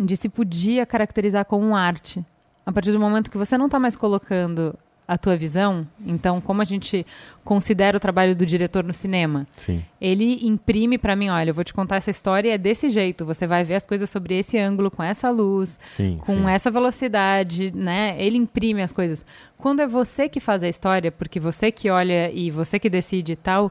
de 0.00 0.16
se 0.16 0.30
podia 0.30 0.86
caracterizar 0.86 1.44
como 1.44 1.76
arte. 1.76 2.24
A 2.64 2.72
partir 2.72 2.92
do 2.92 2.98
momento 2.98 3.30
que 3.30 3.36
você 3.36 3.58
não 3.58 3.66
está 3.66 3.78
mais 3.78 3.94
colocando 3.94 4.74
a 5.06 5.18
tua 5.18 5.36
visão, 5.36 5.86
então 6.06 6.40
como 6.40 6.62
a 6.62 6.64
gente 6.64 7.04
considera 7.44 7.96
o 7.96 8.00
trabalho 8.00 8.34
do 8.34 8.46
diretor 8.46 8.82
no 8.82 8.92
cinema? 8.92 9.46
Sim. 9.54 9.84
Ele 10.00 10.46
imprime 10.46 10.96
para 10.96 11.14
mim, 11.14 11.28
olha, 11.28 11.50
eu 11.50 11.54
vou 11.54 11.62
te 11.64 11.74
contar 11.74 11.96
essa 11.96 12.10
história 12.10 12.48
e 12.48 12.52
é 12.52 12.58
desse 12.58 12.88
jeito, 12.88 13.24
você 13.26 13.46
vai 13.46 13.64
ver 13.64 13.74
as 13.74 13.84
coisas 13.84 14.08
sobre 14.08 14.38
esse 14.38 14.56
ângulo, 14.58 14.90
com 14.90 15.02
essa 15.02 15.30
luz, 15.30 15.78
Sim, 15.86 16.16
com 16.24 16.32
sim. 16.34 16.48
essa 16.48 16.70
velocidade, 16.70 17.70
né? 17.74 18.16
Ele 18.18 18.38
imprime 18.38 18.80
as 18.82 18.92
coisas. 18.92 19.26
Quando 19.58 19.80
é 19.80 19.86
você 19.86 20.28
que 20.28 20.40
faz 20.40 20.62
a 20.64 20.68
história, 20.68 21.12
porque 21.12 21.38
você 21.38 21.70
que 21.70 21.90
olha 21.90 22.30
e 22.32 22.50
você 22.50 22.78
que 22.78 22.88
decide 22.88 23.32
e 23.32 23.36
tal, 23.36 23.70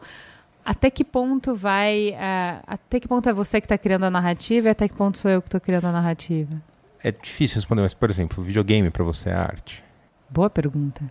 até 0.63 0.89
que 0.91 1.03
ponto 1.03 1.55
vai. 1.55 2.15
ah, 2.17 2.61
até 2.67 2.99
que 2.99 3.07
ponto 3.07 3.27
é 3.27 3.33
você 3.33 3.59
que 3.59 3.65
está 3.65 3.77
criando 3.77 4.03
a 4.05 4.09
narrativa 4.11 4.67
e 4.67 4.71
até 4.71 4.87
que 4.87 4.95
ponto 4.95 5.17
sou 5.17 5.31
eu 5.31 5.41
que 5.41 5.47
estou 5.47 5.59
criando 5.59 5.85
a 5.85 5.91
narrativa? 5.91 6.61
É 7.03 7.11
difícil 7.11 7.55
responder, 7.55 7.81
mas, 7.81 7.93
por 7.93 8.09
exemplo, 8.09 8.41
videogame 8.43 8.89
pra 8.89 9.03
você 9.03 9.29
é 9.29 9.33
arte. 9.33 9.83
Boa 10.29 10.49
pergunta. 10.49 11.03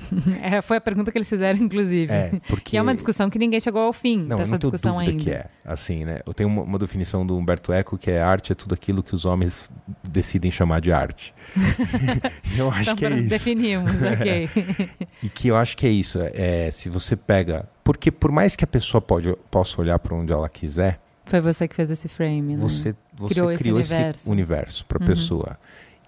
É, 0.42 0.60
foi 0.62 0.76
a 0.78 0.80
pergunta 0.80 1.10
que 1.12 1.18
eles 1.18 1.28
fizeram, 1.28 1.58
inclusive. 1.60 2.12
É, 2.12 2.30
porque... 2.48 2.70
Que 2.70 2.76
é 2.76 2.82
uma 2.82 2.94
discussão 2.94 3.28
que 3.30 3.38
ninguém 3.38 3.60
chegou 3.60 3.82
ao 3.82 3.92
fim 3.92 4.18
Não, 4.24 4.36
dessa 4.36 4.52
não 4.52 4.58
discussão 4.58 4.98
ainda. 4.98 5.12
que 5.14 5.30
é. 5.30 5.46
Assim, 5.64 6.04
né? 6.04 6.20
Eu 6.26 6.32
tenho 6.34 6.48
uma, 6.48 6.62
uma 6.62 6.78
definição 6.78 7.24
do 7.26 7.36
Humberto 7.36 7.72
Eco 7.72 7.96
que 7.98 8.10
é 8.10 8.20
arte 8.20 8.52
é 8.52 8.54
tudo 8.54 8.74
aquilo 8.74 9.02
que 9.02 9.14
os 9.14 9.24
homens 9.24 9.70
decidem 10.08 10.50
chamar 10.50 10.80
de 10.80 10.92
arte. 10.92 11.34
eu 12.56 12.68
acho 12.70 12.82
Então, 12.90 12.96
que 12.96 13.06
é 13.06 13.10
isso. 13.18 13.28
definimos, 13.28 13.92
ok. 14.02 14.48
E 15.22 15.28
que 15.28 15.48
eu 15.48 15.56
acho 15.56 15.76
que 15.76 15.86
é 15.86 15.90
isso. 15.90 16.18
É, 16.34 16.70
se 16.70 16.88
você 16.88 17.16
pega... 17.16 17.68
Porque 17.84 18.10
por 18.10 18.30
mais 18.30 18.54
que 18.56 18.64
a 18.64 18.66
pessoa 18.68 19.00
pode, 19.00 19.34
possa 19.50 19.80
olhar 19.80 19.98
para 19.98 20.14
onde 20.14 20.32
ela 20.32 20.48
quiser, 20.48 21.00
Foi 21.26 21.40
você 21.40 21.66
que 21.66 21.74
fez 21.74 21.90
esse 21.90 22.08
frame, 22.08 22.56
né? 22.56 22.62
você, 22.62 22.94
você 23.14 23.34
Criou 23.34 23.54
criou, 23.56 23.80
esse 23.80 23.92
esse 23.92 23.98
universo. 24.00 24.30
universo 24.32 24.86
para 24.86 24.98
a 24.98 25.00
Uhum. 25.00 25.06
pessoa. 25.06 25.58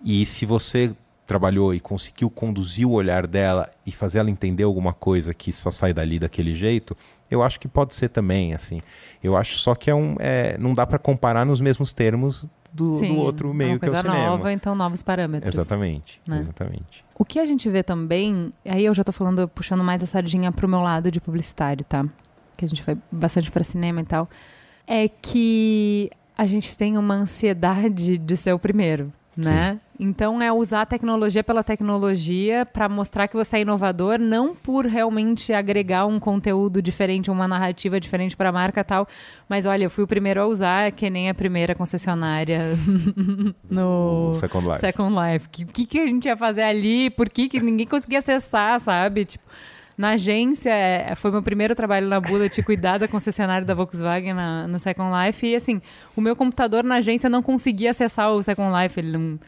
E 0.04 0.24
se 0.26 0.44
você 0.46 0.92
trabalhou 1.32 1.74
e 1.74 1.80
conseguiu 1.80 2.28
conduzir 2.28 2.86
o 2.86 2.90
olhar 2.90 3.26
dela 3.26 3.70
e 3.86 3.90
fazer 3.90 4.18
ela 4.18 4.30
entender 4.30 4.64
alguma 4.64 4.92
coisa 4.92 5.32
que 5.32 5.50
só 5.50 5.70
sai 5.70 5.94
dali 5.94 6.18
daquele 6.18 6.52
jeito, 6.52 6.94
eu 7.30 7.42
acho 7.42 7.58
que 7.58 7.66
pode 7.66 7.94
ser 7.94 8.10
também, 8.10 8.52
assim. 8.52 8.82
Eu 9.24 9.34
acho 9.34 9.56
só 9.58 9.74
que 9.74 9.90
é 9.90 9.94
um, 9.94 10.16
é, 10.18 10.58
não 10.58 10.74
dá 10.74 10.86
para 10.86 10.98
comparar 10.98 11.46
nos 11.46 11.58
mesmos 11.58 11.90
termos 11.90 12.46
do, 12.70 12.96
do 12.96 12.98
Sim, 12.98 13.16
outro 13.16 13.50
é 13.50 13.54
meio 13.54 13.70
uma 13.70 13.78
que 13.78 13.86
é 13.86 13.88
o 13.88 13.92
coisa 13.92 14.08
cinema. 14.08 14.26
nova, 14.26 14.52
então 14.52 14.74
novos 14.74 15.02
parâmetros. 15.02 15.54
Exatamente, 15.54 16.20
né? 16.28 16.40
exatamente. 16.40 17.02
O 17.14 17.24
que 17.24 17.38
a 17.38 17.46
gente 17.46 17.66
vê 17.70 17.82
também, 17.82 18.52
aí 18.66 18.84
eu 18.84 18.92
já 18.92 19.02
tô 19.02 19.12
falando, 19.12 19.48
puxando 19.48 19.82
mais 19.82 20.02
a 20.02 20.06
sardinha 20.06 20.52
pro 20.52 20.68
meu 20.68 20.80
lado 20.80 21.10
de 21.10 21.18
publicitário, 21.18 21.82
tá? 21.82 22.04
Que 22.58 22.66
a 22.66 22.68
gente 22.68 22.82
vai 22.82 22.98
bastante 23.10 23.50
para 23.50 23.64
cinema 23.64 24.02
e 24.02 24.04
tal, 24.04 24.28
é 24.86 25.08
que 25.08 26.10
a 26.36 26.44
gente 26.44 26.76
tem 26.76 26.98
uma 26.98 27.14
ansiedade 27.14 28.18
de 28.18 28.36
ser 28.36 28.52
o 28.52 28.58
primeiro, 28.58 29.10
né? 29.34 29.80
Então 30.02 30.42
é 30.42 30.52
usar 30.52 30.82
a 30.82 30.86
tecnologia 30.86 31.44
pela 31.44 31.62
tecnologia 31.62 32.66
para 32.66 32.88
mostrar 32.88 33.28
que 33.28 33.36
você 33.36 33.58
é 33.58 33.60
inovador, 33.60 34.18
não 34.18 34.52
por 34.52 34.84
realmente 34.84 35.52
agregar 35.52 36.06
um 36.06 36.18
conteúdo 36.18 36.82
diferente, 36.82 37.30
uma 37.30 37.46
narrativa 37.46 38.00
diferente 38.00 38.36
para 38.36 38.48
a 38.48 38.52
marca 38.52 38.80
e 38.80 38.84
tal, 38.84 39.06
mas 39.48 39.64
olha, 39.64 39.84
eu 39.84 39.90
fui 39.90 40.02
o 40.02 40.06
primeiro 40.08 40.42
a 40.42 40.46
usar, 40.46 40.90
que 40.90 41.08
nem 41.08 41.30
a 41.30 41.34
primeira 41.34 41.72
concessionária 41.72 42.62
no 43.70 44.34
Second 44.34 44.66
Life. 44.66 44.80
Second 44.80 45.14
Life. 45.14 45.46
O 45.46 45.66
que, 45.68 45.86
que, 45.86 46.00
a 46.00 46.06
gente 46.06 46.24
ia 46.24 46.36
fazer 46.36 46.62
ali? 46.62 47.08
Por 47.08 47.28
que, 47.30 47.48
que 47.48 47.60
ninguém 47.60 47.86
conseguia 47.86 48.18
acessar, 48.18 48.80
sabe? 48.80 49.24
Tipo, 49.24 49.44
na 49.96 50.10
agência, 50.10 50.70
é, 50.70 51.14
foi 51.14 51.30
meu 51.30 51.44
primeiro 51.44 51.76
trabalho 51.76 52.08
na 52.08 52.20
Bullet, 52.20 52.60
cuidar 52.64 52.98
da 52.98 53.06
concessionária 53.06 53.64
da 53.64 53.72
Volkswagen 53.72 54.34
na, 54.34 54.66
no 54.66 54.80
Second 54.80 55.12
Life. 55.14 55.46
E 55.46 55.54
assim, 55.54 55.80
o 56.16 56.20
meu 56.20 56.34
computador 56.34 56.82
na 56.82 56.96
agência 56.96 57.30
não 57.30 57.40
conseguia 57.40 57.92
acessar 57.92 58.32
o 58.32 58.42
Second 58.42 58.72
Life. 58.82 58.98
Ele 58.98 59.12
não- 59.16 59.38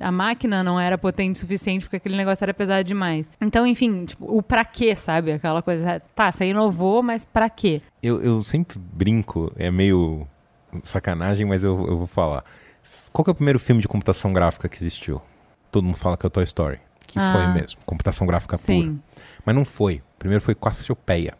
a 0.00 0.12
máquina 0.12 0.62
não 0.62 0.78
era 0.78 0.98
potente 0.98 1.36
o 1.36 1.38
suficiente 1.38 1.84
porque 1.86 1.96
aquele 1.96 2.16
negócio 2.16 2.44
era 2.44 2.52
pesado 2.52 2.84
demais. 2.84 3.28
Então, 3.40 3.66
enfim, 3.66 4.04
tipo, 4.04 4.24
o 4.36 4.42
pra 4.42 4.64
quê, 4.64 4.94
sabe? 4.94 5.32
Aquela 5.32 5.62
coisa, 5.62 6.00
tá, 6.14 6.30
você 6.30 6.46
inovou, 6.46 7.02
mas 7.02 7.24
pra 7.24 7.48
quê? 7.48 7.80
Eu, 8.02 8.20
eu 8.22 8.44
sempre 8.44 8.78
brinco, 8.78 9.52
é 9.56 9.70
meio 9.70 10.26
sacanagem, 10.82 11.46
mas 11.46 11.64
eu, 11.64 11.86
eu 11.88 11.96
vou 11.98 12.06
falar. 12.06 12.44
Qual 13.12 13.24
é 13.28 13.30
o 13.30 13.34
primeiro 13.34 13.58
filme 13.58 13.80
de 13.80 13.88
computação 13.88 14.32
gráfica 14.32 14.68
que 14.68 14.76
existiu? 14.82 15.20
Todo 15.70 15.84
mundo 15.84 15.96
fala 15.96 16.16
que 16.16 16.26
é 16.26 16.28
o 16.28 16.30
Toy 16.30 16.44
Story. 16.44 16.80
Que 17.06 17.18
Ah. 17.18 17.32
foi 17.32 17.46
mesmo, 17.60 17.80
computação 17.84 18.26
gráfica 18.26 18.56
pura. 18.56 18.66
Sim. 18.66 19.00
Mas 19.44 19.54
não 19.54 19.64
foi. 19.64 20.02
Primeiro 20.18 20.42
foi 20.42 20.54
Cassiopeia, 20.54 21.34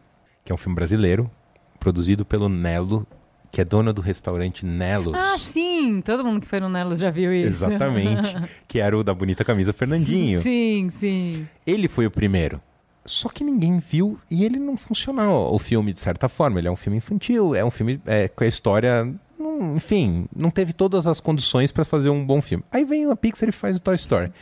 que 0.45 0.53
é 0.53 0.55
um 0.55 0.59
filme 0.59 0.75
brasileiro, 0.75 1.31
produzido 1.79 2.25
pelo 2.25 2.49
Nelo 2.49 3.07
que 3.53 3.61
é 3.61 3.65
dona 3.65 3.93
do 3.93 4.01
restaurante 4.01 4.65
Nelos. 4.67 5.21
Ah, 5.23 5.37
sim! 5.39 6.01
Todo 6.01 6.25
mundo 6.25 6.41
que 6.41 6.47
foi 6.49 6.59
no 6.59 6.69
Nelos 6.71 6.99
já 6.99 7.11
viu 7.11 7.33
isso. 7.33 7.49
Exatamente. 7.67 8.35
que 8.67 8.81
era 8.81 8.97
o 8.97 9.05
da 9.05 9.13
bonita 9.15 9.45
camisa 9.45 9.73
Fernandinho. 9.75 10.41
sim, 10.41 10.89
sim. 10.91 11.47
Ele 11.67 11.87
foi 11.87 12.07
o 12.07 12.11
primeiro. 12.11 12.61
Só 13.05 13.29
que 13.29 13.45
ninguém 13.45 13.79
viu 13.79 14.19
e 14.31 14.45
ele 14.45 14.59
não 14.59 14.77
funcionou 14.77 15.53
o 15.55 15.59
filme 15.59 15.93
de 15.93 15.99
certa 16.01 16.29
forma. 16.29 16.59
Ele 16.61 16.69
é 16.69 16.71
um 16.71 16.77
filme 16.77 16.97
infantil, 16.97 17.55
é 17.55 17.65
um 17.65 17.71
filme 17.71 18.01
é, 18.07 18.27
com 18.29 18.43
a 18.43 18.47
história. 18.47 19.05
não- 19.39 19.77
enfim, 19.77 20.27
não 20.35 20.51
teve 20.51 20.73
todas 20.73 21.07
as 21.07 21.21
condições 21.21 21.71
para 21.71 21.85
fazer 21.85 22.09
um 22.11 22.25
bom 22.25 22.41
filme. 22.41 22.65
Aí 22.73 22.85
vem 22.85 23.11
a 23.11 23.15
Pixar 23.17 23.49
e 23.49 23.53
faz 23.53 23.77
o 23.77 23.83
Toy 23.83 23.97
Story. 23.97 24.33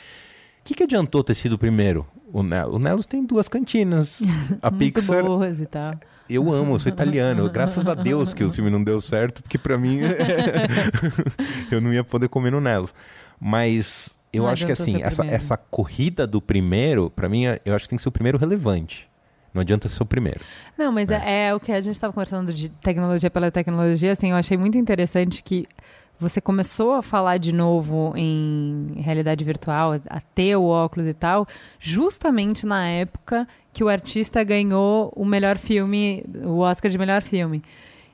O 0.60 0.64
que, 0.64 0.74
que 0.74 0.82
adiantou 0.84 1.22
ter 1.24 1.34
sido 1.34 1.54
o 1.54 1.58
primeiro? 1.58 2.06
O, 2.32 2.42
Ne- 2.42 2.64
o 2.64 2.78
Nelos 2.78 3.06
tem 3.06 3.24
duas 3.24 3.48
cantinas. 3.48 4.22
A 4.62 4.70
Pixar 4.70 5.24
boas 5.24 5.58
e 5.60 5.66
tal. 5.66 5.92
eu 6.28 6.52
amo, 6.52 6.74
eu 6.74 6.78
sou 6.78 6.92
italiano. 6.92 7.48
Graças 7.50 7.88
a 7.88 7.94
Deus 7.94 8.32
que 8.32 8.44
o 8.44 8.52
filme 8.52 8.70
não 8.70 8.82
deu 8.84 9.00
certo, 9.00 9.42
porque 9.42 9.58
pra 9.58 9.76
mim 9.76 9.98
eu 11.70 11.80
não 11.80 11.92
ia 11.92 12.04
poder 12.04 12.28
comer 12.28 12.50
no 12.52 12.60
Nelos. 12.60 12.94
Mas 13.40 14.14
eu 14.32 14.44
Não 14.44 14.50
acho 14.50 14.66
que 14.66 14.72
assim, 14.72 15.02
essa, 15.02 15.22
primeiro. 15.22 15.36
essa 15.42 15.56
corrida 15.56 16.26
do 16.26 16.40
primeiro, 16.40 17.10
pra 17.10 17.28
mim, 17.28 17.44
eu 17.64 17.74
acho 17.74 17.84
que 17.86 17.90
tem 17.90 17.96
que 17.96 18.02
ser 18.02 18.08
o 18.08 18.12
primeiro 18.12 18.38
relevante. 18.38 19.08
Não 19.52 19.60
adianta 19.62 19.88
ser 19.88 20.02
o 20.02 20.06
primeiro. 20.06 20.40
Não, 20.78 20.92
mas 20.92 21.10
é, 21.10 21.48
é 21.48 21.54
o 21.54 21.58
que 21.58 21.72
a 21.72 21.80
gente 21.80 21.94
estava 21.96 22.12
conversando 22.12 22.54
de 22.54 22.68
tecnologia 22.68 23.28
pela 23.28 23.50
tecnologia, 23.50 24.12
assim, 24.12 24.30
eu 24.30 24.36
achei 24.36 24.56
muito 24.56 24.78
interessante 24.78 25.42
que 25.42 25.66
você 26.20 26.40
começou 26.40 26.92
a 26.92 27.02
falar 27.02 27.38
de 27.38 27.52
novo 27.52 28.12
em 28.16 28.92
realidade 28.98 29.42
virtual, 29.44 29.94
a 30.08 30.20
ter 30.20 30.54
o 30.56 30.64
óculos 30.64 31.08
e 31.08 31.14
tal, 31.14 31.46
justamente 31.78 32.66
na 32.66 32.86
época 32.86 33.48
que 33.72 33.82
o 33.82 33.88
artista 33.88 34.42
ganhou 34.44 35.12
o 35.16 35.24
melhor 35.24 35.56
filme, 35.58 36.24
o 36.44 36.58
Oscar 36.58 36.90
de 36.90 36.98
melhor 36.98 37.22
filme. 37.22 37.62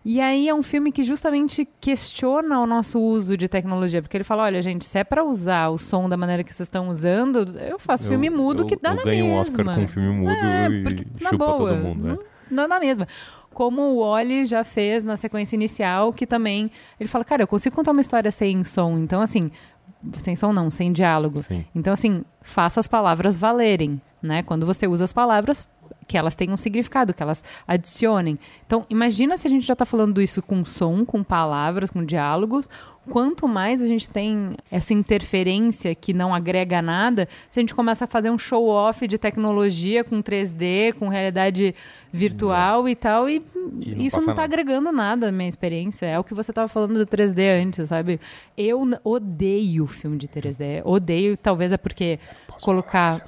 E 0.09 0.21
aí 0.21 0.49
é 0.49 0.55
um 0.55 0.63
filme 0.63 0.93
que 0.93 1.03
justamente 1.03 1.67
questiona 1.81 2.61
o 2.61 2.67
nosso 2.67 3.01
uso 3.01 3.37
de 3.37 3.49
tecnologia, 3.49 4.01
porque 4.01 4.17
ele 4.17 4.23
fala, 4.23 4.45
olha, 4.45 4.63
gente, 4.63 4.85
se 4.85 4.97
é 4.99 5.03
para 5.03 5.25
usar 5.25 5.69
o 5.71 5.79
som 5.79 6.09
da 6.09 6.17
maneira 6.17 6.45
que 6.45 6.55
vocês 6.55 6.69
estão 6.69 6.89
usando, 6.89 7.59
eu 7.59 7.77
faço 7.77 8.07
filme 8.07 8.29
Eu- 8.29 8.37
mudo 8.37 8.63
eu- 8.63 8.67
que 8.67 8.77
dá 8.77 8.91
eu 8.91 8.97
na 8.97 9.03
ganho 9.03 9.25
mesma. 9.25 9.37
um 9.37 9.41
Oscar 9.41 9.65
com 9.65 9.81
um 9.83 9.89
filme 9.89 10.11
mudo 10.13 10.31
É, 10.31 10.67
e 10.69 10.83
na 11.25 11.31
chupa 11.31 11.47
boa, 11.47 11.57
todo 11.71 11.83
mundo, 11.83 12.05
né? 12.07 12.19
não, 12.49 12.69
dá 12.69 12.79
mesma. 12.79 13.09
Como 13.57 13.81
o 13.81 14.01
Wally 14.01 14.45
já 14.45 14.63
fez 14.63 15.03
na 15.03 15.17
sequência 15.17 15.57
inicial, 15.57 16.13
que 16.13 16.27
também 16.27 16.71
ele 17.01 17.09
fala, 17.09 17.25
cara, 17.25 17.43
eu 17.43 17.47
consigo 17.47 17.75
contar 17.75 17.93
uma 17.93 18.03
história 18.03 18.31
sem 18.31 18.63
som, 18.63 18.99
então 18.99 19.23
assim, 19.23 19.51
sem 20.19 20.37
som 20.37 20.53
não, 20.53 20.69
sem 20.69 20.93
diálogo. 20.93 21.41
Sim. 21.41 21.65
Então 21.75 21.95
assim, 21.95 22.23
faça 22.43 22.81
as 22.81 22.87
palavras 22.87 23.35
valerem, 23.35 23.99
né? 24.21 24.43
Quando 24.43 24.67
você 24.67 24.87
usa 24.87 25.05
as 25.05 25.13
palavras, 25.15 25.67
que 26.07 26.19
elas 26.19 26.35
tenham 26.35 26.53
um 26.53 26.59
significado, 26.59 27.15
que 27.15 27.23
elas 27.23 27.43
adicionem. 27.67 28.39
Então, 28.67 28.85
imagina 28.91 29.39
se 29.39 29.47
a 29.47 29.51
gente 29.51 29.65
já 29.65 29.73
está 29.73 29.87
falando 29.87 30.21
isso 30.21 30.43
com 30.43 30.63
som, 30.63 31.03
com 31.07 31.25
palavras, 31.25 31.91
com 31.91 32.05
diálogos. 32.05 32.69
Quanto 33.11 33.47
mais 33.47 33.81
a 33.81 33.87
gente 33.87 34.09
tem 34.11 34.57
essa 34.71 34.93
interferência 34.93 35.95
que 35.95 36.13
não 36.13 36.35
agrega 36.35 36.83
nada, 36.83 37.29
se 37.49 37.59
a 37.59 37.63
gente 37.63 37.75
começa 37.75 38.05
a 38.05 38.09
fazer 38.09 38.31
um 38.31 38.39
show-off 38.39 39.07
de 39.07 39.17
tecnologia 39.19 40.03
com 40.03 40.23
3D, 40.23 40.95
com 40.95 41.09
realidade 41.09 41.75
virtual 42.13 42.89
e 42.89 42.95
tal, 42.97 43.29
e, 43.29 43.43
E 43.81 43.95
não 43.95 44.03
isso 44.05 44.21
não 44.21 44.31
está 44.31 44.45
agregando 44.45 44.91
nada 44.91 45.29
à 45.29 45.33
minha 45.33 45.49
experiência. 45.49 46.07
É 46.07 46.19
o 46.19 46.25
que 46.25 46.35
você 46.35 46.51
estava 46.51 46.69
falando 46.69 46.95
do 46.99 47.07
3D 47.07 47.63
antes, 47.63 47.89
sabe? 47.89 48.21
Eu 48.57 48.83
odeio 49.05 49.87
filme 49.87 50.17
de 50.17 50.27
3D. 50.29 50.83
Odeio, 50.85 51.37
talvez 51.37 51.73
é 51.73 51.77
porque 51.77 52.19
colocar. 52.63 53.21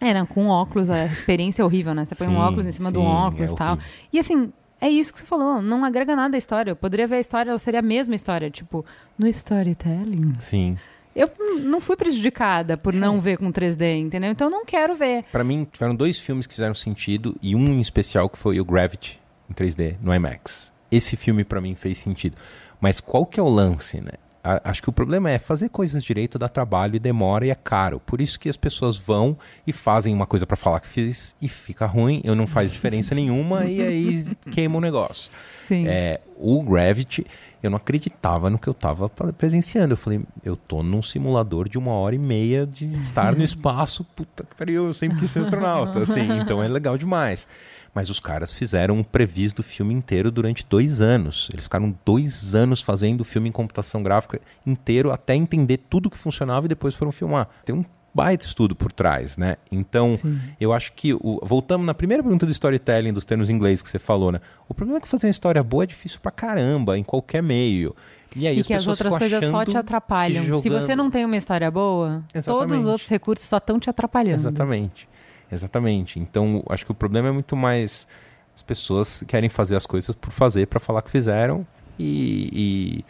É, 0.00 0.12
não, 0.12 0.26
com 0.26 0.48
óculos 0.48 0.90
a 0.90 1.04
experiência 1.06 1.62
é 1.62 1.64
horrível, 1.64 1.94
né? 1.94 2.04
Você 2.04 2.14
põe 2.14 2.28
um 2.28 2.32
Sim, 2.32 2.36
óculos 2.36 2.66
em 2.66 2.72
cima 2.72 2.90
do 2.90 3.00
sim, 3.00 3.06
óculos 3.06 3.50
é 3.50 3.54
e 3.54 3.56
tal. 3.56 3.68
horrível. 3.74 3.90
E 4.12 4.18
assim, 4.18 4.52
é 4.84 4.90
isso 4.90 5.14
que 5.14 5.18
você 5.18 5.24
falou, 5.24 5.62
não 5.62 5.82
agrega 5.82 6.14
nada 6.14 6.36
à 6.36 6.38
história. 6.38 6.70
Eu 6.70 6.76
poderia 6.76 7.06
ver 7.06 7.16
a 7.16 7.20
história, 7.20 7.50
ela 7.50 7.58
seria 7.58 7.80
a 7.80 7.82
mesma 7.82 8.14
história. 8.14 8.50
Tipo, 8.50 8.84
no 9.18 9.26
storytelling. 9.26 10.34
Sim. 10.40 10.76
Eu 11.16 11.30
não 11.62 11.80
fui 11.80 11.96
prejudicada 11.96 12.76
por 12.76 12.92
não 12.92 13.18
ver 13.18 13.38
com 13.38 13.50
3D, 13.50 13.98
entendeu? 13.98 14.30
Então 14.30 14.48
eu 14.48 14.50
não 14.50 14.64
quero 14.64 14.94
ver. 14.94 15.24
Pra 15.32 15.42
mim, 15.42 15.66
tiveram 15.72 15.94
dois 15.94 16.18
filmes 16.18 16.46
que 16.46 16.54
fizeram 16.54 16.74
sentido 16.74 17.34
e 17.40 17.56
um 17.56 17.64
em 17.64 17.80
especial 17.80 18.28
que 18.28 18.36
foi 18.36 18.60
o 18.60 18.64
Gravity 18.64 19.18
em 19.48 19.54
3D 19.54 19.96
no 20.02 20.14
IMAX. 20.14 20.70
Esse 20.90 21.16
filme 21.16 21.44
pra 21.44 21.62
mim 21.62 21.74
fez 21.74 21.98
sentido. 21.98 22.36
Mas 22.78 23.00
qual 23.00 23.24
que 23.24 23.40
é 23.40 23.42
o 23.42 23.48
lance, 23.48 24.02
né? 24.02 24.12
A- 24.44 24.60
acho 24.70 24.82
que 24.82 24.88
o 24.90 24.92
problema 24.92 25.30
é 25.30 25.38
fazer 25.38 25.70
coisas 25.70 26.04
direito 26.04 26.38
dá 26.38 26.48
trabalho 26.48 26.96
e 26.96 26.98
demora 26.98 27.46
e 27.46 27.50
é 27.50 27.54
caro. 27.54 27.98
Por 27.98 28.20
isso 28.20 28.38
que 28.38 28.48
as 28.48 28.56
pessoas 28.58 28.96
vão 28.98 29.36
e 29.66 29.72
fazem 29.72 30.14
uma 30.14 30.26
coisa 30.26 30.46
pra 30.46 30.56
falar 30.56 30.80
que 30.80 30.88
fiz 30.88 31.34
e 31.40 31.48
fica 31.48 31.86
ruim, 31.86 32.20
eu 32.24 32.36
não 32.36 32.46
faz 32.46 32.70
diferença 32.70 33.14
nenhuma 33.16 33.64
e 33.64 33.80
aí 33.80 34.36
queima 34.52 34.76
o 34.76 34.80
negócio. 34.80 35.30
Sim. 35.66 35.86
É, 35.88 36.20
o 36.36 36.62
Gravity, 36.62 37.26
eu 37.62 37.70
não 37.70 37.78
acreditava 37.78 38.50
no 38.50 38.58
que 38.58 38.68
eu 38.68 38.74
tava 38.74 39.08
pa- 39.08 39.32
presenciando. 39.32 39.94
Eu 39.94 39.96
falei, 39.96 40.20
eu 40.44 40.54
tô 40.56 40.82
num 40.82 41.00
simulador 41.02 41.66
de 41.66 41.78
uma 41.78 41.92
hora 41.92 42.14
e 42.14 42.18
meia 42.18 42.66
de 42.66 42.84
estar 42.96 43.34
no 43.34 43.42
espaço. 43.44 44.04
Puta 44.14 44.44
que 44.44 44.54
pariu, 44.54 44.88
eu 44.88 44.92
sempre 44.94 45.18
quis 45.20 45.30
ser 45.30 45.38
astronauta, 45.40 46.00
assim, 46.04 46.20
então 46.42 46.62
é 46.62 46.68
legal 46.68 46.98
demais. 46.98 47.48
Mas 47.94 48.10
os 48.10 48.18
caras 48.18 48.52
fizeram 48.52 48.96
um 48.96 49.04
previs 49.04 49.52
do 49.52 49.62
filme 49.62 49.94
inteiro 49.94 50.30
durante 50.30 50.66
dois 50.68 51.00
anos. 51.00 51.48
Eles 51.52 51.66
ficaram 51.66 51.94
dois 52.04 52.54
anos 52.54 52.82
fazendo 52.82 53.20
o 53.20 53.24
filme 53.24 53.48
em 53.48 53.52
computação 53.52 54.02
gráfica 54.02 54.40
inteiro 54.66 55.12
até 55.12 55.34
entender 55.34 55.78
tudo 55.88 56.10
que 56.10 56.18
funcionava 56.18 56.66
e 56.66 56.68
depois 56.68 56.94
foram 56.94 57.12
filmar. 57.12 57.48
Tem 57.64 57.74
um 57.74 57.84
baita 58.12 58.46
estudo 58.46 58.76
por 58.76 58.92
trás, 58.92 59.36
né? 59.36 59.56
Então, 59.70 60.14
Sim. 60.14 60.40
eu 60.60 60.72
acho 60.72 60.92
que 60.92 61.12
o, 61.14 61.40
voltamos 61.42 61.84
na 61.84 61.92
primeira 61.92 62.22
pergunta 62.22 62.46
do 62.46 62.52
storytelling, 62.52 63.12
dos 63.12 63.24
termos 63.24 63.50
em 63.50 63.54
inglês 63.54 63.82
que 63.82 63.88
você 63.88 63.98
falou, 63.98 64.30
né? 64.30 64.40
O 64.68 64.74
problema 64.74 64.98
é 64.98 65.00
que 65.00 65.08
fazer 65.08 65.26
uma 65.26 65.32
história 65.32 65.62
boa 65.62 65.82
é 65.82 65.86
difícil 65.86 66.20
pra 66.20 66.30
caramba, 66.30 66.96
em 66.96 67.02
qualquer 67.02 67.42
meio. 67.42 67.94
E 68.36 68.46
aí 68.46 68.56
E 68.56 68.60
as 68.60 68.66
que 68.66 68.74
as 68.74 68.86
outras 68.86 69.16
coisas 69.16 69.44
só 69.50 69.64
te 69.64 69.76
atrapalham. 69.76 70.62
Se 70.62 70.68
você 70.68 70.94
não 70.94 71.10
tem 71.10 71.24
uma 71.24 71.36
história 71.36 71.70
boa, 71.70 72.24
todos 72.32 72.46
Exatamente. 72.46 72.80
os 72.80 72.86
outros 72.86 73.08
recursos 73.08 73.48
só 73.48 73.58
estão 73.58 73.78
te 73.78 73.90
atrapalhando. 73.90 74.40
Exatamente. 74.40 75.08
Exatamente. 75.50 76.18
Então, 76.18 76.62
acho 76.68 76.84
que 76.84 76.90
o 76.92 76.94
problema 76.94 77.28
é 77.28 77.32
muito 77.32 77.56
mais 77.56 78.06
as 78.54 78.62
pessoas 78.62 79.24
querem 79.26 79.48
fazer 79.48 79.76
as 79.76 79.84
coisas 79.86 80.14
por 80.14 80.30
fazer, 80.30 80.66
pra 80.66 80.78
falar 80.80 81.02
que 81.02 81.10
fizeram 81.10 81.66
e, 81.98 83.02
e 83.02 83.04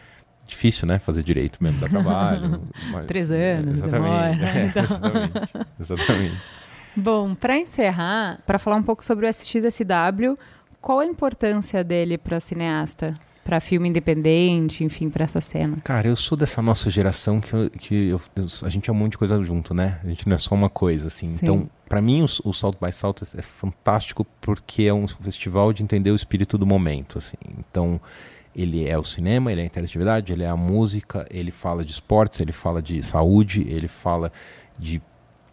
difícil, 0.47 0.87
né? 0.87 0.99
Fazer 0.99 1.23
direito 1.23 1.63
mesmo, 1.63 1.81
dá 1.81 1.89
trabalho. 1.89 2.63
mas- 2.91 3.07
Três 3.07 3.31
anos, 3.31 3.75
exatamente. 3.79 4.39
demora, 4.39 4.49
É, 4.59 4.67
então. 4.67 4.83
exatamente. 4.83 5.33
Exatamente. 5.81 6.37
Bom, 6.97 7.35
para 7.35 7.59
encerrar, 7.59 8.41
para 8.47 8.59
falar 8.59 8.77
um 8.77 8.83
pouco 8.83 9.05
sobre 9.05 9.27
o 9.27 9.29
SXSW, 9.29 10.39
qual 10.81 11.01
a 11.01 11.07
importância 11.07 11.83
dele 11.83 12.17
para 12.17 12.39
cineasta, 12.41 13.13
para 13.45 13.59
filme 13.61 13.89
independente, 13.89 14.85
enfim, 14.85 15.11
para 15.11 15.25
essa 15.25 15.41
cena? 15.41 15.79
Cara, 15.85 16.07
eu 16.09 16.17
sou 16.17 16.39
dessa 16.39 16.63
nossa 16.63 16.89
geração 16.89 17.41
que, 17.41 17.53
eu- 17.53 17.71
que 17.71 17.95
eu- 18.11 18.21
eu- 18.37 18.47
a 18.63 18.69
gente 18.69 18.89
é 18.89 18.93
um 18.93 18.97
monte 18.97 19.13
de 19.13 19.19
coisa 19.19 19.43
junto, 19.43 19.75
né? 19.75 19.99
A 20.05 20.09
gente 20.09 20.27
não 20.29 20.35
é 20.35 20.39
só 20.39 20.55
uma 20.55 20.71
coisa, 20.71 21.09
assim. 21.09 21.29
Sim. 21.31 21.39
Então, 21.43 21.71
pra 21.89 22.01
mim, 22.01 22.23
o, 22.23 22.49
o 22.49 22.53
Salt 22.53 22.77
by 22.81 22.93
Salt 22.93 23.23
é, 23.23 23.39
é 23.39 23.43
fantástico 23.43 24.27
porque 24.41 24.85
é 24.85 24.95
um 24.95 25.07
festival 25.07 25.73
de 25.73 25.83
entender 25.83 26.11
o 26.11 26.15
espírito 26.15 26.57
do 26.59 26.67
momento, 26.67 27.19
assim. 27.19 27.37
Então, 27.59 28.01
ele 28.55 28.89
é 28.89 28.97
o 28.99 29.05
cinema, 29.05 29.51
ele 29.51 29.61
é 29.61 29.65
a 29.65 29.67
interatividade, 29.67 30.33
ele 30.33 30.45
é 30.45 30.49
a 30.49 30.57
música, 30.57 31.27
ele 31.31 31.51
fala 31.51 31.85
de 31.85 31.91
esportes, 31.91 32.41
ele 32.41 32.53
fala 32.53 32.81
de 32.81 33.03
saúde, 33.03 33.67
ele 33.69 33.89
fala 33.89 34.33
de 34.79 35.03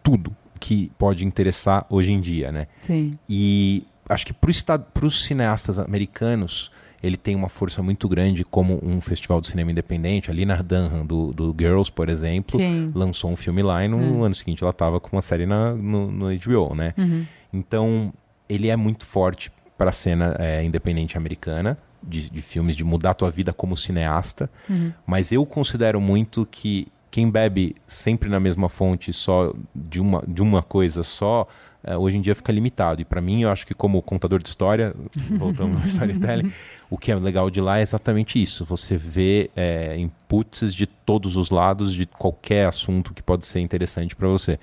tudo 0.02 0.34
que 0.60 0.92
pode 0.96 1.26
interessar 1.26 1.84
hoje 1.90 2.12
em 2.12 2.20
dia, 2.20 2.52
né? 2.52 2.68
Sim. 2.82 3.18
E 3.28 3.84
acho 4.08 4.26
que 4.26 4.32
para 4.32 5.04
os 5.04 5.24
cineastas 5.24 5.78
americanos, 5.78 6.70
ele 7.02 7.16
tem 7.16 7.34
uma 7.34 7.48
força 7.48 7.82
muito 7.82 8.08
grande 8.08 8.44
como 8.44 8.78
um 8.82 9.00
festival 9.00 9.40
de 9.40 9.48
cinema 9.48 9.70
independente. 9.72 10.30
A 10.30 10.34
Lina 10.34 10.62
Dunham, 10.62 11.04
do, 11.04 11.32
do 11.32 11.54
Girls, 11.58 11.90
por 11.90 12.08
exemplo, 12.08 12.58
Sim. 12.58 12.90
lançou 12.94 13.30
um 13.30 13.36
filme 13.36 13.62
lá 13.62 13.84
e 13.84 13.88
no 13.88 13.96
Hum. 13.96 14.22
ano 14.22 14.34
seguinte 14.34 14.62
ela 14.62 14.70
estava 14.70 15.00
com 15.00 15.16
uma 15.16 15.22
série 15.22 15.44
na, 15.46 15.72
no, 15.74 16.10
no 16.10 16.26
HBO, 16.38 16.74
né? 16.74 16.94
Uhum. 16.96 17.26
Então, 17.52 18.12
ele 18.48 18.68
é 18.68 18.76
muito 18.76 19.04
forte 19.04 19.50
para 19.76 19.90
a 19.90 19.92
cena 19.92 20.36
é, 20.38 20.62
independente 20.62 21.16
americana, 21.16 21.76
de, 22.02 22.30
de 22.30 22.42
filmes, 22.42 22.76
de 22.76 22.84
mudar 22.84 23.10
a 23.10 23.14
tua 23.14 23.30
vida 23.30 23.52
como 23.52 23.76
cineasta. 23.76 24.48
Uhum. 24.68 24.92
Mas 25.06 25.32
eu 25.32 25.44
considero 25.44 26.00
muito 26.00 26.46
que 26.50 26.86
quem 27.10 27.30
bebe 27.30 27.74
sempre 27.86 28.28
na 28.28 28.40
mesma 28.40 28.68
fonte 28.68 29.12
só 29.12 29.52
de 29.74 30.00
uma, 30.00 30.22
de 30.26 30.40
uma 30.40 30.62
coisa 30.62 31.02
só, 31.02 31.46
eh, 31.84 31.96
hoje 31.96 32.16
em 32.16 32.20
dia 32.20 32.34
fica 32.34 32.52
limitado. 32.52 33.00
E 33.02 33.04
para 33.04 33.20
mim, 33.20 33.42
eu 33.42 33.50
acho 33.50 33.66
que 33.66 33.74
como 33.74 34.00
contador 34.02 34.42
de 34.42 34.48
história, 34.48 34.94
voltando 35.38 35.78
ao 35.78 35.84
storytelling, 35.84 36.52
o 36.90 36.98
que 36.98 37.10
é 37.10 37.14
legal 37.16 37.50
de 37.50 37.60
lá 37.60 37.78
é 37.78 37.82
exatamente 37.82 38.40
isso. 38.40 38.64
Você 38.64 38.96
vê 38.96 39.50
eh, 39.56 39.96
inputs 39.98 40.74
de 40.74 40.86
todos 40.86 41.36
os 41.36 41.50
lados 41.50 41.94
de 41.94 42.06
qualquer 42.06 42.66
assunto 42.66 43.12
que 43.14 43.22
pode 43.22 43.46
ser 43.46 43.60
interessante 43.60 44.14
para 44.14 44.28
você. 44.28 44.58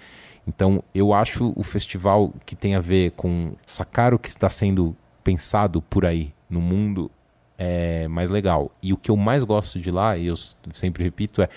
Então, 0.48 0.84
eu 0.96 1.14
acho 1.14 1.54
o 1.56 1.64
festival 1.64 2.34
que 2.46 2.56
tem 2.56 2.76
a 2.76 2.80
ver 2.80 3.12
com 3.12 3.54
sacar 3.66 4.14
o 4.14 4.20
que 4.20 4.30
está 4.30 4.50
sendo 4.50 4.96
pensado 5.24 5.82
por 5.82 6.06
aí 6.06 6.34
no 6.50 6.60
mundo 6.60 7.12
é 7.58 8.08
mais 8.08 8.30
legal. 8.30 8.72
E 8.82 8.94
o 8.94 8.98
que 8.98 9.12
eu 9.12 9.18
mais 9.18 9.44
gosto 9.44 9.80
de 9.80 9.92
lá, 9.92 10.18
e 10.18 10.28
eu 10.28 10.36
sempre 10.74 11.04
repito, 11.04 11.42
é 11.42 11.50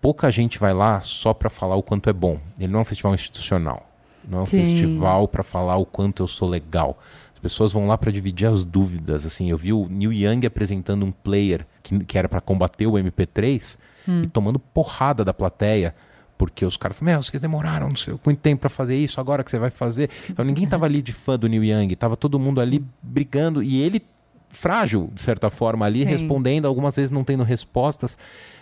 pouca 0.00 0.30
gente 0.30 0.58
vai 0.58 0.74
lá 0.74 1.00
só 1.00 1.32
para 1.32 1.48
falar 1.48 1.74
o 1.76 1.82
quanto 1.82 2.08
é 2.08 2.12
bom. 2.12 2.38
Ele 2.58 2.70
não 2.70 2.80
é 2.80 2.82
um 2.82 2.84
festival 2.84 3.14
institucional. 3.14 3.87
Não 4.28 4.40
é 4.40 4.42
um 4.42 4.46
Sim. 4.46 4.58
festival 4.58 5.26
para 5.26 5.42
falar 5.42 5.76
o 5.76 5.86
quanto 5.86 6.22
eu 6.22 6.26
sou 6.26 6.48
legal. 6.48 6.98
As 7.32 7.38
pessoas 7.38 7.72
vão 7.72 7.86
lá 7.86 7.96
para 7.96 8.10
dividir 8.10 8.46
as 8.46 8.64
dúvidas. 8.64 9.24
Assim, 9.24 9.48
eu 9.48 9.56
vi 9.56 9.72
o 9.72 9.88
Neil 9.88 10.12
Young 10.12 10.44
apresentando 10.46 11.06
um 11.06 11.12
player 11.12 11.66
que, 11.82 11.98
que 12.00 12.18
era 12.18 12.28
para 12.28 12.40
combater 12.40 12.86
o 12.86 12.92
MP3 12.92 13.78
e 14.24 14.26
tomando 14.26 14.58
porrada 14.58 15.24
da 15.24 15.32
plateia. 15.32 15.94
Porque 16.36 16.64
os 16.64 16.76
caras 16.76 16.98
falaram, 16.98 17.16
meu, 17.16 17.22
vocês 17.22 17.40
demoraram 17.40 17.88
não 17.88 17.96
sei, 17.96 18.14
muito 18.24 18.38
tempo 18.38 18.60
para 18.60 18.70
fazer 18.70 18.96
isso, 18.96 19.20
agora 19.20 19.42
que 19.42 19.50
você 19.50 19.58
vai 19.58 19.70
fazer. 19.70 20.08
Então 20.30 20.44
ninguém 20.44 20.66
tava 20.68 20.84
ali 20.86 21.02
de 21.02 21.12
fã 21.12 21.38
do 21.38 21.48
Neil 21.48 21.64
Young, 21.64 21.94
tava 21.96 22.16
todo 22.16 22.38
mundo 22.38 22.60
ali 22.60 22.84
brigando. 23.02 23.62
E 23.62 23.80
ele, 23.80 24.02
frágil, 24.48 25.10
de 25.12 25.20
certa 25.20 25.50
forma, 25.50 25.84
ali, 25.84 26.00
Sim. 26.04 26.06
respondendo, 26.06 26.66
algumas 26.66 26.94
vezes 26.94 27.10
não 27.10 27.24
tendo 27.24 27.42
respostas. 27.42 28.16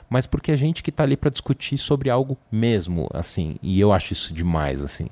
Mas 0.09 0.27
porque 0.27 0.53
a 0.53 0.57
gente 0.57 0.83
que 0.83 0.93
tá 0.93 1.03
ali 1.03 1.17
para 1.17 1.31
discutir 1.31 1.77
sobre 1.79 2.09
algo 2.09 2.37
mesmo, 2.51 3.09
assim. 3.13 3.57
E 3.63 3.79
eu 3.81 3.93
acho 3.93 4.13
isso 4.13 4.33
demais, 4.33 4.83
assim. 4.83 5.09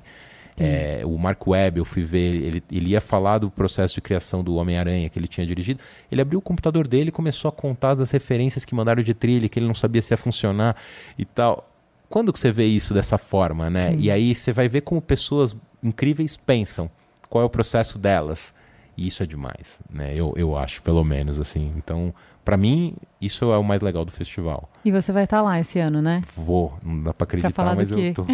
É, 0.57 1.01
o 1.05 1.17
Mark 1.17 1.45
Webb, 1.45 1.79
eu 1.79 1.85
fui 1.85 2.01
ver, 2.01 2.35
ele, 2.35 2.63
ele 2.71 2.89
ia 2.91 3.01
falar 3.01 3.39
do 3.39 3.51
processo 3.51 3.95
de 3.95 4.01
criação 4.01 4.41
do 4.41 4.55
Homem-Aranha 4.55 5.09
que 5.09 5.19
ele 5.19 5.27
tinha 5.27 5.45
dirigido. 5.45 5.81
Ele 6.09 6.21
abriu 6.21 6.39
o 6.39 6.41
computador 6.41 6.87
dele 6.87 7.09
e 7.09 7.11
começou 7.11 7.49
a 7.49 7.51
contar 7.51 7.91
as 7.91 8.11
referências 8.11 8.63
que 8.63 8.73
mandaram 8.73 9.03
de 9.03 9.13
trilha, 9.13 9.49
que 9.49 9.59
ele 9.59 9.67
não 9.67 9.75
sabia 9.75 10.01
se 10.01 10.13
ia 10.13 10.17
funcionar 10.17 10.75
e 11.17 11.25
tal. 11.25 11.69
Quando 12.09 12.31
que 12.31 12.39
você 12.39 12.51
vê 12.51 12.65
isso 12.65 12.93
dessa 12.93 13.17
forma, 13.17 13.69
né? 13.69 13.91
Sim. 13.91 13.99
E 13.99 14.11
aí 14.11 14.33
você 14.33 14.53
vai 14.53 14.69
ver 14.69 14.81
como 14.81 15.01
pessoas 15.01 15.55
incríveis 15.83 16.37
pensam, 16.37 16.89
qual 17.29 17.43
é 17.43 17.45
o 17.45 17.49
processo 17.49 17.99
delas. 17.99 18.53
E 18.97 19.07
isso 19.07 19.21
é 19.23 19.25
demais, 19.25 19.81
né? 19.89 20.13
Eu, 20.15 20.33
eu 20.37 20.57
acho, 20.57 20.81
pelo 20.81 21.03
menos, 21.03 21.37
assim. 21.37 21.73
Então, 21.75 22.13
pra 22.45 22.55
mim, 22.55 22.93
isso 23.19 23.51
é 23.51 23.57
o 23.57 23.63
mais 23.63 23.81
legal 23.81 24.05
do 24.05 24.11
festival. 24.11 24.69
E 24.85 24.91
você 24.91 25.11
vai 25.11 25.23
estar 25.23 25.41
lá 25.41 25.59
esse 25.59 25.79
ano, 25.79 26.01
né? 26.01 26.21
Vou, 26.37 26.77
não 26.83 27.01
dá 27.01 27.13
pra 27.13 27.25
acreditar, 27.25 27.71
do 27.71 27.75
mas 27.75 27.91
eu 27.91 28.13
tô. 28.13 28.25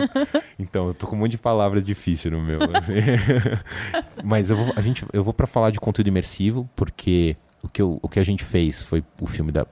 então, 0.58 0.88
eu 0.88 0.94
tô 0.94 1.06
com 1.06 1.16
um 1.16 1.20
monte 1.20 1.32
de 1.32 1.38
palavras 1.38 1.82
difíceis 1.82 2.32
no 2.32 2.40
meu. 2.40 2.60
assim. 2.62 2.92
mas 4.22 4.50
eu 4.50 4.56
vou, 4.58 4.72
a 4.76 4.80
gente, 4.82 5.04
eu 5.12 5.24
vou 5.24 5.32
para 5.32 5.46
falar 5.46 5.70
de 5.70 5.80
conteúdo 5.80 6.08
imersivo, 6.08 6.68
porque 6.76 7.36
o 7.64 7.68
que, 7.68 7.80
eu- 7.82 7.98
o 8.02 8.08
que 8.08 8.20
a 8.20 8.24
gente 8.24 8.44
fez 8.44 8.82
foi 8.82 9.02
o 9.20 9.26
filme 9.26 9.50
da, 9.50 9.66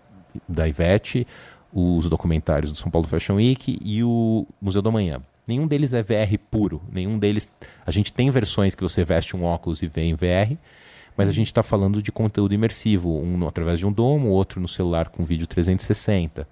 da 0.48 0.66
Ivete, 0.66 1.26
os 1.72 2.08
documentários 2.08 2.72
do 2.72 2.78
São 2.78 2.90
Paulo 2.90 3.06
Fashion 3.06 3.34
Week 3.36 3.78
e 3.82 4.02
o 4.02 4.46
Museu 4.60 4.80
do 4.82 4.88
Amanhã. 4.88 5.20
Nenhum 5.46 5.66
deles 5.66 5.92
é 5.92 6.02
VR 6.02 6.38
puro, 6.50 6.80
nenhum 6.90 7.18
deles. 7.18 7.50
A 7.84 7.90
gente 7.90 8.12
tem 8.12 8.30
versões 8.30 8.74
que 8.74 8.82
você 8.82 9.04
veste 9.04 9.36
um 9.36 9.44
óculos 9.44 9.82
e 9.82 9.86
vê 9.86 10.02
em 10.04 10.14
VR, 10.14 10.56
mas 11.16 11.28
a 11.28 11.32
gente 11.32 11.46
está 11.48 11.62
falando 11.62 12.02
de 12.02 12.10
conteúdo 12.12 12.54
imersivo, 12.54 13.20
um 13.20 13.46
através 13.46 13.78
de 13.78 13.86
um 13.86 13.92
domo, 13.92 14.28
outro 14.28 14.60
no 14.60 14.68
celular 14.68 15.08
com 15.08 15.24
vídeo 15.24 15.46
360. 15.46 16.46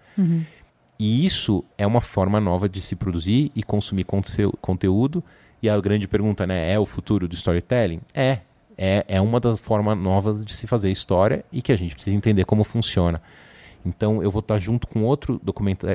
E 0.99 1.25
isso 1.25 1.65
é 1.79 1.87
uma 1.87 2.01
forma 2.01 2.39
nova 2.41 2.69
de 2.69 2.81
se 2.81 2.95
produzir 2.95 3.51
e 3.55 3.63
consumir 3.63 4.05
conte- 4.05 4.51
conteúdo. 4.61 5.25
E 5.63 5.69
a 5.69 5.79
grande 5.81 6.07
pergunta, 6.07 6.47
né? 6.47 6.71
É 6.73 6.79
o 6.79 6.85
futuro 6.87 7.27
do 7.27 7.35
storytelling? 7.35 8.01
É. 8.15 8.39
É, 8.77 9.05
é 9.09 9.21
uma 9.21 9.39
das 9.41 9.61
formas 9.61 9.97
novas 9.99 10.45
de 10.45 10.55
se 10.55 10.67
fazer 10.67 10.91
história 10.91 11.45
e 11.53 11.61
que 11.61 11.71
a 11.73 11.77
gente 11.77 11.95
precisa 11.95 12.17
entender 12.17 12.45
como 12.45 12.65
funciona. 12.65 13.21
Então 13.85 14.23
eu 14.23 14.31
vou 14.31 14.41
estar 14.41 14.59
junto 14.59 14.87
com 14.87 15.03
outro 15.05 15.41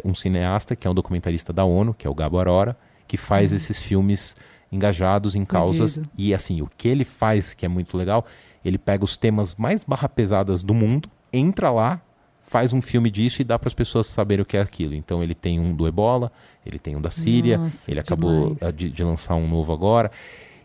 um 0.03 0.13
cineasta, 0.13 0.75
que 0.75 0.87
é 0.87 0.91
um 0.91 0.93
documentarista 0.93 1.51
da 1.53 1.63
ONU, 1.65 1.93
que 1.93 2.05
é 2.05 2.09
o 2.09 2.13
Gabo 2.15 2.39
Arora, 2.39 2.77
que 3.07 3.17
faz 3.17 3.51
esses 3.51 3.81
filmes 3.81 4.35
engajados 4.71 5.35
em 5.35 5.45
causas. 5.45 5.99
E 6.17 6.33
assim, 6.33 6.61
o 6.61 6.69
que 6.77 6.87
ele 6.87 7.03
faz, 7.05 7.53
que 7.53 7.65
é 7.65 7.69
muito 7.69 7.95
legal, 7.97 8.25
ele 8.65 8.79
pega 8.79 9.05
os 9.05 9.15
temas 9.15 9.55
mais 9.55 9.83
barra 9.83 10.09
pesadas 10.09 10.63
do 10.63 10.73
mundo, 10.73 11.07
entra 11.31 11.69
lá, 11.69 12.01
faz 12.41 12.73
um 12.73 12.81
filme 12.81 13.11
disso 13.11 13.41
e 13.41 13.45
dá 13.45 13.57
para 13.59 13.67
as 13.67 13.73
pessoas 13.73 14.07
saberem 14.07 14.41
o 14.41 14.45
que 14.45 14.57
é 14.57 14.61
aquilo. 14.61 14.95
Então 14.95 15.23
ele 15.23 15.35
tem 15.35 15.59
um 15.59 15.73
do 15.75 15.87
Ebola, 15.87 16.31
ele 16.65 16.79
tem 16.79 16.95
um 16.95 17.01
da 17.01 17.11
Síria, 17.11 17.59
Nossa, 17.59 17.89
ele 17.89 17.99
acabou 17.99 18.57
ah, 18.61 18.71
de, 18.71 18.91
de 18.91 19.03
lançar 19.03 19.35
um 19.35 19.47
novo 19.47 19.71
agora. 19.71 20.11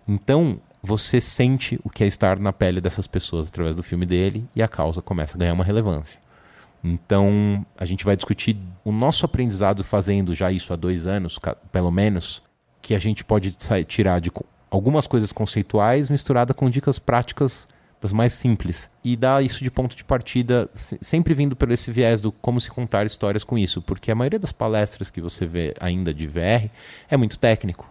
Então 0.08 0.58
você 0.82 1.20
sente 1.20 1.78
o 1.84 1.90
que 1.90 2.02
é 2.02 2.06
estar 2.06 2.38
na 2.38 2.52
pele 2.52 2.80
dessas 2.80 3.06
pessoas 3.06 3.48
através 3.48 3.76
do 3.76 3.82
filme 3.82 4.06
dele 4.06 4.48
e 4.56 4.62
a 4.62 4.68
causa 4.68 5.02
começa 5.02 5.36
a 5.36 5.38
ganhar 5.38 5.52
uma 5.52 5.64
relevância. 5.64 6.20
Então 6.82 7.64
a 7.76 7.84
gente 7.84 8.04
vai 8.04 8.16
discutir 8.16 8.56
o 8.82 8.90
nosso 8.90 9.26
aprendizado 9.26 9.84
fazendo 9.84 10.34
já 10.34 10.50
isso 10.50 10.72
há 10.72 10.76
dois 10.76 11.06
anos, 11.06 11.38
pelo 11.70 11.90
menos, 11.90 12.42
que 12.80 12.94
a 12.94 12.98
gente 12.98 13.22
pode 13.24 13.54
tirar 13.84 14.20
de 14.20 14.32
algumas 14.70 15.06
coisas 15.06 15.32
conceituais 15.32 16.08
misturada 16.08 16.54
com 16.54 16.70
dicas 16.70 16.98
práticas 16.98 17.68
das 18.00 18.12
mais 18.12 18.32
simples 18.32 18.90
e 19.04 19.14
dar 19.16 19.44
isso 19.44 19.62
de 19.62 19.70
ponto 19.70 19.94
de 19.94 20.02
partida 20.04 20.70
se- 20.74 20.98
sempre 21.02 21.34
vindo 21.34 21.54
pelo 21.54 21.72
esse 21.74 21.92
viés 21.92 22.20
do 22.20 22.32
como 22.32 22.58
se 22.60 22.70
contar 22.70 23.04
histórias 23.04 23.44
com 23.44 23.58
isso, 23.58 23.82
porque 23.82 24.10
a 24.10 24.14
maioria 24.14 24.38
das 24.38 24.52
palestras 24.52 25.10
que 25.10 25.20
você 25.20 25.44
vê 25.44 25.74
ainda 25.78 26.12
de 26.14 26.26
VR 26.26 26.70
é 27.10 27.16
muito 27.16 27.38
técnico, 27.38 27.86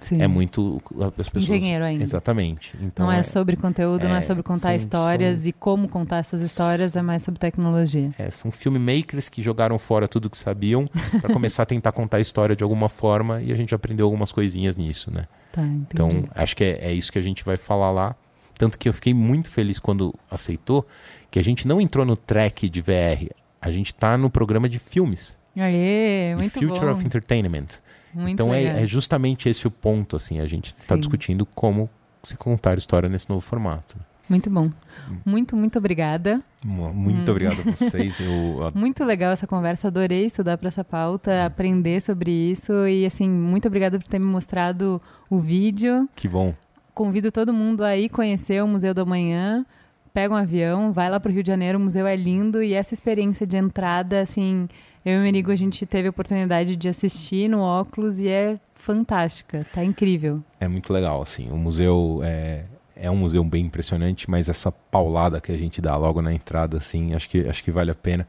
Sim. 0.00 0.20
é 0.20 0.26
muito 0.28 0.82
as 1.18 1.28
pessoas 1.30 1.44
Engenheiro 1.50 1.82
ainda. 1.84 2.02
exatamente. 2.02 2.74
Então 2.80 3.06
não 3.06 3.12
é, 3.12 3.20
é, 3.20 3.22
sobre 3.22 3.56
conteúdo, 3.56 4.06
não 4.06 4.14
é 4.14 4.18
é, 4.18 4.20
sobre 4.20 4.42
contar 4.42 4.60
são- 4.68 4.76
histórias 4.76 5.38
são- 5.38 5.48
e 5.48 5.52
como 5.52 5.88
contar 5.88 6.18
essas 6.18 6.42
histórias, 6.42 6.94
é 6.94 7.00
mais 7.02 7.22
sobre 7.22 7.40
tecnologia. 7.40 8.10
é, 8.18 8.30
são 8.30 8.50
filmmakers 8.50 9.28
que 9.30 9.40
jogaram 9.40 9.78
fora 9.78 10.06
tudo 10.06 10.28
que 10.28 10.36
sabiam 10.36 10.84
para 11.22 11.32
começar 11.32 11.62
a 11.62 11.66
tentar 11.66 11.92
contar 11.92 12.18
a 12.18 12.20
história 12.20 12.54
de 12.54 12.62
alguma 12.62 12.88
forma 12.90 13.40
e 13.40 13.50
a 13.52 13.54
gente 13.56 13.74
aprendeu 13.74 14.04
algumas 14.04 14.30
coisinhas 14.30 14.76
nisso, 14.76 15.10
né? 15.14 15.26
Tá. 15.52 15.62
Então, 15.62 16.24
acho 16.34 16.54
que 16.56 16.64
é, 16.64 16.88
é 16.88 16.92
isso 16.92 17.10
que 17.12 17.18
a 17.18 17.22
gente 17.22 17.42
vai 17.44 17.56
falar 17.56 17.90
lá. 17.90 18.16
Tanto 18.56 18.78
que 18.78 18.88
eu 18.88 18.92
fiquei 18.92 19.12
muito 19.14 19.50
feliz 19.50 19.78
quando 19.78 20.14
aceitou 20.30 20.86
que 21.30 21.38
a 21.38 21.42
gente 21.42 21.66
não 21.66 21.80
entrou 21.80 22.04
no 22.06 22.16
track 22.16 22.68
de 22.68 22.80
VR, 22.80 23.28
a 23.60 23.70
gente 23.70 23.88
está 23.88 24.16
no 24.16 24.30
programa 24.30 24.68
de 24.68 24.78
filmes. 24.78 25.38
Aê, 25.56 26.30
de 26.30 26.36
muito 26.36 26.52
Future 26.52 26.86
bom. 26.86 26.92
of 26.92 27.04
Entertainment. 27.04 27.66
Muito 28.12 28.32
então 28.32 28.54
é, 28.54 28.82
é 28.82 28.86
justamente 28.86 29.48
esse 29.48 29.66
o 29.66 29.70
ponto, 29.70 30.14
assim, 30.14 30.38
a 30.38 30.46
gente 30.46 30.66
está 30.66 30.96
discutindo 30.96 31.44
como 31.46 31.90
se 32.22 32.36
contar 32.36 32.78
história 32.78 33.08
nesse 33.08 33.28
novo 33.28 33.40
formato. 33.40 33.96
Muito 34.28 34.48
bom. 34.48 34.70
Hum. 35.10 35.18
Muito, 35.24 35.56
muito 35.56 35.78
obrigada. 35.78 36.40
Muito 36.64 37.30
obrigado 37.30 37.60
a 37.60 37.72
vocês. 37.72 38.18
Eu 38.20 38.72
Muito 38.74 39.04
legal 39.04 39.32
essa 39.32 39.46
conversa, 39.46 39.88
adorei 39.88 40.24
estudar 40.24 40.56
para 40.56 40.68
essa 40.68 40.80
Hum. 40.80 40.86
pauta, 40.88 41.44
aprender 41.44 42.00
sobre 42.00 42.30
isso 42.30 42.86
e 42.86 43.04
assim, 43.04 43.28
muito 43.28 43.68
obrigada 43.68 43.98
por 43.98 44.08
ter 44.08 44.18
me 44.18 44.24
mostrado 44.24 45.00
o 45.28 45.40
vídeo. 45.40 46.08
que 46.14 46.26
bom. 46.28 46.54
Convido 46.94 47.32
todo 47.32 47.52
mundo 47.52 47.82
a 47.82 47.96
ir 47.96 48.08
conhecer 48.08 48.62
o 48.62 48.68
Museu 48.68 48.94
do 48.94 49.02
Amanhã. 49.02 49.66
Pega 50.12 50.32
um 50.32 50.36
avião, 50.36 50.92
vai 50.92 51.10
lá 51.10 51.18
pro 51.18 51.32
Rio 51.32 51.42
de 51.42 51.48
Janeiro, 51.48 51.76
o 51.76 51.82
museu 51.82 52.06
é 52.06 52.14
lindo 52.14 52.62
e 52.62 52.72
essa 52.72 52.94
experiência 52.94 53.44
de 53.44 53.56
entrada, 53.56 54.20
assim, 54.20 54.68
eu 55.04 55.14
e 55.14 55.18
o 55.18 55.22
Merigo, 55.22 55.50
a 55.50 55.56
gente 55.56 55.84
teve 55.84 56.06
a 56.06 56.10
oportunidade 56.10 56.76
de 56.76 56.88
assistir 56.88 57.48
no 57.48 57.60
óculos 57.60 58.20
e 58.20 58.28
é 58.28 58.60
fantástica, 58.76 59.66
tá 59.74 59.82
incrível. 59.82 60.40
É 60.60 60.68
muito 60.68 60.92
legal, 60.92 61.20
assim. 61.20 61.50
O 61.50 61.56
museu 61.56 62.20
é, 62.22 62.62
é 62.94 63.10
um 63.10 63.16
museu 63.16 63.42
bem 63.42 63.66
impressionante, 63.66 64.30
mas 64.30 64.48
essa 64.48 64.70
paulada 64.70 65.40
que 65.40 65.50
a 65.50 65.56
gente 65.58 65.80
dá 65.80 65.96
logo 65.96 66.22
na 66.22 66.32
entrada, 66.32 66.76
assim, 66.76 67.12
acho 67.12 67.28
que, 67.28 67.48
acho 67.48 67.64
que 67.64 67.72
vale 67.72 67.90
a 67.90 67.94
pena. 67.94 68.26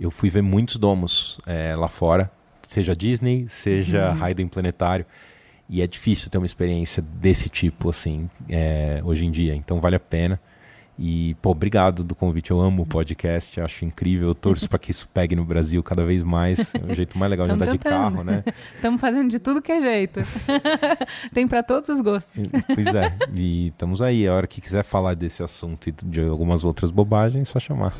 Eu 0.00 0.10
fui 0.10 0.30
ver 0.30 0.42
muitos 0.42 0.76
domos 0.76 1.38
é, 1.46 1.76
lá 1.76 1.88
fora, 1.88 2.30
seja 2.62 2.96
Disney, 2.96 3.46
seja 3.46 4.16
Hayden 4.20 4.48
Planetário, 4.48 5.04
e 5.70 5.80
é 5.80 5.86
difícil 5.86 6.28
ter 6.28 6.36
uma 6.36 6.46
experiência 6.46 7.00
desse 7.00 7.48
tipo, 7.48 7.88
assim, 7.88 8.28
é, 8.48 9.00
hoje 9.04 9.24
em 9.24 9.30
dia. 9.30 9.54
Então 9.54 9.78
vale 9.78 9.94
a 9.94 10.00
pena. 10.00 10.40
E, 10.98 11.34
pô, 11.40 11.52
obrigado 11.52 12.02
do 12.02 12.14
convite. 12.14 12.50
Eu 12.50 12.60
amo 12.60 12.82
o 12.82 12.86
podcast, 12.86 13.58
acho 13.60 13.84
incrível. 13.84 14.28
Eu 14.28 14.34
torço 14.34 14.68
para 14.68 14.80
que 14.80 14.90
isso 14.90 15.08
pegue 15.14 15.36
no 15.36 15.44
Brasil 15.44 15.80
cada 15.80 16.04
vez 16.04 16.24
mais. 16.24 16.74
É 16.74 16.92
o 16.92 16.94
jeito 16.94 17.16
mais 17.16 17.30
legal 17.30 17.46
de 17.46 17.54
andar 17.54 17.68
de 17.68 17.78
carro, 17.78 18.24
né? 18.24 18.42
Estamos 18.74 19.00
fazendo 19.00 19.30
de 19.30 19.38
tudo 19.38 19.62
que 19.62 19.70
é 19.70 19.80
jeito. 19.80 20.20
Tem 21.32 21.46
para 21.46 21.62
todos 21.62 21.88
os 21.88 22.00
gostos. 22.00 22.50
Pois 22.74 22.94
é, 22.94 23.16
e 23.34 23.68
estamos 23.68 24.02
aí. 24.02 24.26
A 24.26 24.34
hora 24.34 24.46
que 24.46 24.60
quiser 24.60 24.82
falar 24.82 25.14
desse 25.14 25.42
assunto 25.42 25.88
e 25.88 25.92
de 25.92 26.20
algumas 26.20 26.64
outras 26.64 26.90
bobagens, 26.90 27.48
é 27.48 27.50
só 27.50 27.58
chamar. 27.58 27.94